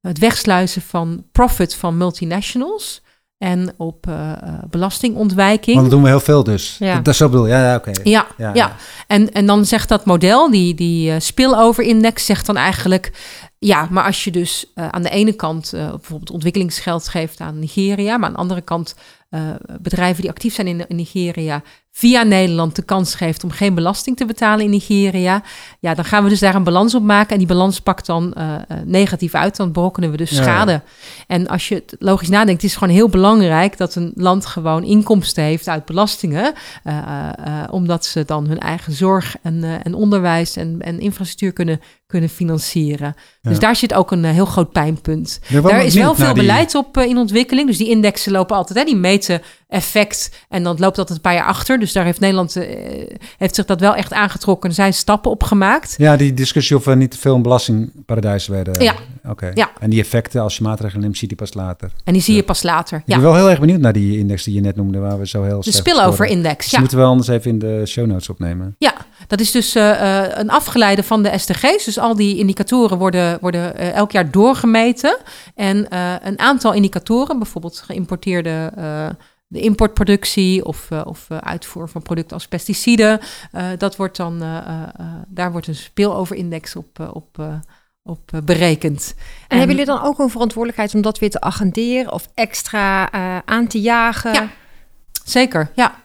het 0.00 0.18
wegsluizen 0.18 0.82
van 0.82 1.26
profit 1.32 1.74
van 1.74 1.96
multinationals. 1.96 3.02
En 3.38 3.74
op 3.76 4.06
eh, 4.06 4.32
eh, 4.32 4.38
belastingontwijking. 4.70 5.76
Want 5.76 5.90
dat 5.90 5.94
doen 5.94 6.02
we 6.02 6.08
heel 6.08 6.20
veel 6.20 6.44
dus. 6.44 6.76
Ja. 6.78 6.96
Dat, 6.96 7.08
is 7.08 7.16
zo 7.16 7.28
bedoel 7.28 7.46
Ja, 7.46 7.64
ja 7.64 7.76
oké. 7.76 7.90
Ja, 8.02 8.26
Ja, 8.36 8.50
ja, 8.54 8.76
En, 9.06 9.32
en 9.32 9.46
dan 9.46 9.64
zegt 9.64 9.88
dat 9.88 10.04
model, 10.04 10.50
die, 10.50 10.74
die 10.74 11.10
uh, 11.10 11.16
spillover-index, 11.18 12.24
zegt 12.24 12.46
dan 12.46 12.56
eigenlijk... 12.56 13.12
ja, 13.58 13.88
maar 13.90 14.04
als 14.04 14.24
je 14.24 14.30
dus 14.30 14.72
uh, 14.74 14.88
aan 14.88 15.02
de 15.02 15.10
ene 15.10 15.32
kant 15.32 15.70
bijvoorbeeld 15.70 16.30
ontwikkelingsgeld 16.30 17.08
geeft 17.08 17.40
aan 17.40 17.58
Nigeria... 17.58 18.16
maar 18.16 18.28
aan 18.28 18.34
de 18.34 18.40
andere 18.40 18.60
kant 18.60 18.94
uh, 19.34 19.40
bedrijven 19.80 20.20
die 20.20 20.30
actief 20.30 20.54
zijn 20.54 20.66
in, 20.66 20.84
in, 20.88 20.96
Nigeria... 20.96 21.62
via 21.92 22.22
Nederland 22.22 22.76
de 22.76 22.82
kans 22.82 23.14
geeft 23.14 23.44
om 23.44 23.50
geen 23.50 23.74
belasting 23.74 24.16
te 24.16 24.24
betalen 24.24 24.64
in 24.64 24.70
Nigeria... 24.70 25.42
ja, 25.80 25.94
dan 25.94 26.04
gaan 26.04 26.22
we 26.22 26.28
dus 26.28 26.38
daar 26.38 26.54
een 26.54 26.64
balans 26.64 26.94
op 26.94 27.02
maken... 27.02 27.32
en 27.32 27.38
die 27.38 27.46
balans 27.46 27.80
pakt 27.80 28.06
dan 28.06 28.34
uh, 28.38 28.54
negatief 28.84 29.34
uit, 29.34 29.56
dan 29.56 29.72
berokkenen 29.72 30.10
we 30.10 30.16
dus 30.16 30.30
Ja, 30.30 30.42
schade. 30.42 30.82
En 31.26 31.46
als 31.46 31.68
je 31.68 31.74
het 31.74 31.96
logisch 31.98 32.28
nadenkt, 32.28 32.62
het 32.62 32.70
is 32.70 32.76
gewoon 32.76 32.94
heel 32.94 33.08
belangrijk... 33.08 33.76
dat 33.76 33.94
een 33.94 34.12
land 34.14 34.46
gewoon 34.46 34.84
inkomsten 34.84 35.44
heeft 35.44 35.68
uit 35.68 35.84
belastingen... 35.84 36.54
Uh, 36.84 37.28
omdat 37.70 38.04
ze 38.04 38.24
dan 38.24 38.46
hun 38.46 38.58
eigen 38.58 38.92
zorg 38.92 39.36
en, 39.42 39.82
en 39.82 39.94
onderwijs 39.94 40.56
en, 40.56 40.76
en 40.80 41.00
infrastructuur 41.00 41.52
kunnen, 41.52 41.80
kunnen 42.14 42.32
financieren. 42.32 43.14
Ja. 43.40 43.50
Dus 43.50 43.58
daar 43.58 43.76
zit 43.76 43.94
ook 43.94 44.10
een 44.10 44.24
heel 44.24 44.44
groot 44.44 44.72
pijnpunt. 44.72 45.40
Ja, 45.48 45.60
daar 45.60 45.84
is 45.84 45.94
wel 45.94 46.14
veel 46.14 46.34
die... 46.34 46.42
beleid 46.42 46.74
op 46.74 46.98
in 46.98 47.16
ontwikkeling. 47.16 47.66
Dus 47.66 47.76
die 47.76 47.88
indexen 47.88 48.32
lopen 48.32 48.56
altijd, 48.56 48.78
hè, 48.78 48.84
die 48.84 48.96
meten 48.96 49.42
effect 49.68 50.30
en 50.48 50.62
dan 50.62 50.76
loopt 50.78 50.96
dat 50.96 51.10
een 51.10 51.20
paar 51.20 51.34
jaar 51.34 51.44
achter. 51.44 51.78
Dus 51.78 51.92
daar 51.92 52.04
heeft 52.04 52.20
Nederland 52.20 52.54
heeft 53.38 53.54
zich 53.54 53.64
dat 53.64 53.80
wel 53.80 53.94
echt 53.94 54.12
aangetrokken. 54.12 54.68
Er 54.68 54.74
zijn 54.74 54.94
stappen 54.94 55.30
op 55.30 55.42
gemaakt. 55.42 55.94
Ja, 55.98 56.16
die 56.16 56.34
discussie 56.34 56.76
of 56.76 56.84
we 56.84 56.94
niet 56.94 57.10
te 57.10 57.18
veel 57.18 57.34
een 57.34 57.42
belastingparadijs 57.42 58.46
werden. 58.46 58.82
Ja. 58.82 58.92
Oké. 58.92 59.30
Okay. 59.30 59.50
Ja. 59.54 59.70
En 59.80 59.90
die 59.90 60.00
effecten, 60.00 60.40
als 60.42 60.56
je 60.56 60.62
maatregelen 60.62 61.02
neemt, 61.02 61.18
zie 61.18 61.28
je 61.28 61.36
die 61.36 61.46
pas 61.46 61.54
later. 61.54 61.92
En 62.04 62.12
die 62.12 62.22
zie 62.22 62.34
je 62.34 62.42
pas 62.42 62.62
later. 62.62 62.98
Ik 62.98 63.04
ben 63.06 63.22
wel 63.22 63.34
heel 63.34 63.50
erg 63.50 63.60
benieuwd 63.60 63.80
naar 63.80 63.92
die 63.92 64.18
index 64.18 64.44
die 64.44 64.54
je 64.54 64.60
net 64.60 64.76
noemde, 64.76 64.98
waar 64.98 65.18
we 65.18 65.26
zo 65.26 65.42
heel 65.42 65.60
De 65.60 65.72
spillover-index, 65.72 66.62
dus 66.64 66.70
ja. 66.70 66.78
moeten 66.80 66.98
we 66.98 67.04
anders 67.04 67.28
even 67.28 67.50
in 67.50 67.58
de 67.58 67.86
show 67.86 68.06
notes 68.06 68.28
opnemen. 68.28 68.74
Ja, 68.78 68.94
dat 69.26 69.40
is 69.40 69.50
dus 69.50 69.76
uh, 69.76 69.82
uh, 69.82 70.24
een 70.28 70.50
afgeleide 70.50 71.02
van 71.02 71.22
de 71.22 71.38
SDG's. 71.38 71.84
Dus 71.84 71.98
al 71.98 72.16
die 72.16 72.38
indicatoren 72.38 72.98
worden, 72.98 73.38
worden 73.40 73.80
uh, 73.80 73.94
elk 73.94 74.12
jaar 74.12 74.30
doorgemeten. 74.30 75.16
En 75.54 75.86
een 76.26 76.38
aantal 76.38 76.72
indicatoren, 76.72 77.38
bijvoorbeeld 77.38 77.78
geïmporteerde 77.78 78.72
de 79.46 79.60
importproductie 79.60 80.64
of, 80.64 80.88
of 81.04 81.26
uitvoer 81.40 81.88
van 81.88 82.02
producten 82.02 82.36
als 82.36 82.48
pesticiden. 82.48 83.20
Dat 83.78 83.96
wordt 83.96 84.16
dan, 84.16 84.38
daar 85.28 85.52
wordt 85.52 85.66
een 85.66 85.74
spillover-index 85.74 86.76
op, 86.76 87.10
op, 87.12 87.44
op 88.02 88.30
berekend. 88.44 89.14
En, 89.16 89.24
en, 89.48 89.58
hebben 89.58 89.76
jullie 89.76 89.92
dan 89.92 90.02
ook 90.02 90.18
een 90.18 90.30
verantwoordelijkheid 90.30 90.94
om 90.94 91.02
dat 91.02 91.18
weer 91.18 91.30
te 91.30 91.40
agenderen 91.40 92.12
of 92.12 92.28
extra 92.34 93.12
aan 93.44 93.66
te 93.66 93.80
jagen? 93.80 94.32
Ja, 94.32 94.48
zeker. 95.24 95.70
Ja. 95.74 96.03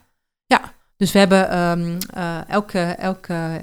Dus 0.99 1.11
we 1.11 1.19
hebben 1.19 1.57
um, 1.57 1.97
elke, 2.47 2.79
elke 2.79 3.61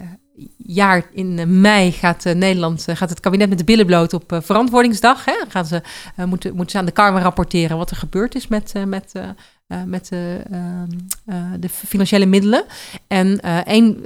jaar 0.57 1.07
in 1.13 1.61
mei 1.61 1.93
gaat 1.93 2.27
uh, 2.27 2.35
Nederland, 2.35 2.85
gaat 2.89 3.11
het 3.11 3.21
kabinet 3.21 3.49
met 3.49 3.59
de 3.59 3.65
billen 3.65 3.87
bloot 3.87 4.13
op 4.13 4.39
verantwoordingsdag. 4.43 5.25
Hè? 5.25 5.35
Gaan 5.49 5.67
ze, 5.67 5.83
moeten, 6.27 6.51
moeten 6.51 6.71
ze 6.71 6.79
aan 6.79 6.85
de 6.85 6.93
Kamer 6.93 7.23
rapporteren 7.23 7.77
wat 7.77 7.91
er 7.91 7.97
gebeurd 7.97 8.35
is 8.35 8.47
met, 8.47 8.73
met, 8.87 9.13
met 9.87 10.09
ehm, 10.11 10.89
de 11.61 11.69
financiële 11.69 12.27
middelen. 12.27 12.65
En, 13.07 13.39
een, 13.65 14.05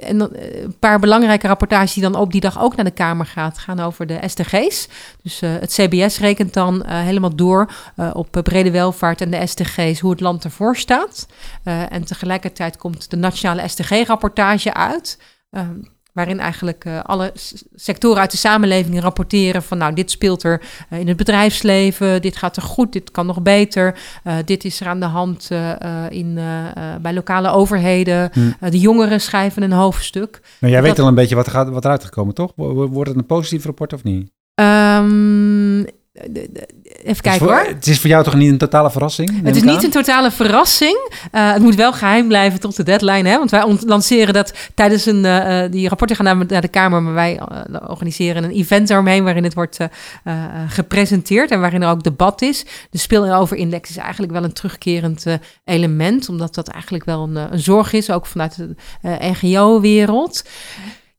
en 0.00 0.20
een 0.20 0.78
paar 0.78 0.98
belangrijke 0.98 1.46
rapportages 1.46 1.92
die 1.92 2.02
dan 2.02 2.14
op 2.14 2.32
die 2.32 2.40
dag 2.40 2.60
ook 2.60 2.76
naar 2.76 2.84
de 2.84 2.90
Kamer 2.90 3.26
gaat, 3.26 3.58
gaan 3.58 3.80
over 3.80 4.06
de 4.06 4.18
SDG's. 4.26 4.88
Dus 5.22 5.40
het 5.40 5.72
CBS 5.72 6.18
rekent 6.18 6.54
dan 6.54 6.86
helemaal 6.86 7.36
door 7.36 7.72
op 8.12 8.40
brede 8.42 8.70
welvaart 8.70 9.20
en 9.20 9.30
de 9.30 9.46
SDG's 9.46 10.00
hoe 10.00 10.10
het 10.10 10.20
land 10.20 10.44
ervoor 10.44 10.76
staat. 10.76 11.26
en 11.64 12.04
tegelijkertijd 12.04 12.76
komt 12.76 13.10
de 13.10 13.16
nationale 13.16 13.68
SDG-rapportage 13.68 14.74
uit. 14.74 15.18
Um, 15.50 15.91
waarin 16.12 16.40
eigenlijk 16.40 16.84
uh, 16.84 17.00
alle 17.02 17.32
sectoren 17.74 18.20
uit 18.20 18.30
de 18.30 18.36
samenleving 18.36 19.00
rapporteren 19.00 19.62
van 19.62 19.78
nou, 19.78 19.94
dit 19.94 20.10
speelt 20.10 20.42
er 20.42 20.62
uh, 20.90 20.98
in 20.98 21.08
het 21.08 21.16
bedrijfsleven, 21.16 22.22
dit 22.22 22.36
gaat 22.36 22.56
er 22.56 22.62
goed, 22.62 22.92
dit 22.92 23.10
kan 23.10 23.26
nog 23.26 23.42
beter, 23.42 23.98
uh, 24.24 24.34
dit 24.44 24.64
is 24.64 24.80
er 24.80 24.86
aan 24.86 25.00
de 25.00 25.06
hand 25.06 25.50
in, 26.08 26.38
bij 27.00 27.14
lokale 27.14 27.50
overheden. 27.50 28.30
Hmm. 28.32 28.54
de 28.70 28.78
jongeren 28.78 29.20
schrijven 29.20 29.62
een 29.62 29.72
hoofdstuk. 29.72 30.40
Nou, 30.58 30.72
jij 30.72 30.82
dat, 30.82 30.90
weet 30.90 30.98
al 30.98 31.08
een 31.08 31.14
beetje 31.14 31.34
wat, 31.34 31.46
er 31.46 31.52
gaat, 31.52 31.68
wat 31.68 31.84
eruit 31.84 32.04
gekomen, 32.04 32.34
toch? 32.34 32.52
Wordt 32.56 33.08
het 33.08 33.18
een 33.18 33.26
positief 33.26 33.64
rapport 33.64 33.92
of 33.92 34.02
niet? 34.02 34.30
Um, 34.54 35.86
de- 36.12 36.48
de- 36.52 36.66
even 37.02 37.22
kijken 37.22 37.46
voor- 37.46 37.56
hoor. 37.56 37.66
Het 37.66 37.86
is 37.86 38.00
voor 38.00 38.10
jou 38.10 38.24
toch 38.24 38.34
niet 38.34 38.50
een 38.50 38.58
totale 38.58 38.90
verrassing? 38.90 39.42
Het 39.44 39.56
is 39.56 39.62
niet 39.62 39.76
aan? 39.76 39.84
een 39.84 39.90
totale 39.90 40.30
verrassing. 40.30 41.10
Eh, 41.30 41.52
het 41.52 41.62
moet 41.62 41.74
wel 41.74 41.92
geheim 41.92 42.28
blijven 42.28 42.60
tot 42.60 42.76
de 42.76 42.82
deadline. 42.82 43.28
Hè? 43.28 43.38
Want 43.38 43.50
wij 43.50 43.76
lanceren 43.86 44.34
dat 44.34 44.52
tijdens 44.74 45.06
een... 45.06 45.24
eh, 45.24 45.70
die 45.70 45.88
rapporten 45.88 46.16
gaan 46.16 46.24
naar, 46.24 46.46
naar 46.46 46.60
de 46.60 46.68
Kamer, 46.68 47.02
maar 47.02 47.14
wij 47.14 47.40
organiseren 47.86 48.44
een 48.44 48.50
event 48.50 48.88
daaromheen... 48.88 49.24
waarin 49.24 49.44
het 49.44 49.54
wordt 49.54 49.78
gepresenteerd 50.68 51.50
en 51.50 51.60
waarin 51.60 51.82
er 51.82 51.90
ook 51.90 52.02
debat 52.02 52.42
is. 52.42 52.64
De 52.90 52.98
spilloverindex 52.98 53.90
is 53.90 53.96
eigenlijk 53.96 54.32
wel 54.32 54.44
een 54.44 54.52
terugkerend 54.52 55.24
element... 55.64 56.28
omdat 56.28 56.54
dat 56.54 56.68
eigenlijk 56.68 57.04
wel 57.04 57.22
een, 57.22 57.36
een 57.36 57.58
zorg 57.58 57.92
is, 57.92 58.10
ook 58.10 58.26
vanuit 58.26 58.56
de 58.56 58.74
NGO-wereld. 59.40 60.44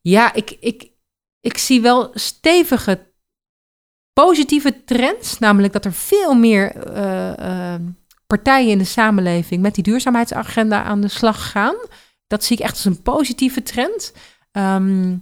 Ja, 0.01 0.33
ik, 0.33 0.57
ik, 0.59 0.87
ik 1.41 1.57
zie 1.57 1.81
wel 1.81 2.11
stevige 2.13 3.11
positieve 4.13 4.83
trends, 4.85 5.39
namelijk 5.39 5.73
dat 5.73 5.85
er 5.85 5.93
veel 5.93 6.33
meer 6.33 6.75
eh, 6.75 7.73
eh, 7.73 7.81
partijen 8.27 8.69
in 8.71 8.77
de 8.77 8.83
samenleving 8.83 9.61
met 9.61 9.75
die 9.75 9.83
duurzaamheidsagenda 9.83 10.83
aan 10.83 11.01
de 11.01 11.07
slag 11.07 11.51
gaan. 11.51 11.75
Dat 12.27 12.43
zie 12.43 12.57
ik 12.57 12.63
echt 12.63 12.73
als 12.73 12.85
een 12.85 13.01
positieve 13.01 13.63
trend. 13.63 14.13
Ehm, 14.51 15.15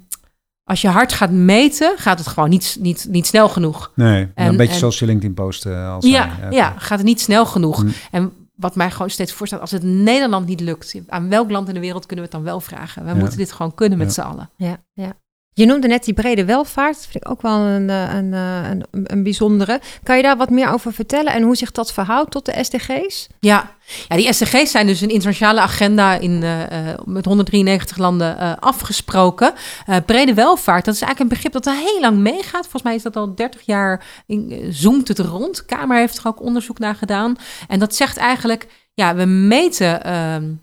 als 0.63 0.81
je 0.81 0.87
hard 0.87 1.13
gaat 1.13 1.31
meten, 1.31 1.97
gaat 1.97 2.19
het 2.19 2.27
gewoon 2.27 2.49
niet, 2.49 2.77
niet, 2.79 3.05
niet 3.09 3.27
snel 3.27 3.49
genoeg. 3.49 3.91
Nee, 3.95 4.27
En- 4.35 4.47
een 4.47 4.57
beetje 4.57 4.73
en- 4.73 4.79
zoals 4.79 4.99
je 4.99 5.05
LinkedIn 5.05 5.33
post 5.33 5.65
eh, 5.65 5.93
als 5.93 6.05
Ja, 6.05 6.27
hij, 6.29 6.51
ja, 6.51 6.73
gaat 6.77 6.97
het 6.97 7.07
niet 7.07 7.21
snel 7.21 7.45
genoeg. 7.45 7.83
Mm. 7.83 7.93
En 8.11 8.33
wat 8.55 8.75
mij 8.75 8.91
gewoon 8.91 9.09
steeds 9.09 9.31
voorstelt, 9.33 9.61
als 9.61 9.71
het 9.71 9.83
Nederland 9.83 10.47
niet 10.47 10.59
lukt, 10.59 10.95
aan 11.07 11.29
welk 11.29 11.49
land 11.51 11.67
in 11.67 11.73
de 11.73 11.79
wereld 11.79 12.05
kunnen 12.05 12.25
we 12.25 12.31
het 12.31 12.43
dan 12.43 12.51
wel 12.51 12.61
vragen? 12.61 13.03
We 13.03 13.09
Ja. 13.09 13.15
moeten 13.15 13.37
dit 13.37 13.51
gewoon 13.51 13.75
kunnen 13.75 13.97
met 13.97 14.07
Ja. 14.07 14.13
z'n 14.13 14.29
allen. 14.29 14.49
Ja, 14.55 14.77
ja. 14.93 15.13
Je 15.54 15.66
noemde 15.66 15.88
net 15.88 16.04
die 16.04 16.14
brede 16.14 16.45
welvaart. 16.45 16.95
Dat 16.95 17.08
vind 17.08 17.26
ik 17.26 17.32
ook 17.32 17.41
wel 17.41 17.60
een, 17.60 17.89
eh, 17.89 18.14
een, 18.14 18.34
eh, 18.34 18.70
een, 18.70 18.86
een 18.91 19.24
bijzondere. 19.24 19.82
Kan 20.04 20.18
je 20.18 20.24
daar 20.24 20.38
wat 20.38 20.49
meer 20.49 20.72
over 20.72 20.93
vertellen 20.93 21.34
en 21.34 21.43
hoe 21.43 21.56
zich 21.56 21.72
dat 21.72 21.93
verhoudt 21.93 22.32
tot 22.32 22.45
de 22.45 22.64
SDG's? 22.64 23.28
Ja. 23.39 23.76
ja, 24.08 24.16
die 24.16 24.34
SDG's 24.34 24.72
zijn 24.72 24.88
dus 24.88 25.02
een 25.02 25.10
internationale 25.10 25.60
agenda 25.60 26.14
in, 26.20 26.43
eh, 26.43 26.89
eh, 26.89 26.99
met 27.06 27.26
193 27.26 27.97
landen 27.97 28.38
eh, 28.38 28.54
afgesproken. 28.60 29.54
Eh, 29.86 29.97
brede 30.06 30.34
welvaart, 30.34 30.86
dat 30.86 30.93
is 30.93 31.02
eigenlijk 31.02 31.32
een 31.32 31.38
begrip 31.38 31.64
dat 31.64 31.74
al 31.74 31.86
heel 31.86 31.99
lang 31.99 32.18
meegaat. 32.18 32.62
Volgens 32.62 32.84
mij 32.84 32.95
is 32.95 33.04
dat 33.04 33.16
al 33.16 33.36
30 33.36 33.62
jaar, 33.62 34.06
in, 34.26 34.68
zoomt 34.74 35.08
het 35.08 35.20
rond. 35.20 35.56
De 35.56 35.66
Kamer 35.66 35.97
heeft 35.97 36.18
er 36.18 36.28
ook 36.28 36.41
onderzoek 36.41 36.80
naar 36.80 36.95
gedaan. 36.95 37.36
En 37.68 37.80
dat 37.80 37.95
zegt 37.95 38.18
eigenlijk, 38.18 38.68
ja, 38.93 39.16
we 39.16 39.26
meten 39.26 40.04
ehm, 40.04 40.54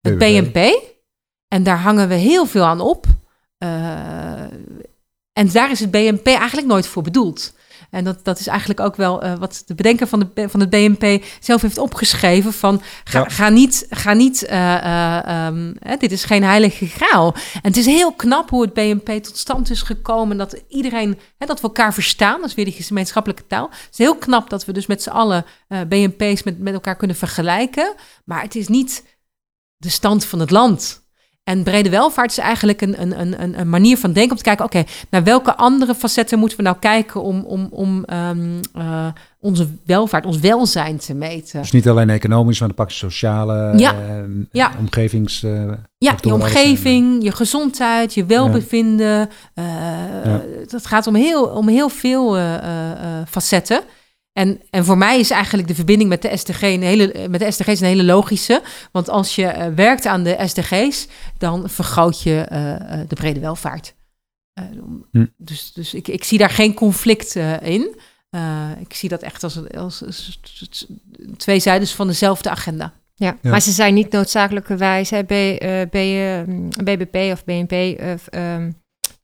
het 0.00 0.18
BBP. 0.18 0.52
BNP. 0.52 0.94
En 1.48 1.62
daar 1.62 1.78
hangen 1.78 2.08
we 2.08 2.14
heel 2.14 2.46
veel 2.46 2.64
aan 2.64 2.80
op. 2.80 3.06
Eh, 3.58 4.40
en 5.32 5.50
daar 5.52 5.70
is 5.70 5.80
het 5.80 5.90
BNP 5.90 6.26
eigenlijk 6.26 6.66
nooit 6.66 6.86
voor 6.86 7.02
bedoeld. 7.02 7.54
En 7.90 8.04
dat, 8.04 8.24
dat 8.24 8.38
is 8.38 8.46
eigenlijk 8.46 8.80
ook 8.80 8.96
wel 8.96 9.22
eh, 9.22 9.34
wat 9.38 9.62
de 9.66 9.74
bedenker 9.74 10.06
van, 10.06 10.30
de, 10.34 10.48
van 10.48 10.60
het 10.60 10.70
BNP 10.70 11.24
zelf 11.40 11.62
heeft 11.62 11.78
opgeschreven. 11.78 12.52
Van 12.52 12.82
ga, 13.04 13.18
Ja. 13.18 13.28
ga 13.28 13.48
niet, 13.48 13.86
ga 13.90 14.12
niet 14.12 14.44
eh, 14.44 14.74
eh, 14.76 15.26
ehm, 15.46 15.74
hè, 15.78 15.96
dit 15.96 16.12
is 16.12 16.24
geen 16.24 16.42
heilige 16.42 16.86
graal. 16.86 17.34
En 17.34 17.60
het 17.62 17.76
is 17.76 17.86
heel 17.86 18.12
knap 18.12 18.50
hoe 18.50 18.62
het 18.62 18.72
BNP 18.72 19.10
tot 19.22 19.36
stand 19.36 19.70
is 19.70 19.82
gekomen. 19.82 20.36
Dat 20.36 20.62
iedereen, 20.68 21.18
hè, 21.38 21.46
dat 21.46 21.60
we 21.60 21.66
elkaar 21.66 21.94
verstaan. 21.94 22.40
Dat 22.40 22.48
is 22.48 22.54
weer 22.54 22.64
die 22.64 22.82
gemeenschappelijke 22.82 23.46
taal. 23.46 23.68
Het 23.70 23.88
is 23.92 23.98
heel 23.98 24.16
knap 24.16 24.50
dat 24.50 24.64
we 24.64 24.72
dus 24.72 24.86
met 24.86 25.02
z'n 25.02 25.10
allen 25.10 25.44
BNP's 25.88 26.42
met, 26.42 26.58
met 26.58 26.74
elkaar 26.74 26.96
kunnen 26.96 27.16
vergelijken. 27.16 27.94
Maar 28.24 28.42
het 28.42 28.54
is 28.54 28.68
niet 28.68 29.04
de 29.76 29.90
stand 29.90 30.24
van 30.24 30.40
het 30.40 30.50
land. 30.50 31.05
En 31.46 31.62
brede 31.62 31.90
welvaart 31.90 32.30
is 32.30 32.38
eigenlijk 32.38 32.80
een, 32.80 33.00
een, 33.02 33.20
een- 33.20 33.60
een, 33.60 33.68
manier 33.68 33.98
van 33.98 34.12
denken 34.12 34.30
om 34.30 34.36
te 34.36 34.42
kijken, 34.42 34.64
oké, 34.64 34.84
naar 35.10 35.24
welke 35.24 35.56
andere 35.56 35.94
facetten 35.94 36.38
moeten 36.38 36.56
we 36.58 36.62
nou 36.64 36.76
kijken 36.80 37.22
om, 37.22 37.40
om, 37.40 37.68
om 37.70 38.04
ehm, 38.04 38.38
eh, 38.74 39.06
onze 39.40 39.66
welvaart, 39.84 40.26
ons 40.26 40.38
welzijn 40.38 40.98
te 40.98 41.14
meten. 41.14 41.60
Dus 41.60 41.70
niet 41.72 41.88
alleen 41.88 42.10
economisch, 42.10 42.58
maar 42.58 42.68
dan 42.68 42.76
pak 42.76 42.88
je 42.90 42.96
sociale, 42.96 43.78
Ja. 43.78 43.92
eh, 43.92 43.98
Ja. 44.52 44.72
omgevings... 44.78 45.42
eh, 45.42 45.50
Ja, 45.98 46.14
je 46.20 46.32
omgeving, 46.34 47.22
je 47.22 47.32
gezondheid, 47.32 48.14
je 48.14 48.24
welbevinden. 48.26 49.28
eh, 49.54 49.64
Ja. 50.24 50.40
Dat 50.66 50.86
gaat 50.86 51.06
om 51.06 51.14
heel, 51.14 51.44
om 51.44 51.68
heel 51.68 51.88
veel 51.88 52.36
eh, 52.36 52.54
eh, 52.54 52.90
eh, 52.90 53.26
facetten. 53.28 53.80
En, 54.36 54.60
en 54.70 54.84
voor 54.84 54.98
mij 54.98 55.18
is 55.18 55.30
eigenlijk 55.30 55.68
de 55.68 55.74
verbinding 55.74 56.08
met 56.10 56.22
de 56.22 56.36
SDG 56.36 56.62
een 56.62 56.82
hele, 56.82 57.28
met 57.28 57.40
de 57.40 57.50
SDG's 57.50 57.80
een 57.80 57.86
hele 57.86 58.04
logische. 58.04 58.62
Want 58.92 59.08
als 59.10 59.34
je 59.34 59.46
eh, 59.46 59.66
werkt 59.74 60.06
aan 60.06 60.22
de 60.22 60.38
SDG's, 60.46 61.06
dan 61.38 61.68
vergroot 61.70 62.22
je 62.22 62.40
eh, 62.40 62.74
eh, 63.00 63.08
de 63.08 63.14
brede 63.14 63.40
welvaart. 63.40 63.94
Eh, 64.52 64.64
Hm. 65.12 65.26
Dus, 65.36 65.72
dus 65.72 65.94
ik, 65.94 66.08
ik 66.08 66.24
zie 66.24 66.38
daar 66.38 66.50
geen 66.50 66.74
conflict 66.74 67.36
eh, 67.36 67.62
in. 67.62 67.96
Eh, 68.30 68.70
ik 68.80 68.94
zie 68.94 69.08
dat 69.08 69.22
echt 69.22 69.42
als, 69.44 69.70
als, 69.74 70.04
als 70.04 70.38
twee 71.36 71.60
zijdes 71.60 71.92
van 71.94 72.06
dezelfde 72.06 72.50
agenda. 72.50 72.92
Ja, 73.14 73.36
Ja. 73.42 73.50
maar 73.50 73.60
ze 73.62 73.70
zijn 73.72 73.94
niet 73.94 74.10
noodzakelijkerwijs 74.12 75.10
hè, 75.10 75.22
B, 75.22 75.34
B, 75.90 75.96
BBP 76.84 77.16
of 77.32 77.44
BNP 77.44 78.00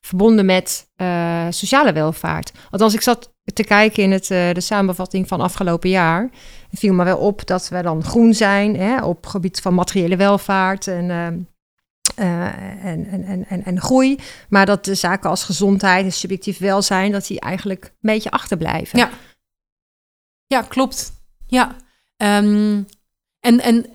verbonden 0.06 0.46
met 0.46 0.90
eh, 0.96 1.46
sociale 1.50 1.92
welvaart. 1.92 2.52
Althans, 2.70 2.94
ik 2.94 3.00
zat 3.00 3.32
te 3.44 3.64
kijken 3.64 4.02
in 4.02 4.10
het, 4.10 4.30
eh, 4.30 4.52
de 4.52 4.60
samenvatting 4.60 5.28
van 5.28 5.40
afgelopen 5.40 5.90
jaar. 5.90 6.30
Viel 6.72 6.94
me 6.94 7.04
wel 7.04 7.18
op 7.18 7.46
dat 7.46 7.68
we 7.68 7.82
dan 7.82 8.04
groen 8.04 8.34
zijn 8.34 8.76
hè, 8.76 9.04
op 9.04 9.26
gebied 9.26 9.60
van 9.60 9.74
materiële 9.74 10.16
welvaart 10.16 10.86
en, 10.86 11.10
ehm, 11.10 11.38
eh, 12.14 12.84
en, 12.84 13.06
en, 13.06 13.24
en, 13.24 13.44
en, 13.48 13.64
en 13.64 13.80
groei. 13.80 14.18
Maar 14.48 14.66
dat 14.66 14.84
de 14.84 14.94
zaken 14.94 15.30
als 15.30 15.44
gezondheid 15.44 16.04
en 16.04 16.12
subjectief 16.12 16.58
welzijn, 16.58 17.12
dat 17.12 17.26
die 17.26 17.40
eigenlijk 17.40 17.84
een 17.84 17.92
beetje 18.00 18.30
achterblijven. 18.30 18.98
Ja. 18.98 19.10
Ja, 20.46 20.62
klopt. 20.62 21.12
Ja. 21.46 21.76
Ehm, 22.16 22.82
en, 23.40 23.60
en 23.60 23.86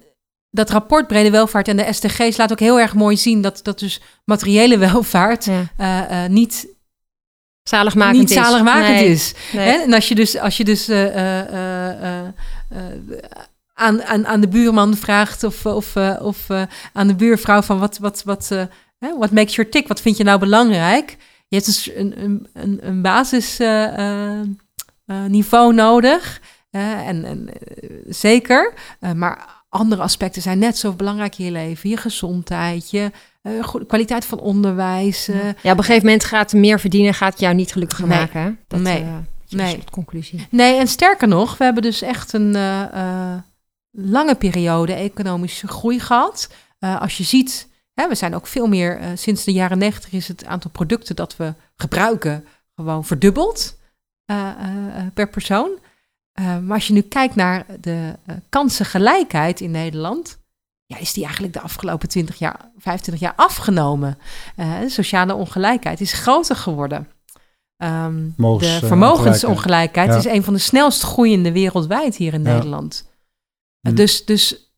dat 0.57 0.69
rapport 0.69 1.07
Brede 1.07 1.29
Welvaart 1.29 1.67
en 1.67 1.77
de 1.77 1.93
SDG's 1.93 2.37
laat 2.37 2.51
ook 2.51 2.59
heel 2.59 2.79
erg 2.79 2.93
mooi 2.93 3.17
zien 3.17 3.41
dat, 3.41 3.59
dat 3.63 3.79
dus 3.79 4.01
materiële 4.25 4.77
welvaart 4.87 5.45
Ja. 5.45 5.63
eh, 5.77 6.23
eh, 6.23 6.29
niet, 6.31 6.67
Zaligmakend 7.63 8.17
niet 8.19 8.29
is. 8.29 8.35
zaligmakend 8.35 8.87
Nee, 8.87 9.07
is. 9.09 9.33
nee. 9.53 9.67
Hè? 9.69 9.81
En 9.81 9.93
als 9.93 10.07
je 10.07 10.15
dus, 10.15 10.37
als 10.37 10.57
je 10.57 10.63
dus 10.63 10.87
eh, 10.87 12.23
aan, 13.73 14.03
aan, 14.03 14.27
aan 14.27 14.41
de 14.41 14.47
buurman 14.47 14.95
vraagt 14.95 15.43
of, 15.43 15.65
of, 15.65 15.95
of 16.21 16.47
aan 16.93 17.07
de 17.07 17.15
buurvrouw 17.15 17.61
van 17.61 17.79
wat, 17.79 17.97
wat, 17.97 18.21
wat, 18.25 18.47
what 18.99 19.31
makes 19.31 19.55
your 19.55 19.71
tick? 19.71 19.87
Wat 19.87 20.01
vind 20.01 20.17
je 20.17 20.23
nou 20.23 20.39
belangrijk? 20.39 21.17
Je 21.47 21.55
hebt 21.55 21.67
dus 21.67 21.91
een, 21.95 22.47
een, 22.53 22.77
een, 22.81 23.01
basisniveau 23.01 25.73
nodig. 25.73 26.41
en, 26.71 27.25
en 27.25 27.49
zeker. 28.07 28.73
Maar 29.15 29.56
andere 29.69 30.01
aspecten 30.01 30.41
zijn 30.41 30.59
net 30.59 30.77
zo 30.77 30.93
belangrijk 30.93 31.37
in 31.37 31.45
je 31.45 31.51
leven. 31.51 31.89
Je 31.89 31.97
gezondheid, 31.97 32.89
je 32.91 33.11
eh, 33.41 33.73
kwaliteit 33.87 34.25
van 34.25 34.39
onderwijs. 34.39 35.27
eh, 35.27 35.35
Ja, 35.61 35.71
op 35.71 35.77
een 35.77 35.83
gegeven 35.83 36.05
moment 36.05 36.23
gaat 36.25 36.53
meer 36.53 36.79
verdienen, 36.79 37.13
gaat 37.13 37.39
jou 37.39 37.55
niet 37.55 37.71
gelukkiger 37.71 38.07
Nee. 38.07 38.17
maken. 38.19 38.41
Hè? 38.41 38.51
Dat, 38.67 38.79
Nee. 38.79 39.01
eh, 39.03 39.15
Nee. 39.49 39.83
conclusie. 39.91 40.47
Nee, 40.49 40.77
en 40.79 40.87
sterker 40.87 41.27
nog, 41.27 41.57
we 41.57 41.63
hebben 41.63 41.83
dus 41.83 42.01
echt 42.01 42.33
een 42.33 42.51
lange 43.91 44.35
periode 44.37 44.93
economische 44.93 45.67
groei 45.67 45.99
gehad. 45.99 46.49
Eh, 46.79 47.01
als 47.01 47.17
je 47.17 47.23
ziet, 47.23 47.67
hè, 47.93 48.07
we 48.07 48.15
zijn 48.15 48.35
ook 48.35 48.47
veel 48.47 48.67
meer, 48.67 48.99
sinds 49.15 49.43
de 49.43 49.51
jaren 49.51 49.77
negentig 49.77 50.11
is 50.11 50.27
het 50.27 50.45
aantal 50.45 50.71
producten 50.71 51.15
dat 51.15 51.37
we 51.37 51.53
gebruiken 51.75 52.45
gewoon 52.75 53.05
verdubbeld 53.05 53.77
per 55.13 55.29
persoon. 55.29 55.69
Eh, 56.37 56.57
maar 56.59 56.75
als 56.75 56.87
je 56.87 56.93
nu 56.93 57.01
kijkt 57.01 57.35
naar 57.35 57.65
de 57.79 58.13
eh, 58.25 58.35
kansengelijkheid 58.49 59.61
in 59.61 59.71
Nederland, 59.71 60.39
ja, 60.85 60.97
is 60.97 61.13
die 61.13 61.23
eigenlijk 61.23 61.53
de 61.53 61.61
afgelopen 61.61 62.07
20 62.09 62.35
jaar, 62.39 62.71
25 62.77 63.23
jaar 63.23 63.33
afgenomen. 63.35 64.17
Eh, 64.55 64.79
de 64.79 64.89
sociale 64.89 65.33
ongelijkheid 65.33 66.01
is 66.01 66.13
groter 66.13 66.55
geworden. 66.55 67.07
Ehm, 67.77 68.29
de 68.37 68.79
vermogensongelijkheid 68.83 70.09
Ja. 70.09 70.17
is 70.17 70.25
een 70.25 70.43
van 70.43 70.53
de 70.53 70.59
snelst 70.59 71.01
groeiende 71.03 71.51
wereldwijd 71.51 72.15
hier 72.15 72.33
in 72.33 72.43
Ja. 72.43 72.53
Nederland. 72.53 73.09
Hm. 73.87 73.93
Dus, 73.95 74.25
dus 74.25 74.71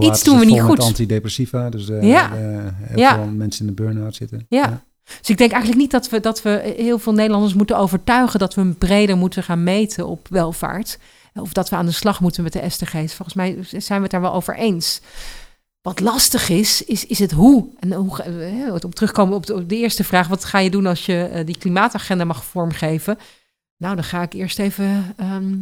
Iets 0.00 0.24
doen 0.24 0.38
we 0.38 0.44
niet 0.44 0.60
goed. 0.60 0.80
antidepressiva, 0.80 1.70
dus 1.70 1.86
Ja. 1.86 2.32
heel 2.32 2.98
Ja. 2.98 3.14
veel 3.14 3.26
mensen 3.26 3.66
in 3.66 3.74
de 3.74 3.82
burn-out 3.82 4.14
zitten. 4.14 4.46
Ja. 4.48 4.82
Dus 5.20 5.28
ik 5.28 5.38
denk 5.38 5.50
eigenlijk 5.50 5.80
niet 5.80 5.90
dat 5.90 6.08
we, 6.08 6.20
dat 6.20 6.42
we 6.42 6.74
heel 6.76 6.98
veel 6.98 7.12
Nederlanders 7.12 7.54
moeten 7.54 7.78
overtuigen 7.78 8.38
dat 8.38 8.54
we 8.54 8.64
breder 8.64 9.16
moeten 9.16 9.42
gaan 9.42 9.62
meten 9.62 10.06
op 10.06 10.26
welvaart. 10.30 10.98
Of 11.34 11.52
dat 11.52 11.68
we 11.68 11.76
aan 11.76 11.86
de 11.86 11.92
slag 11.92 12.20
moeten 12.20 12.42
met 12.42 12.52
de 12.52 12.68
SDG's. 12.68 13.14
Volgens 13.14 13.34
mij 13.34 13.58
zijn 13.62 13.98
we 13.98 14.02
het 14.02 14.10
daar 14.10 14.20
wel 14.20 14.32
over 14.32 14.56
eens. 14.56 15.00
Wat 15.82 16.00
lastig 16.00 16.48
is, 16.48 16.84
is, 16.84 17.06
is 17.06 17.18
het 17.18 17.30
hoe. 17.30 17.66
En 17.80 17.92
hoe, 17.92 18.80
om 18.84 18.94
terugkomen 18.94 19.34
op 19.36 19.46
de, 19.46 19.54
op 19.54 19.68
de 19.68 19.76
eerste 19.76 20.04
vraag, 20.04 20.28
wat 20.28 20.44
ga 20.44 20.58
je 20.58 20.70
doen 20.70 20.86
als 20.86 21.06
je 21.06 21.22
eh, 21.32 21.46
die 21.46 21.58
klimaatagenda 21.58 22.24
mag 22.24 22.44
vormgeven? 22.44 23.18
Nou, 23.76 23.94
dan 23.94 24.04
ga 24.04 24.22
ik 24.22 24.32
eerst 24.32 24.58
even. 24.58 25.14
ehm, 25.16 25.54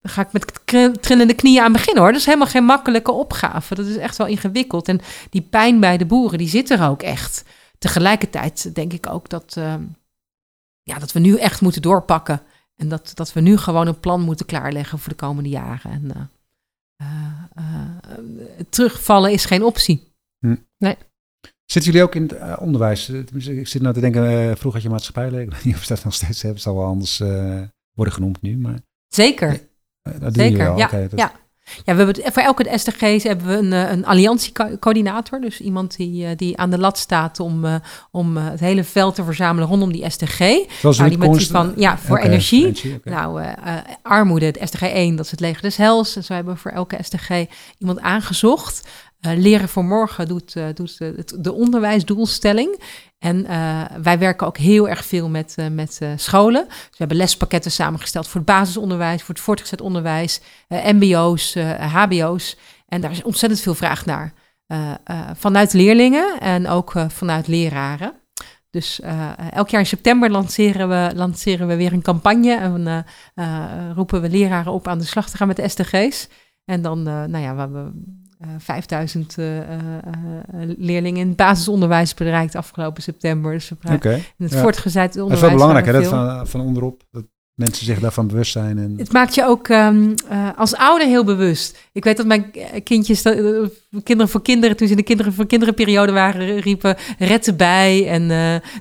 dan 0.00 0.12
ga 0.12 0.22
ik 0.22 0.32
met 0.32 1.02
trillende 1.02 1.34
knieën 1.34 1.62
aan 1.62 1.72
beginnen 1.72 2.02
hoor. 2.02 2.12
Dat 2.12 2.20
is 2.20 2.26
helemaal 2.26 2.46
geen 2.46 2.64
makkelijke 2.64 3.12
opgave. 3.12 3.74
Dat 3.74 3.86
is 3.86 3.96
echt 3.96 4.16
wel 4.16 4.26
ingewikkeld. 4.26 4.88
En 4.88 5.00
die 5.30 5.42
pijn 5.50 5.80
bij 5.80 5.96
de 5.96 6.06
boeren, 6.06 6.38
die 6.38 6.48
zit 6.48 6.70
er 6.70 6.88
ook 6.88 7.02
echt. 7.02 7.44
Tegelijkertijd 7.82 8.74
denk 8.74 8.92
ik 8.92 9.06
ook 9.06 9.28
dat, 9.28 9.56
ehm, 9.56 9.82
ja, 10.82 10.98
dat 10.98 11.12
we 11.12 11.18
nu 11.18 11.36
echt 11.36 11.60
moeten 11.60 11.82
doorpakken. 11.82 12.42
En 12.76 12.88
dat, 12.88 13.10
dat 13.14 13.32
we 13.32 13.40
nu 13.40 13.56
gewoon 13.56 13.86
een 13.86 14.00
plan 14.00 14.20
moeten 14.20 14.46
klaarleggen 14.46 14.98
voor 14.98 15.08
de 15.08 15.18
komende 15.18 15.48
jaren. 15.48 15.90
En 15.90 16.30
uh, 17.02 17.42
terugvallen 18.68 19.32
is 19.32 19.44
geen 19.44 19.62
optie. 19.62 20.12
Hm. 20.38 20.56
Nee. 20.78 20.96
Zitten 21.64 21.92
jullie 21.92 22.06
ook 22.06 22.14
in 22.14 22.22
het 22.22 22.58
onderwijs? 22.58 23.08
Ik 23.08 23.68
zit 23.68 23.82
nou 23.82 23.94
te 23.94 24.00
denken, 24.00 24.22
vroeger 24.56 24.72
had 24.72 24.82
je 24.82 24.88
maatschappijleer. 24.88 25.40
Ik 25.40 25.52
weet 25.52 25.64
niet 25.64 25.74
of 25.74 25.86
dat 25.86 26.04
nog 26.04 26.14
steeds 26.14 26.42
hebben. 26.42 26.52
Het 26.52 26.62
zal 26.62 26.76
wel 26.76 26.86
anders 26.86 27.18
worden 27.94 28.14
genoemd 28.14 28.42
nu. 28.42 28.56
Maar... 28.56 28.80
Zeker. 29.08 29.68
dat 30.18 30.34
Zeker, 30.34 30.76
ja. 30.76 31.08
ja. 31.14 31.32
Ja, 31.64 31.94
we 31.94 32.04
hebben 32.04 32.32
voor 32.32 32.42
elke 32.42 32.78
SDG's 32.78 33.22
hebben 33.22 33.46
we 33.46 33.52
een, 33.52 33.72
eh, 33.72 33.90
een 33.90 34.06
alliantiecoördinator. 34.06 35.40
Dus 35.40 35.60
iemand 35.60 35.96
die, 35.96 36.26
eh, 36.26 36.36
die 36.36 36.58
aan 36.58 36.70
de 36.70 36.78
lat 36.78 36.98
staat 36.98 37.40
om, 37.40 37.64
uh, 37.64 37.74
om 38.10 38.36
het 38.36 38.60
hele 38.60 38.84
veld 38.84 39.14
te 39.14 39.24
verzamelen 39.24 39.68
rondom 39.68 39.92
die 39.92 40.10
SDG. 40.10 40.38
Zoals 40.80 40.98
nou, 40.98 41.08
die 41.08 41.18
met 41.18 41.46
van 41.46 41.72
ja, 41.76 41.98
voor 41.98 42.18
energie. 42.18 43.00
Nou, 43.04 43.44
armoede, 44.02 44.46
het 44.46 44.58
SDG 44.62 44.82
1, 44.82 45.16
dat 45.16 45.24
is 45.24 45.30
het 45.30 45.40
leger 45.40 45.62
des 45.62 45.76
hels. 45.76 46.16
En 46.16 46.24
zo 46.24 46.34
hebben 46.34 46.54
we 46.54 46.60
voor 46.60 46.70
elke 46.70 46.98
SDG 47.02 47.46
iemand 47.78 48.00
aangezocht. 48.00 48.88
Leren 49.22 49.68
voor 49.68 49.84
morgen 49.84 50.28
doet, 50.28 50.56
doet 50.74 50.98
de 51.44 51.52
onderwijsdoelstelling. 51.52 52.80
En 53.18 53.46
wij 54.02 54.18
werken 54.18 54.46
ook 54.46 54.56
heel 54.56 54.88
erg 54.88 55.04
veel 55.04 55.28
met, 55.28 55.56
met 55.70 56.00
scholen. 56.16 56.64
Dus 56.68 56.88
we 56.90 56.96
hebben 56.96 57.16
lespakketten 57.16 57.70
samengesteld 57.70 58.28
voor 58.28 58.40
het 58.40 58.48
basisonderwijs, 58.48 59.22
voor 59.22 59.34
het 59.34 59.44
voortgezet 59.44 59.80
onderwijs, 59.80 60.40
MBO's, 60.68 61.54
HBO's. 61.78 62.56
En 62.88 63.00
daar 63.00 63.10
is 63.10 63.22
ontzettend 63.22 63.60
veel 63.62 63.74
vraag 63.74 64.06
naar. 64.06 64.32
vanuit 65.34 65.72
leerlingen 65.72 66.40
en 66.40 66.68
ook 66.68 66.92
vanuit 67.08 67.46
leraren. 67.46 68.12
Dus 68.70 69.00
elk 69.50 69.68
jaar 69.68 69.80
in 69.80 69.86
september 69.86 70.30
lanceren 70.30 70.88
we, 70.88 71.12
lanceren 71.14 71.66
we 71.66 71.76
weer 71.76 71.92
een 71.92 72.02
campagne. 72.02 72.56
En 72.56 73.04
roepen 73.94 74.20
we 74.20 74.28
leraren 74.28 74.72
op 74.72 74.88
aan 74.88 74.98
de 74.98 75.04
slag 75.04 75.30
te 75.30 75.36
gaan 75.36 75.46
met 75.46 75.56
de 75.56 75.68
SDG's. 75.68 76.28
En 76.64 76.82
dan, 76.82 77.02
nou 77.02 77.38
ja, 77.38 77.70
we, 77.70 77.90
5000 78.58 79.36
uh, 79.38 79.56
uh, 79.56 79.62
leerlingen 80.78 81.20
in 81.20 81.28
het 81.28 81.36
basisonderwijs 81.36 82.14
bereikt 82.14 82.54
afgelopen 82.54 83.02
september. 83.02 83.52
Dus 83.52 83.72
okay, 83.92 84.14
in 84.14 84.44
het 84.44 84.52
ja. 84.52 84.60
voortgezet 84.60 85.16
onderwijs. 85.16 85.40
Dat 85.40 85.50
is 85.50 85.56
wel 85.56 85.66
belangrijk, 85.66 85.86
hè, 85.86 85.92
dat 85.92 86.06
van, 86.06 86.46
van 86.46 86.60
onderop. 86.60 87.02
Dat 87.10 87.24
mensen 87.54 87.86
zich 87.86 88.00
daarvan 88.00 88.26
bewust 88.26 88.52
zijn. 88.52 88.78
En... 88.78 88.94
Het 88.96 89.12
maakt 89.12 89.34
je 89.34 89.44
ook 89.44 89.68
um, 89.68 90.14
uh, 90.32 90.48
als 90.56 90.74
ouder 90.74 91.06
heel 91.06 91.24
bewust. 91.24 91.78
Ik 91.92 92.04
weet 92.04 92.16
dat 92.16 92.26
mijn 92.26 92.50
kindjes, 92.84 93.22
kinderen 94.02 94.28
voor 94.28 94.42
kinderen, 94.42 94.76
toen 94.76 94.86
ze 94.86 94.92
in 94.92 94.98
de 94.98 95.06
kinderen 95.06 95.32
voor 95.32 95.46
kinderen 95.46 95.74
periode 95.74 96.12
waren, 96.12 96.58
riepen 96.58 96.96
red 97.18 97.56
bij 97.56 98.08
en 98.08 98.28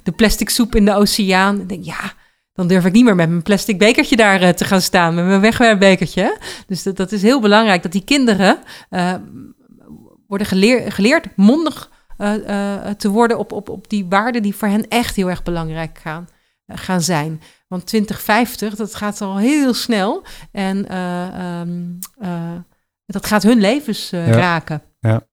de 0.03 0.11
plastic 0.15 0.49
soep 0.49 0.75
in 0.75 0.85
de 0.85 0.95
oceaan. 0.95 1.59
Ik 1.59 1.69
denk, 1.69 1.83
ja, 1.83 2.13
dan 2.53 2.67
durf 2.67 2.85
ik 2.85 2.93
niet 2.93 3.03
meer 3.03 3.15
met 3.15 3.29
mijn 3.29 3.41
plastic 3.41 3.77
bekertje 3.77 4.15
daar 4.15 4.41
uh, 4.41 4.49
te 4.49 4.65
gaan 4.65 4.81
staan, 4.81 5.15
met 5.15 5.25
mijn 5.25 5.41
wegwerpbekertje. 5.41 6.37
Dus 6.67 6.83
dat, 6.83 6.97
dat 6.97 7.11
is 7.11 7.21
heel 7.21 7.39
belangrijk 7.39 7.83
dat 7.83 7.91
die 7.91 8.03
kinderen 8.03 8.59
uh, 8.89 9.15
worden 10.27 10.47
geleer, 10.47 10.91
geleerd 10.91 11.27
mondig 11.35 11.91
uh, 12.17 12.89
te 12.97 13.09
worden 13.09 13.37
op, 13.37 13.51
op, 13.51 13.69
op 13.69 13.89
die 13.89 14.05
waarden 14.09 14.41
die 14.41 14.55
voor 14.55 14.67
hen 14.67 14.87
echt 14.87 15.15
heel 15.15 15.29
erg 15.29 15.43
belangrijk 15.43 15.97
gaan, 15.97 16.27
gaan 16.67 17.01
zijn. 17.01 17.41
Want 17.67 17.85
2050, 17.85 18.75
dat 18.75 18.95
gaat 18.95 19.21
al 19.21 19.37
heel 19.37 19.73
snel 19.73 20.23
en 20.51 20.99
um, 20.99 21.99
dat 23.05 23.25
gaat 23.25 23.43
hun 23.43 23.59
levens 23.59 24.09
ja. 24.09 24.25
raken. 24.25 24.81
Ja. 24.99 25.29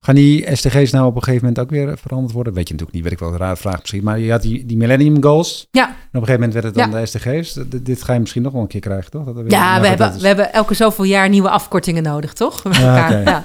Gaan 0.00 0.14
die 0.14 0.56
SDG's 0.56 0.90
nou 0.90 1.06
op 1.06 1.14
een 1.16 1.22
gegeven 1.22 1.46
moment 1.46 1.64
ook 1.64 1.70
weer 1.70 1.98
veranderd 1.98 2.32
worden? 2.32 2.52
Weet 2.52 2.68
je 2.68 2.74
natuurlijk 2.74 2.92
niet, 2.92 3.02
weet 3.02 3.12
ik 3.12 3.18
wel, 3.18 3.32
een 3.32 3.46
rare 3.46 3.56
vraag 3.56 3.78
misschien. 3.78 4.04
Maar 4.04 4.18
je 4.18 4.30
had 4.30 4.42
die, 4.42 4.66
die 4.66 4.76
Millennium 4.76 5.22
Goals. 5.22 5.66
Ja. 5.70 5.86
En 5.86 5.92
op 5.92 5.96
een 6.12 6.20
gegeven 6.20 6.34
moment 6.34 6.52
werd 6.52 6.64
het 6.64 6.74
dan 6.74 6.90
de 6.90 7.06
SDG's. 7.06 7.58
dit 7.82 8.02
ga 8.02 8.12
je 8.12 8.20
misschien 8.20 8.42
nog 8.42 8.52
wel 8.52 8.62
een 8.62 8.68
keer 8.68 8.80
krijgen, 8.80 9.10
toch? 9.10 9.24
Dat 9.24 9.44
ja, 9.48 9.80
we, 9.80 9.86
hebben, 9.86 10.20
we 10.20 10.26
hebben 10.26 10.52
elke 10.52 10.74
zoveel 10.74 11.04
jaar 11.04 11.28
nieuwe 11.28 11.48
afkortingen 11.50 12.02
nodig, 12.02 12.32
toch? 12.32 12.62
Ja, 12.78 13.08
ja. 13.08 13.42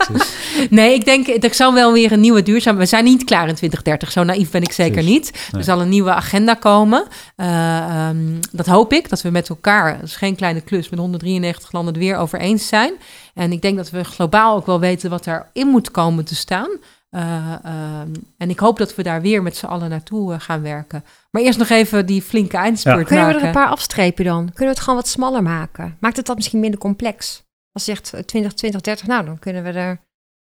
Nee, 0.70 0.93
ik 0.93 1.06
denk, 1.06 1.43
er 1.43 1.54
zal 1.54 1.74
wel 1.74 1.93
weer 1.93 2.12
een 2.12 2.20
nieuwe 2.20 2.43
duurzaam... 2.43 2.78
We 2.78 2.86
zijn 2.86 3.04
niet 3.04 3.24
klaar 3.24 3.47
in 3.47 3.56
2030, 3.56 4.12
zo 4.12 4.24
naïef 4.24 4.51
ben 4.51 4.62
ik 4.62 4.72
zeker 4.72 5.04
niet. 5.04 5.49
Er 5.51 5.64
zal 5.64 5.82
een 5.82 5.89
nieuwe 5.89 6.14
agenda 6.14 6.54
komen. 6.54 7.06
Uh, 7.38 8.10
um, 8.10 8.39
dat 8.51 8.66
hoop 8.66 8.93
ik, 8.93 9.10
dat 9.10 9.22
we 9.22 9.30
met 9.30 9.49
elkaar, 9.49 9.93
dat 9.99 10.10
is 10.10 10.16
geen 10.16 10.36
kleine 10.36 10.62
klus... 10.62 10.89
met 10.89 10.99
193 10.99 11.72
landen 11.72 11.93
het 11.93 12.04
weer 12.04 12.18
over 12.18 12.39
eens 12.39 12.68
zijn... 12.68 12.93
En 13.34 13.52
ik 13.52 13.62
denk 13.62 13.78
dat 13.78 13.90
we 13.90 14.04
globaal 14.04 14.56
ook 14.56 14.66
wel 14.66 14.80
weten 14.80 15.10
wat 15.10 15.28
erin 15.28 15.68
moet 15.68 15.92
komen 15.92 16.26
te 16.26 16.36
staan. 16.36 16.70
Uh, 17.12 17.56
uh, 17.66 18.00
en 18.38 18.50
ik 18.50 18.60
hoop 18.60 18.78
dat 18.78 18.96
we 18.96 19.04
daar 19.04 19.22
weer 19.22 19.42
met 19.42 19.58
z'n 19.58 19.66
allen 19.66 19.90
naartoe 19.90 20.34
uh, 20.34 20.40
gaan 20.40 20.62
werken. 20.62 21.04
Maar 21.32 21.42
eerst 21.42 21.60
nog 21.60 21.70
even 21.70 22.06
die 22.06 22.22
flinke 22.22 22.58
eindspurt 22.58 22.98
ja. 22.98 23.04
Kunnen 23.04 23.28
we 23.28 23.34
er 23.34 23.44
een 23.44 23.52
paar 23.52 23.68
afstrepen 23.68 24.26
dan? 24.26 24.44
Kunnen 24.44 24.58
we 24.58 24.66
het 24.66 24.80
gewoon 24.80 24.96
wat 24.96 25.08
smaller 25.08 25.44
maken? 25.44 25.98
Maakt 26.00 26.18
het 26.18 26.26
dat 26.26 26.36
misschien 26.36 26.60
minder 26.60 26.80
complex? 26.80 27.44
Als 27.72 27.86
je 27.86 27.92
zegt 27.92 28.28
20, 28.28 28.54
20, 28.54 28.82
30, 28.82 29.08
nou 29.08 29.26
dan 29.26 29.40
kunnen 29.40 29.64
we 29.64 29.70
er 29.70 30.00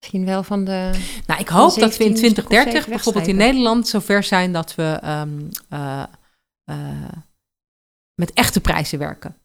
misschien 0.00 0.24
wel 0.24 0.42
van 0.42 0.64
de... 0.64 0.90
Nou, 1.26 1.40
ik 1.40 1.48
hoop 1.48 1.78
dat 1.78 1.96
we 1.96 2.04
in 2.04 2.14
2030 2.14 2.88
bijvoorbeeld 2.88 3.26
in 3.26 3.36
Nederland 3.36 3.88
zover 3.88 4.22
zijn 4.22 4.52
dat 4.52 4.74
we 4.74 5.00
um, 5.04 5.48
met 8.14 8.32
echte 8.32 8.60
prijzen 8.60 8.98
werken. 8.98 9.39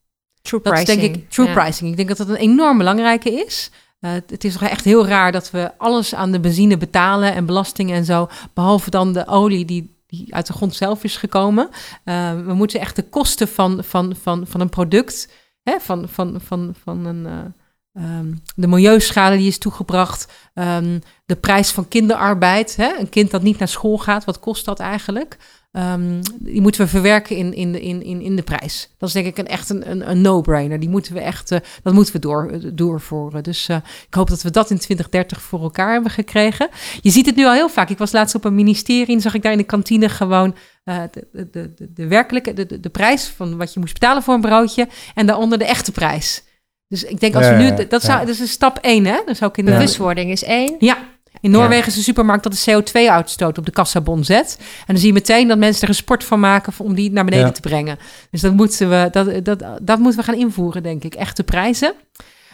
True 0.46 0.62
dat 0.64 0.74
pricing. 0.74 1.02
is 1.02 1.08
denk 1.08 1.16
ik 1.16 1.30
true 1.30 1.54
pricing. 1.54 1.90
Ik 1.90 1.96
denk 1.96 2.08
dat 2.08 2.18
dat 2.18 2.30
een 2.30 2.36
enorm 2.36 2.78
belangrijke 2.78 3.32
is. 3.32 3.72
Uh, 4.02 4.12
het 4.12 4.44
is 4.44 4.54
toch 4.54 4.62
echt 4.62 4.86
heel 4.86 5.08
raar 5.08 5.32
dat 5.32 5.52
we 5.52 5.72
alles 5.78 6.16
aan 6.16 6.32
de 6.32 6.40
benzine 6.40 6.78
betalen 6.78 7.34
en 7.34 7.46
belastingen 7.46 7.96
en 7.96 8.06
zo, 8.06 8.28
behalve 8.54 8.90
dan 8.90 9.14
de 9.14 9.28
olie 9.28 9.66
die, 9.66 10.04
die 10.08 10.36
uit 10.36 10.48
de 10.48 10.54
grond 10.54 10.76
zelf 10.76 11.04
is 11.04 11.18
gekomen. 11.18 11.70
Uh, 12.06 12.46
we 12.46 12.54
moeten 12.54 12.80
echt 12.80 12.96
de 12.96 13.10
kosten 13.10 13.48
van, 13.48 13.84
van, 13.84 14.16
van, 14.22 14.48
van 14.48 14.62
een 14.62 14.70
product, 14.70 15.30
hè, 15.64 15.80
van, 15.80 16.10
van, 16.10 16.42
van, 16.42 16.76
van 16.84 17.06
een, 17.06 17.54
uh, 17.94 18.18
um, 18.18 18.42
de 18.56 18.68
milieuschade 18.68 19.38
die 19.38 19.48
is 19.48 19.58
toegebracht, 19.58 20.34
um, 20.54 21.02
de 21.26 21.36
prijs 21.36 21.72
van 21.72 21.88
kinderarbeid, 21.88 22.76
hè, 22.76 22.98
een 23.00 23.10
kind 23.10 23.32
dat 23.32 23.42
niet 23.42 23.60
naar 23.60 23.68
school 23.68 23.98
gaat, 23.98 24.26
wat 24.26 24.40
kost 24.40 24.66
dat 24.66 24.80
eigenlijk? 24.80 25.38
Um, 25.78 26.20
die 26.40 26.62
moeten 26.62 26.82
we 26.82 26.88
verwerken 26.88 27.36
in, 27.36 27.54
in, 27.54 27.82
in, 27.82 28.04
in, 28.04 28.22
in 28.22 28.36
de 28.36 28.42
prijs. 28.42 28.90
Dat 28.98 29.10
is 29.10 29.16
denk 29.16 29.26
ik 29.26 29.38
een, 29.38 29.48
echt 29.48 29.70
een, 29.70 29.92
een, 29.92 30.10
een 30.10 30.22
no-brainer. 30.22 30.80
Die 30.80 30.90
moeten 30.90 31.14
we 31.14 31.20
echt, 31.20 31.52
uh, 31.52 31.60
dat 31.84 31.94
moeten 31.94 32.14
we 32.14 32.20
door, 32.20 32.60
doorvoeren. 32.74 33.44
Dus 33.44 33.70
uh, 33.70 33.78
ik 34.08 34.14
hoop 34.14 34.30
dat 34.30 34.42
we 34.42 34.52
dat 34.52 34.70
in 34.70 34.78
2030 34.78 35.42
voor 35.42 35.62
elkaar 35.62 35.92
hebben 35.92 36.12
gekregen. 36.12 36.70
Je 37.02 37.10
ziet 37.10 37.26
het 37.26 37.36
nu 37.36 37.46
al 37.46 37.54
heel 37.54 37.70
vaak. 37.70 37.90
Ik 37.90 37.98
was 37.98 38.12
laatst 38.12 38.36
op 38.36 38.46
een 38.46 38.56
ministerie 38.56 39.16
en 39.16 39.22
zag 39.22 39.34
ik 39.34 39.42
daar 39.42 39.52
in 39.52 39.58
de 39.58 39.64
kantine 39.64 40.10
gewoon 40.10 40.56
uh, 40.86 41.02
de, 41.12 41.28
de, 41.32 41.74
de, 41.74 41.94
de, 41.94 42.08
werkelijke, 42.08 42.54
de, 42.54 42.66
de, 42.66 42.80
de 42.80 42.90
prijs 42.90 43.28
van 43.28 43.58
wat 43.58 43.74
je 43.74 43.80
moest 43.80 43.94
betalen 43.94 44.24
voor 44.24 44.34
een 44.34 44.42
broodje. 44.42 44.88
En 45.16 45.26
daaronder 45.26 45.58
de 45.58 45.66
echte 45.66 45.92
prijs. 45.92 46.44
Dus 46.88 47.04
ik 47.04 47.20
denk 47.20 47.36
als 47.36 47.48
we 47.48 47.54
nu, 47.54 47.88
dat, 47.88 48.04
zou, 48.04 48.26
dat 48.26 48.40
is 48.40 48.52
stap 48.52 48.78
één, 48.78 49.06
hè? 49.06 49.22
Dan 49.26 49.36
zou 49.36 49.50
ik 49.50 49.58
in 49.58 49.66
de 49.66 49.72
bewustwording 49.72 50.32
is 50.32 50.44
één. 50.44 50.76
Ja, 50.80 50.98
in 51.46 51.52
Noorwegen 51.52 51.82
ja. 51.82 51.88
is 51.88 51.96
de 51.96 52.02
supermarkt 52.02 52.44
dat 52.44 52.54
de 52.54 52.72
CO2-uitstoot 52.72 53.58
op 53.58 53.66
de 53.66 53.72
kassabon 53.72 54.24
zet. 54.24 54.56
En 54.60 54.86
dan 54.86 54.98
zie 54.98 55.08
je 55.08 55.14
meteen 55.14 55.48
dat 55.48 55.58
mensen 55.58 55.82
er 55.84 55.90
een 55.90 55.96
sport 55.96 56.24
van 56.24 56.40
maken 56.40 56.74
om 56.78 56.96
die 56.96 57.12
naar 57.12 57.26
beneden 57.26 57.46
ja. 57.46 57.52
te 57.52 57.62
brengen. 57.62 57.98
Dus 58.32 58.42
dat 58.42 58.54
moeten, 58.54 58.90
we, 58.90 59.08
dat, 59.12 59.46
dat, 59.46 59.64
dat 59.82 60.00
moeten 60.00 60.20
we 60.20 60.26
gaan 60.26 60.40
invoeren, 60.40 60.84
denk 60.84 61.04
ik. 61.04 61.16
Echte 61.16 61.44
prijzen. 61.44 61.94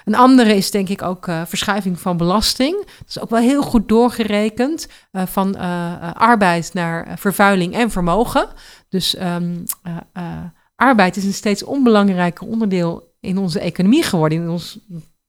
Een 0.06 0.16
andere 0.16 0.56
is 0.56 0.72
denk 0.72 0.90
ik 0.90 1.02
ook 1.02 1.28
uh, 1.28 1.42
verschuiving 1.46 2.00
van 2.00 2.18
belasting. 2.18 2.78
Dat 2.86 3.08
is 3.08 3.20
ook 3.20 3.30
wel 3.30 3.40
heel 3.40 3.62
goed 3.62 3.88
doorgerekend 3.88 4.88
uh, 5.12 5.22
van 5.26 5.56
uh, 5.58 6.14
arbeid 6.14 6.70
naar 6.74 7.20
vervuiling 7.20 7.74
en 7.74 7.92
vermogen. 7.92 8.48
Dus 8.90 9.20
um, 9.20 9.64
arbeid 10.76 11.18
is 11.18 11.24
een 11.24 11.34
steeds 11.34 11.64
onbelangrijker 11.64 12.48
onderdeel 12.48 13.14
in 13.20 13.38
onze 13.38 13.60
economie 13.60 14.04
geworden, 14.04 14.42
in 14.42 14.50
ons 14.50 14.80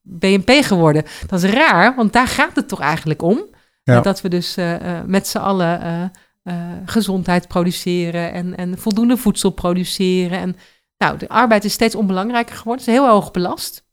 BNP 0.01 0.49
geworden. 0.49 1.03
Dat 1.27 1.43
is 1.43 1.51
raar, 1.51 1.95
want 1.95 2.13
daar 2.13 2.27
gaat 2.27 2.55
het 2.55 2.67
toch 2.67 2.79
eigenlijk 2.79 3.21
om. 3.21 3.51
Ja. 3.83 4.01
Dat 4.01 4.21
we 4.21 4.29
dus 4.29 4.57
uh, 4.57 4.71
uh, 4.71 4.99
met 5.05 5.27
z'n 5.27 5.37
allen 5.37 6.11
uh, 6.43 6.53
gezondheid 6.85 7.47
produceren 7.47 8.33
en, 8.33 8.57
en 8.57 8.77
voldoende 8.77 9.17
voedsel 9.17 9.49
produceren. 9.49 10.39
En 10.39 10.55
nou, 10.97 11.17
de 11.17 11.29
arbeid 11.29 11.63
is 11.63 11.73
steeds 11.73 11.95
onbelangrijker 11.95 12.55
geworden. 12.55 12.85
Het 12.85 12.93
is 12.93 12.99
heel 12.99 13.09
hoog 13.09 13.31
belast. 13.31 13.83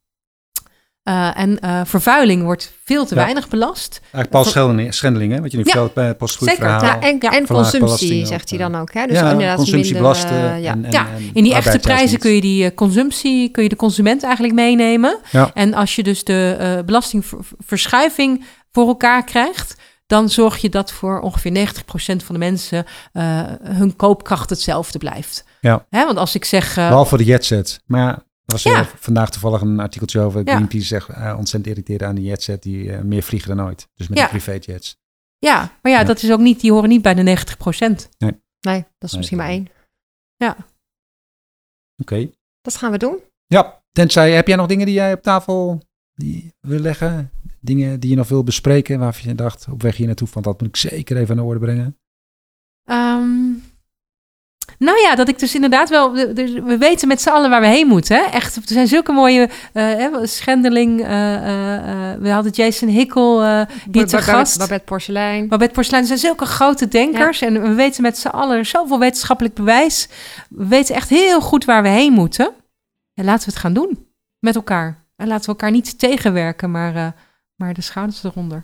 Uh, 1.09 1.39
en 1.39 1.59
uh, 1.65 1.81
vervuiling 1.85 2.43
wordt 2.43 2.73
veel 2.85 3.07
te 3.07 3.15
ja. 3.15 3.21
weinig 3.21 3.49
belast. 3.49 3.99
Eigenlijk 4.01 4.31
Paul 4.31 4.45
Schendeling, 4.45 4.95
Schendeling 4.95 5.33
hè? 5.33 5.41
wat 5.41 5.51
je 5.51 5.57
nu 5.57 5.63
ja. 5.65 5.71
vertelt 5.71 5.95
bij 5.95 6.07
het 6.07 6.19
postgoed 6.19 6.51
verhaal. 6.51 6.85
Ja, 6.85 7.01
en, 7.01 7.19
en 7.21 7.47
consumptie, 7.47 8.27
zegt 8.27 8.51
hij 8.51 8.59
dan 8.59 8.75
ook. 8.75 8.93
Hè? 8.93 9.07
Dus 9.07 9.19
ja, 9.19 9.31
inderdaad 9.31 9.57
consumptie 9.57 9.93
minder, 9.93 10.11
belasten. 10.11 10.37
Uh, 10.37 10.63
ja. 10.63 10.73
En, 10.73 10.85
en, 10.85 10.91
ja. 10.91 11.07
in 11.33 11.43
die 11.43 11.55
echte 11.55 11.79
prijzen 11.79 12.19
kun 12.19 12.31
je 12.31 12.41
die 12.41 12.75
consumptie, 12.75 13.49
kun 13.49 13.63
je 13.63 13.69
de 13.69 13.77
consument 13.77 14.23
eigenlijk 14.23 14.55
meenemen. 14.55 15.19
Ja. 15.31 15.51
En 15.55 15.75
als 15.75 15.97
je 15.97 16.03
dus 16.03 16.25
de 16.25 16.83
belastingverschuiving 16.87 18.45
voor 18.73 18.87
elkaar 18.87 19.25
krijgt, 19.25 19.77
dan 20.07 20.29
zorg 20.29 20.57
je 20.57 20.69
dat 20.69 20.93
voor 20.93 21.21
ongeveer 21.21 21.69
90% 21.69 22.25
van 22.25 22.35
de 22.35 22.39
mensen 22.39 22.85
uh, 23.13 23.43
hun 23.63 23.97
koopkracht 23.97 24.51
hetzelfde 24.51 24.99
blijft. 24.99 25.45
Ja. 25.61 25.87
Hè, 25.91 26.05
want 26.05 26.19
als 26.19 26.35
ik 26.35 26.45
zeg... 26.45 26.77
Uh, 26.77 26.89
Behalve 26.89 27.09
voor 27.09 27.19
de 27.19 27.25
jetset. 27.25 27.83
Maar 27.87 28.15
er 28.15 28.23
was 28.45 28.63
ja. 28.63 28.89
vandaag 28.99 29.31
toevallig 29.31 29.61
een 29.61 29.81
artikeltje 29.81 30.21
over 30.21 30.43
Greenpeace 30.45 30.87
zegt 30.87 31.09
uh, 31.09 31.35
ontzettend 31.39 31.67
irriteerde 31.67 32.05
aan 32.05 32.15
die 32.15 32.25
jetset 32.25 32.63
die 32.63 32.85
uh, 32.85 33.01
meer 33.01 33.23
vliegen 33.23 33.57
dan 33.57 33.67
ooit. 33.67 33.89
Dus 33.95 34.09
met 34.09 34.19
ja. 34.19 34.25
de 34.25 34.31
privéjets. 34.31 34.99
Ja, 35.39 35.59
maar 35.83 35.93
ja, 35.93 35.99
ja, 35.99 36.05
dat 36.05 36.23
is 36.23 36.33
ook 36.33 36.41
niet, 36.41 36.61
die 36.61 36.73
horen 36.73 36.89
niet 36.89 37.03
bij 37.03 37.15
de 37.15 37.37
90% 37.39 38.09
Nee. 38.19 38.41
Nee, 38.61 38.85
dat 38.99 39.09
is 39.09 39.11
nee, 39.11 39.17
misschien 39.17 39.39
maar 39.39 39.49
één. 39.49 39.69
Ja. 40.37 40.51
Oké. 40.51 40.63
Okay. 41.97 42.33
Dat 42.61 42.77
gaan 42.77 42.91
we 42.91 42.99
doen. 42.99 43.19
Ja, 43.47 43.83
tenzij, 43.93 44.33
heb 44.33 44.47
jij 44.47 44.57
nog 44.57 44.67
dingen 44.67 44.87
die 44.87 44.95
jij 44.95 45.13
op 45.13 45.23
tafel 45.23 45.83
die 46.15 46.55
wil 46.61 46.79
leggen? 46.79 47.31
Dingen 47.61 48.01
die 48.01 48.11
je 48.11 48.17
nog 48.17 48.29
wil 48.29 48.45
bespreken, 48.45 48.99
waarvan 48.99 49.29
je 49.29 49.35
dacht 49.35 49.67
op 49.71 49.83
weg 49.83 49.97
hier 49.97 50.07
naartoe 50.07 50.29
van 50.29 50.43
dat 50.43 50.61
moet 50.61 50.69
ik 50.69 50.77
zeker 50.77 51.17
even 51.17 51.31
aan 51.31 51.37
de 51.37 51.43
orde 51.49 51.61
brengen? 51.61 51.97
Ehm, 52.85 53.49
nou 54.79 54.99
ja, 55.01 55.15
dat 55.15 55.29
ik 55.29 55.39
dus 55.39 55.55
inderdaad 55.55 55.89
wel. 55.89 56.13
We, 56.13 56.33
we- 56.35 56.63
we 56.63 56.79
weten 56.79 57.09
met 57.09 57.21
z'n 57.21 57.29
allen 57.29 57.51
waar 57.51 57.61
we 57.61 57.67
heen 57.67 57.87
moeten. 57.87 58.17
Hè? 58.17 58.23
Echt, 58.23 58.57
er 58.57 58.63
zijn 58.65 58.87
zulke 58.87 59.13
mooie. 59.13 59.49
eh, 59.73 59.85
hè, 59.85 60.27
Schendeling. 60.27 61.01
eh, 61.01 61.35
eh, 61.35 62.13
eh, 62.13 62.21
we 62.21 62.31
hadden 62.31 62.53
Jason 62.53 62.89
Hickel 62.89 63.43
eh, 63.43 63.47
hier 63.57 63.67
te 63.67 63.91
Babette- 63.91 64.19
gast. 64.23 64.59
Babette 64.59 64.85
Porselein. 64.85 65.49
Babette 65.49 65.75
Porselein, 65.75 66.03
er 66.03 66.09
zijn 66.09 66.19
zulke 66.19 66.45
grote 66.47 66.89
denkers. 66.89 67.41
En 67.41 67.63
we 67.63 67.75
weten 67.75 68.03
met 68.03 68.19
z'n 68.19 68.29
allen 68.29 68.67
zoveel 68.67 68.99
wetenschappelijk 68.99 69.55
bewijs. 69.55 70.09
We 70.51 70.67
weten 70.67 70.95
echt 70.95 71.09
heel 71.09 71.41
goed 71.41 71.65
waar 71.65 71.83
we 71.83 71.89
heen 71.89 72.13
moeten. 72.13 72.53
En 73.15 73.25
laten 73.25 73.45
we 73.47 73.51
het 73.53 73.61
gaan 73.61 73.73
doen. 73.73 74.07
Met 74.39 74.55
elkaar. 74.55 75.05
En 75.17 75.27
laten 75.27 75.45
we 75.45 75.51
elkaar 75.51 75.71
niet 75.71 75.99
tegenwerken, 75.99 76.71
maar, 76.71 76.95
eh, 76.97 77.07
maar 77.61 77.75
de 77.75 77.81
schouders 77.81 78.25
eronder. 78.25 78.63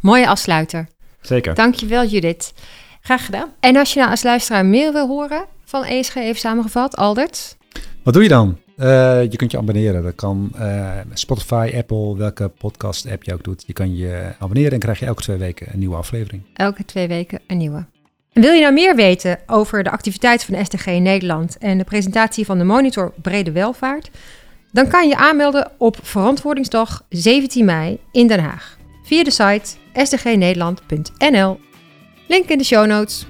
Mooie 0.00 0.28
afsluiter. 0.28 0.88
Zeker. 1.20 1.54
Dankjewel 1.54 2.06
Judith. 2.06 2.52
Graag 3.00 3.24
gedaan. 3.24 3.48
En 3.60 3.76
als 3.76 3.92
je 3.92 3.98
nou 3.98 4.10
als 4.10 4.22
luisteraar 4.22 4.66
meer 4.66 4.92
wil 4.92 5.08
horen 5.08 5.44
van 5.64 5.84
ESG 5.84 6.14
even 6.14 6.40
samengevat, 6.40 6.96
Aldert. 6.96 7.56
Wat 8.02 8.14
doe 8.14 8.22
je 8.22 8.28
dan? 8.28 8.58
Eh, 8.76 9.22
je 9.22 9.36
kunt 9.36 9.50
je 9.50 9.58
abonneren. 9.58 10.02
Dat 10.02 10.14
kan 10.14 10.50
eh, 10.54 10.90
Spotify, 11.12 11.72
Apple, 11.76 12.16
welke 12.16 12.48
podcast 12.48 13.10
app 13.10 13.22
je 13.22 13.32
ook 13.32 13.44
doet. 13.44 13.64
Je 13.66 13.72
kan 13.72 13.96
je 13.96 14.32
abonneren 14.38 14.72
en 14.72 14.78
krijg 14.78 14.98
je 14.98 15.06
elke 15.06 15.22
twee 15.22 15.36
weken 15.36 15.66
een 15.72 15.78
nieuwe 15.78 15.96
aflevering. 15.96 16.42
Elke 16.54 16.84
twee 16.84 17.08
weken 17.08 17.40
een 17.46 17.58
nieuwe. 17.58 17.84
En 18.32 18.42
wil 18.42 18.52
je 18.52 18.60
nou 18.60 18.72
meer 18.72 18.96
weten 18.96 19.38
over 19.46 19.82
de 19.82 19.90
activiteiten 19.90 20.46
van 20.46 20.64
SDG 20.64 20.86
in 20.86 21.02
Nederland 21.02 21.58
en 21.58 21.78
de 21.78 21.84
presentatie 21.84 22.44
van 22.44 22.58
de 22.58 22.64
monitor 22.64 23.12
Brede 23.22 23.52
Welvaart? 23.52 24.10
Dan 24.72 24.88
kan 24.88 25.08
je 25.08 25.16
aanmelden 25.16 25.70
op 25.78 25.96
Verantwoordingsdag 26.02 27.02
17 27.08 27.64
mei 27.64 27.98
in 28.10 28.26
Den 28.26 28.40
Haag 28.40 28.76
via 29.02 29.24
de 29.24 29.30
site 29.30 29.76
sdgnederland.nl. 29.92 31.60
Link 32.28 32.48
in 32.48 32.58
de 32.58 32.64
show 32.64 32.86
notes. 32.86 33.26